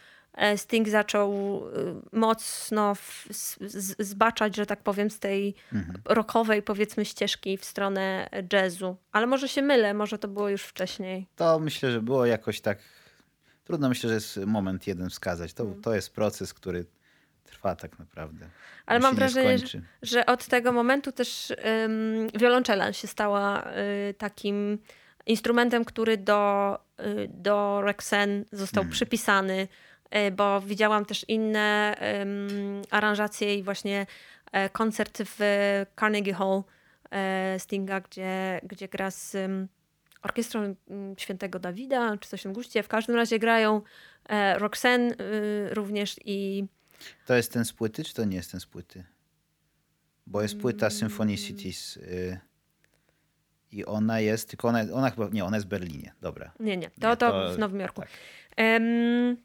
[0.55, 1.31] Sting zaczął
[1.67, 5.55] y, mocno w, z, zbaczać, że tak powiem, z tej
[6.05, 8.97] rockowej powiedzmy ścieżki w stronę jazzu.
[9.11, 11.27] Ale może się mylę, może to było już wcześniej.
[11.35, 12.77] To myślę, że było jakoś tak.
[13.63, 15.53] Trudno myślę, że jest moment jeden wskazać.
[15.53, 16.85] To, to jest proces, który
[17.43, 18.49] trwa tak naprawdę.
[18.85, 21.53] Ale On mam wrażenie, że, że od tego momentu też
[21.85, 23.71] ym, wiolonczela się stała
[24.09, 24.77] y, takim
[25.25, 29.67] instrumentem, który do, y, do Rexen został przypisany, y,
[30.35, 34.05] bo widziałam też inne ym, aranżacje i właśnie
[34.51, 35.39] e, koncert w
[35.99, 36.63] Carnegie Hall
[37.11, 39.37] e, Stinga, gdzie, gdzie gra z
[40.21, 40.75] orkiestrą
[41.17, 42.83] Świętego Dawida, czy coś w tym guście.
[42.83, 43.81] W każdym razie grają
[44.29, 46.65] e, Roxanne y, również i
[47.25, 49.03] To jest ten z płyty, czy to nie jest ten z płyty?
[50.27, 50.97] Bo jest płyta Mm.
[50.99, 51.97] Symphony Cities.
[51.97, 52.39] Y,
[53.71, 56.13] I ona jest, tylko ona, ona chyba, nie, ona jest w Berlinie.
[56.21, 56.51] Dobra.
[56.59, 56.89] Nie, nie.
[56.89, 58.01] To, to, to- w Nowym Jorku.
[58.01, 58.09] tak.
[58.57, 59.37] Em,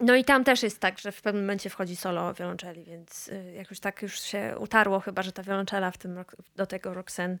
[0.00, 3.52] no i tam też jest tak, że w pewnym momencie wchodzi solo wiolonczeli, więc y,
[3.56, 6.24] jak już tak już się utarło chyba, że ta wiolonczela w tym
[6.56, 7.38] do tego Roxanne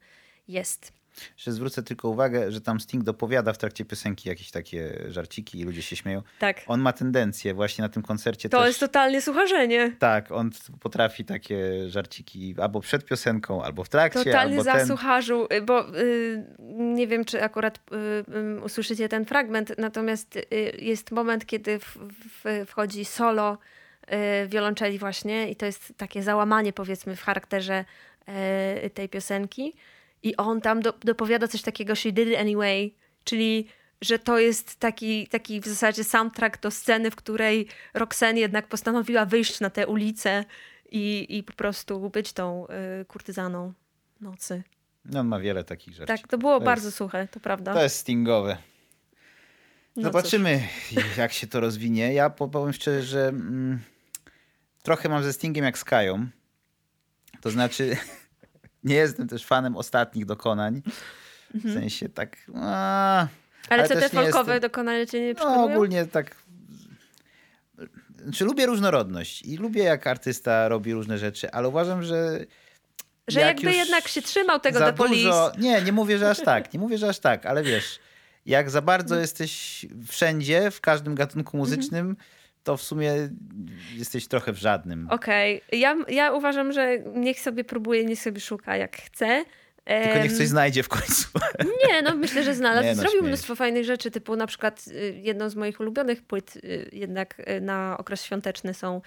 [0.48, 0.97] jest.
[1.34, 5.64] Jeszcze zwrócę tylko uwagę, że tam Sting dopowiada w trakcie piosenki jakieś takie żarciki i
[5.64, 6.22] ludzie się śmieją.
[6.38, 6.60] Tak.
[6.66, 8.66] On ma tendencję właśnie na tym koncercie To też...
[8.66, 9.92] jest totalnie słucharzenie.
[9.98, 10.50] Tak, on
[10.80, 14.86] potrafi takie żarciki albo przed piosenką, albo w trakcie, Totalnie albo za ten...
[14.86, 16.44] słucharzu, y, bo y,
[16.78, 20.46] nie wiem, czy akurat y, y, usłyszycie ten fragment, natomiast y,
[20.78, 21.98] jest moment, kiedy w,
[22.44, 23.58] w, wchodzi solo
[24.42, 27.84] y, wiolonczeli właśnie i to jest takie załamanie powiedzmy w charakterze
[28.94, 29.74] tej piosenki
[30.22, 33.66] i on tam do, dopowiada coś takiego she did it anyway, czyli
[34.00, 39.24] że to jest taki, taki w zasadzie soundtrack do sceny, w której Roxanne jednak postanowiła
[39.24, 40.44] wyjść na tę ulicę
[40.90, 42.66] i, i po prostu być tą
[43.00, 43.72] y, kurtyzaną
[44.20, 44.62] nocy.
[45.04, 46.20] No, on ma wiele takich żarcików.
[46.22, 47.74] Tak, to było To bardzo jest- suche, to prawda.
[47.74, 48.56] To jest Stingowe.
[49.96, 50.62] No Zobaczymy,
[51.18, 52.12] jak się to rozwinie.
[52.14, 53.78] Ja po- powiem szczerze, że mm,
[54.82, 56.26] trochę mam ze Stingiem jak z Kają.
[57.40, 57.96] To znaczy,
[58.84, 60.82] nie jestem też fanem ostatnich dokonań.
[61.54, 62.36] W sensie tak...
[62.54, 63.80] A, Mhm.
[63.80, 65.64] Ale, co te folkowe jestem- dokonania cię nie No przekonują?
[65.74, 66.34] ogólnie tak...
[68.24, 72.38] Znaczy, lubię różnorodność i lubię jak artysta robi różne rzeczy, ale uważam, że
[73.28, 75.22] Że jak jakby jednak się trzymał tego The Police.
[75.24, 75.52] dużo.
[75.58, 76.72] Nie, nie mówię, że aż tak.
[76.72, 77.98] Nie mówię, że aż tak, ale wiesz,
[78.46, 79.20] jak za bardzo Mhm.
[79.20, 82.16] jesteś wszędzie, w każdym gatunku muzycznym,
[82.64, 83.12] to w sumie
[83.94, 85.08] jesteś trochę w żadnym.
[85.10, 89.44] Okej, ja, ja uważam, że niech sobie próbuje, niech sobie szuka jak chce.
[90.04, 91.28] Tylko niech coś znajdzie w końcu.
[91.88, 92.84] Nie, no myślę, że znalazł.
[92.84, 96.22] Nie, no, Zrobił śmieję mnóstwo fajnych rzeczy, typu na przykład y, jedną z moich ulubionych
[96.22, 99.00] płyt y, jednak y, na okres świąteczny są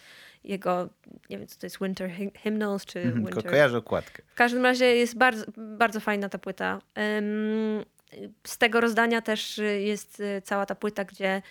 [0.43, 0.89] jego,
[1.29, 3.51] nie wiem co to jest, Winter Hy- Hymnals czy Mhm, Ko Winter...
[3.51, 4.23] kojarzę okładkę.
[4.27, 6.79] W każdym razie jest bardzo, bardzo fajna ta płyta.
[8.47, 11.41] Z tego rozdania też jest cała ta płyta, gdzie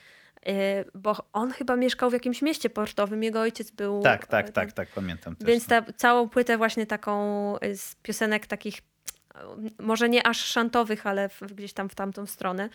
[0.94, 4.02] bo on chyba mieszkał w jakimś mieście portowym, jego ojciec był...
[4.02, 5.48] Tak, tak, e, tak, tak, pamiętam też.
[5.48, 9.38] Więc ta całą płytę właśnie taką y, z piosenek takich y,
[9.82, 12.68] może nie aż szantowych, ale gdzieś tam w tamtą stronę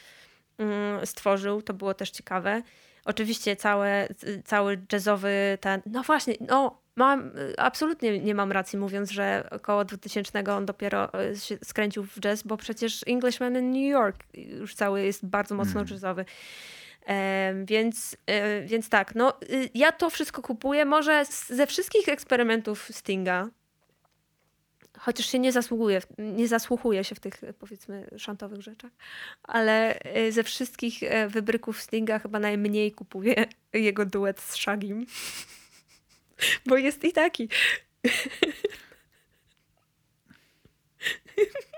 [0.58, 1.62] mm, stworzył.
[1.62, 2.62] To było też ciekawe.
[3.06, 4.08] Oczywiście całe,
[4.46, 5.82] cały jazzowy ten...
[5.86, 11.24] No właśnie, no mam, y, absolutnie nie mam racji mówiąc, że około 2000 on dopiero
[11.32, 15.56] y, się skręcił w jazz, bo przecież Englishman in New York już cały jest bardzo
[15.56, 16.26] mocno jazzowy.
[17.66, 20.86] Więc, e, więc tak, no y, ja to wszystko kupuję.
[20.86, 23.50] Może ze wszystkich eksperymentów Stinga,
[25.00, 28.92] chociaż się nie zasługuje, nie zasłuchuje się w tych powiedzmy szantowych rzeczach,
[29.44, 35.06] ale e, ze wszystkich e, wybryków Stinga chyba najmniej kupuję jego duet z Shagim.
[36.68, 37.50] Bo jest i taki.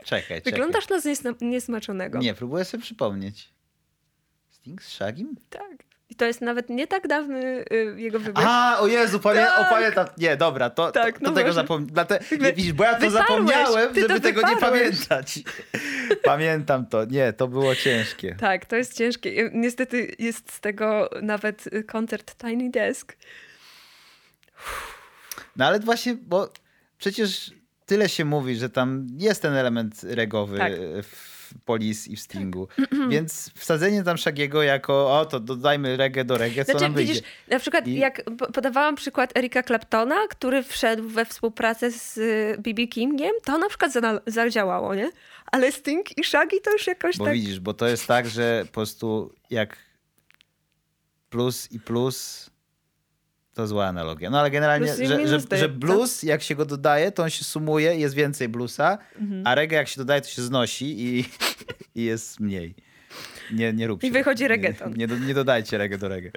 [0.06, 0.42] Czekaj, czekaj.
[0.44, 1.00] Wyglądasz na
[1.42, 2.20] niesmaczonego.
[2.20, 3.57] Nie, próbuję sobie przypomnieć.
[4.68, 5.36] Sting z Shagim?
[5.50, 5.88] Tak.
[6.10, 8.44] I to jest nawet nie tak dawny y, jego wybór.
[8.48, 9.60] A, o Jezu, pamię Tak.
[9.60, 10.08] o, pamiętam.
[10.18, 11.62] Nie, dobra, to, Tak, to, no to tego właśnie.
[11.62, 12.56] zapomniałem.
[12.56, 14.82] Widzisz, bo ja to wyparłeś, zapomniałem, ty to żeby tego nie wyparłeś.
[14.82, 15.40] pamiętać.
[16.24, 17.06] Pamiętam to.
[17.06, 18.36] Nie, to było ciężkie.
[18.40, 19.50] Tak, to jest ciężkie.
[19.54, 23.16] Niestety jest z tego nawet y, koncert Tiny Desk.
[25.56, 26.50] No ale właśnie, bo
[26.98, 27.52] przecież
[27.86, 30.74] tyle się mówi, że tam jest ten element regowy Tak.
[31.04, 32.68] w Police i w Stingu.
[33.10, 37.14] Więc wsadzenie tam Shagiego jako, o to dodajmy reggae do reggae, co Znaczy, nam wyjdzie.
[37.14, 42.18] widzisz, na przykład I- jak po- podawałam przykład Erika Claptona, który wszedł we współpracę z
[42.18, 42.88] y, B.B.
[42.88, 45.12] Kingiem, to na przykład za- zadziałało, nie?
[45.52, 47.34] Ale Sting i Shaggy to już jakoś Bo tak...
[47.34, 49.78] widzisz, bo to jest tak, że po prostu jak
[51.30, 52.50] plus i plus
[53.58, 54.30] to zła analogia.
[54.30, 57.96] No ale generalnie, że, że, że blues jak się go dodaje, to on się sumuje,
[57.96, 59.48] jest więcej bluesa, Mhm.
[59.48, 61.26] a reggae jak się dodaje, to się znosi i,
[62.02, 62.76] i jest mniej.
[63.54, 64.08] Nie, nie róbcie.
[64.08, 64.94] I wychodzi Nie- reggaeton.
[64.94, 66.32] Nie, do- nie dodajcie reggae do reggae.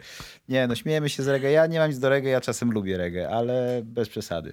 [0.49, 1.51] Nie, no śmiejemy się z reggae.
[1.51, 4.53] Ja nie mam nic do reggae, ja czasem lubię reggae, ale bez przesady.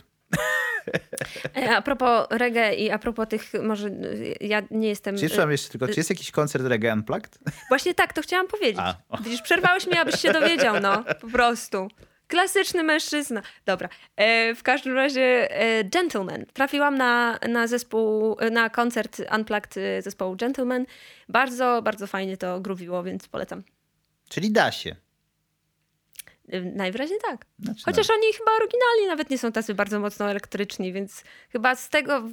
[1.55, 5.17] E, A propos reggae i a propos tych, może y, ja nie jestem...
[5.17, 7.39] Czy mam jeszcze tylko, czy jest jakiś koncert reggae unplugged?
[7.69, 8.79] Właśnie tak, to chciałam powiedzieć.
[8.79, 9.17] A.
[9.23, 11.03] Widzisz, przerwałeś mnie, abyś się dowiedział, no.
[11.21, 11.87] Po prostu.
[12.27, 13.41] Klasyczny mężczyzna.
[13.65, 13.89] Dobra.
[14.15, 16.45] E, w każdym razie e, Gentleman.
[16.53, 20.85] Trafiłam na, na zespół, na koncert Unplugged e, zespołu Gentleman.
[21.29, 23.63] Bardzo, bardzo fajnie to gruwiło, więc polecam.
[24.29, 24.95] Czyli da się.
[26.49, 27.45] E, Najwyraźniej tak.
[27.59, 31.89] Znaczy, Chociaż oni chyba oryginalnie nawet nie są tacy bardzo mocno elektryczni, więc chyba z
[31.89, 32.23] tego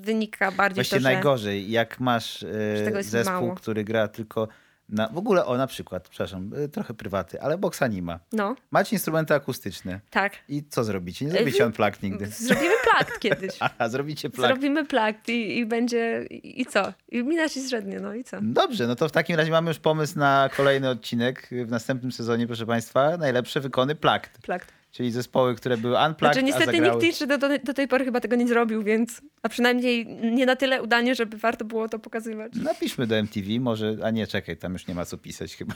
[0.00, 1.12] wynika bardziej Właśnie to, że...
[1.12, 3.54] najgorzej, jak masz e, zespół, mało.
[3.54, 4.48] który gra tylko
[4.88, 5.08] na...
[5.08, 8.18] W ogóle, o na przykład, przepraszam, e, trochę prywaty, ale boksa nie ma.
[8.32, 10.00] No, Macie instrumenty akustyczne.
[10.10, 10.32] tak.
[10.48, 11.24] I co zrobicie?
[11.24, 12.26] Nie zrobicie w- unplugged nigdy.
[12.26, 13.52] Zrobimy plakt kiedyś.
[13.60, 14.46] Aha, zrobicie plug.
[14.46, 16.24] Zrobimy plakt i, i będzie...
[16.30, 16.92] I, I co?
[17.08, 18.36] I mina ci średnio, no i co?
[18.42, 22.46] Dobrze, no to w takim razie mamy już pomysł na kolejny odcinek w następnym sezonie,
[22.46, 23.16] proszę Państwa.
[23.16, 24.38] Najlepsze wykony plugged.
[24.42, 24.72] Plakt.
[24.94, 26.94] Czyli zespoły, które były unplugged, Znaczy niestety zagrały...
[26.94, 29.22] nikt jeszcze do, do, do tej pory chyba tego nie zrobił, więc...
[29.42, 32.52] A przynajmniej nie na tyle udanie, żeby warto było to pokazywać.
[32.54, 35.74] Napiszmy do MTV, może, a nie, czekaj, tam już nie ma co pisać chyba.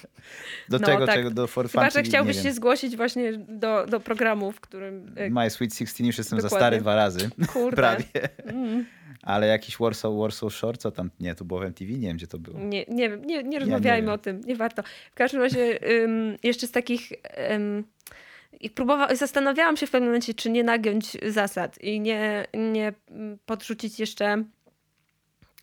[0.68, 1.14] do No, tego, tak.
[1.14, 2.54] czego, do For Fun Chyba, że chciałbyś nie się wiem.
[2.56, 5.12] zgłosić właśnie do, do programu, w którym...
[5.16, 6.66] e, My Sweet 16 już jestem za Dokładnie.
[6.66, 7.30] stary dwa razy.
[7.52, 7.76] Kurde.
[7.82, 8.28] Prawie.
[8.44, 8.84] Mm.
[9.22, 11.10] Ale jakiś Warsaw, Warsaw Shore, co tam?
[11.20, 11.92] Nie, to było w MTV?
[11.92, 12.58] Nie wiem, gdzie to było.
[12.58, 14.14] Nie, nie wiem, nie, nie rozmawiajmy wiem.
[14.14, 14.82] o tym, nie warto.
[15.12, 17.12] W każdym razie ym, jeszcze z takich...
[17.52, 17.84] Ym,
[18.60, 22.92] i próbowa- zastanawiałam się w pewnym momencie, czy nie nagiąć zasad i nie, nie
[23.46, 24.44] podrzucić jeszcze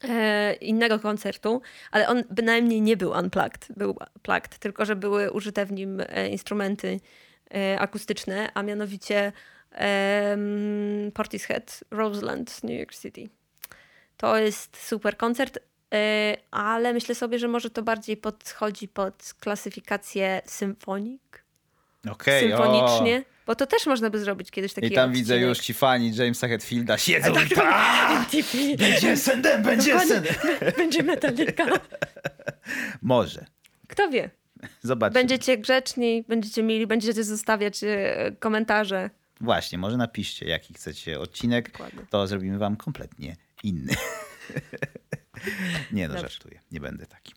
[0.04, 1.62] e, innego koncertu,
[1.92, 6.30] ale on bynajmniej nie był unplugged, był plugged, tylko że były użyte w nim e,
[6.30, 7.00] instrumenty
[7.54, 9.32] e, akustyczne, a mianowicie
[11.14, 13.30] Portishead, Roseland, New York City.
[14.18, 15.60] To jest super koncert,
[16.52, 21.44] ale myślę sobie, że może to bardziej podchodzi pod klasyfikację symfonik,
[22.10, 24.76] Okej, symfonicznie, bo to też można by zrobić kiedyś o.
[24.76, 25.50] taki I tam widzę odcinek.
[25.50, 27.34] już ci fani Jamesa Hetfielda siedzą.
[27.34, 27.50] Tak,
[28.78, 30.36] będzie sendem, będzie sendem.
[30.78, 31.66] Będzie metalika.
[33.02, 33.46] Może.
[33.88, 34.30] Kto wie?
[34.82, 35.14] Zobaczmy.
[35.20, 39.10] Będziecie grzeczni, będziecie mieli, będziecie zostawiać e, komentarze.
[39.42, 41.72] Właśnie, może napiszcie, jaki chcecie odcinek.
[41.72, 42.02] Dokładnie.
[42.10, 43.94] To zrobimy wam kompletnie inny.
[45.92, 46.30] nie no, Dobrze.
[46.30, 46.60] żartuję.
[46.72, 47.34] Nie będę taki.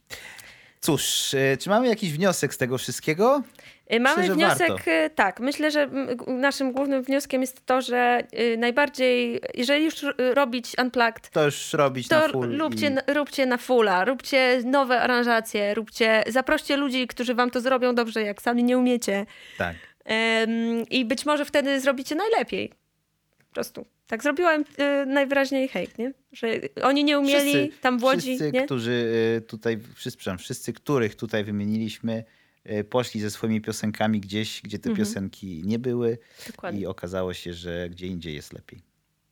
[0.81, 3.43] Cóż, y, czy mamy jakiś wniosek z tego wszystkiego?
[3.87, 4.91] E, Mamy Myślę, wniosek, warto.
[4.91, 5.91] e, tak, myślę, że
[6.27, 11.73] naszym głównym wnioskiem jest to, że e, najbardziej, jeżeli już e, robić unplugged, To już
[11.73, 12.59] robić to na full.
[12.59, 13.13] róbcie, i...
[13.15, 18.43] róbcie na fulla, róbcie nowe aranżacje, róbcie, zaproście ludzi, którzy wam to zrobią dobrze, jak
[18.43, 19.27] sami nie umiecie.
[19.59, 19.77] Tak.
[20.05, 20.51] Em,
[20.91, 22.73] I być może wtedy zrobicie najlepiej.
[23.49, 23.87] Po prostu.
[24.11, 24.65] Tak zrobiłem
[25.03, 26.13] y, najwyraźniej hejt, nie?
[26.33, 26.49] Że
[26.83, 28.65] oni nie umieli Wszyscy- tam w Łodzi, Wszyscy, nie?
[28.67, 28.91] którzy
[29.39, 32.25] y, tutaj, wszyscy, wszyscy, których tutaj wymieniliśmy,
[32.71, 35.07] y, poszli ze swoimi piosenkami gdzieś, gdzie te Mhm.
[35.07, 36.81] piosenki nie były Dokładnie.
[36.81, 38.83] i okazało się, że gdzie indziej jest lepiej.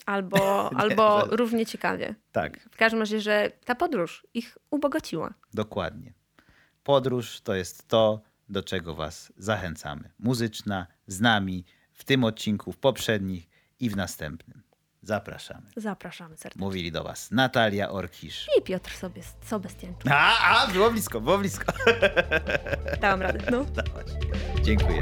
[0.06, 0.38] Albo,
[0.82, 2.14] albo że- równie ciekawie.
[2.32, 5.34] Tak, W każdym razie, że ta podróż ich ubogaciła.
[5.54, 6.12] dokładnie.
[6.84, 10.10] Podróż to jest to, do czego was zachęcamy.
[10.18, 13.48] Muzyczna, z nami, w tym odcinku, w poprzednich
[13.80, 14.62] i w następnym.
[15.02, 15.62] Zapraszamy.
[15.76, 16.64] Zapraszamy serdecznie.
[16.64, 18.46] Mówili do was Natalia Orkisz.
[18.58, 20.10] I Piotr sobie Sobestiańczuk.
[20.10, 21.72] A, a, było blisko, było blisko.
[23.00, 23.38] Dałam radę.
[23.50, 23.64] No.
[24.64, 25.00] Dziękuję.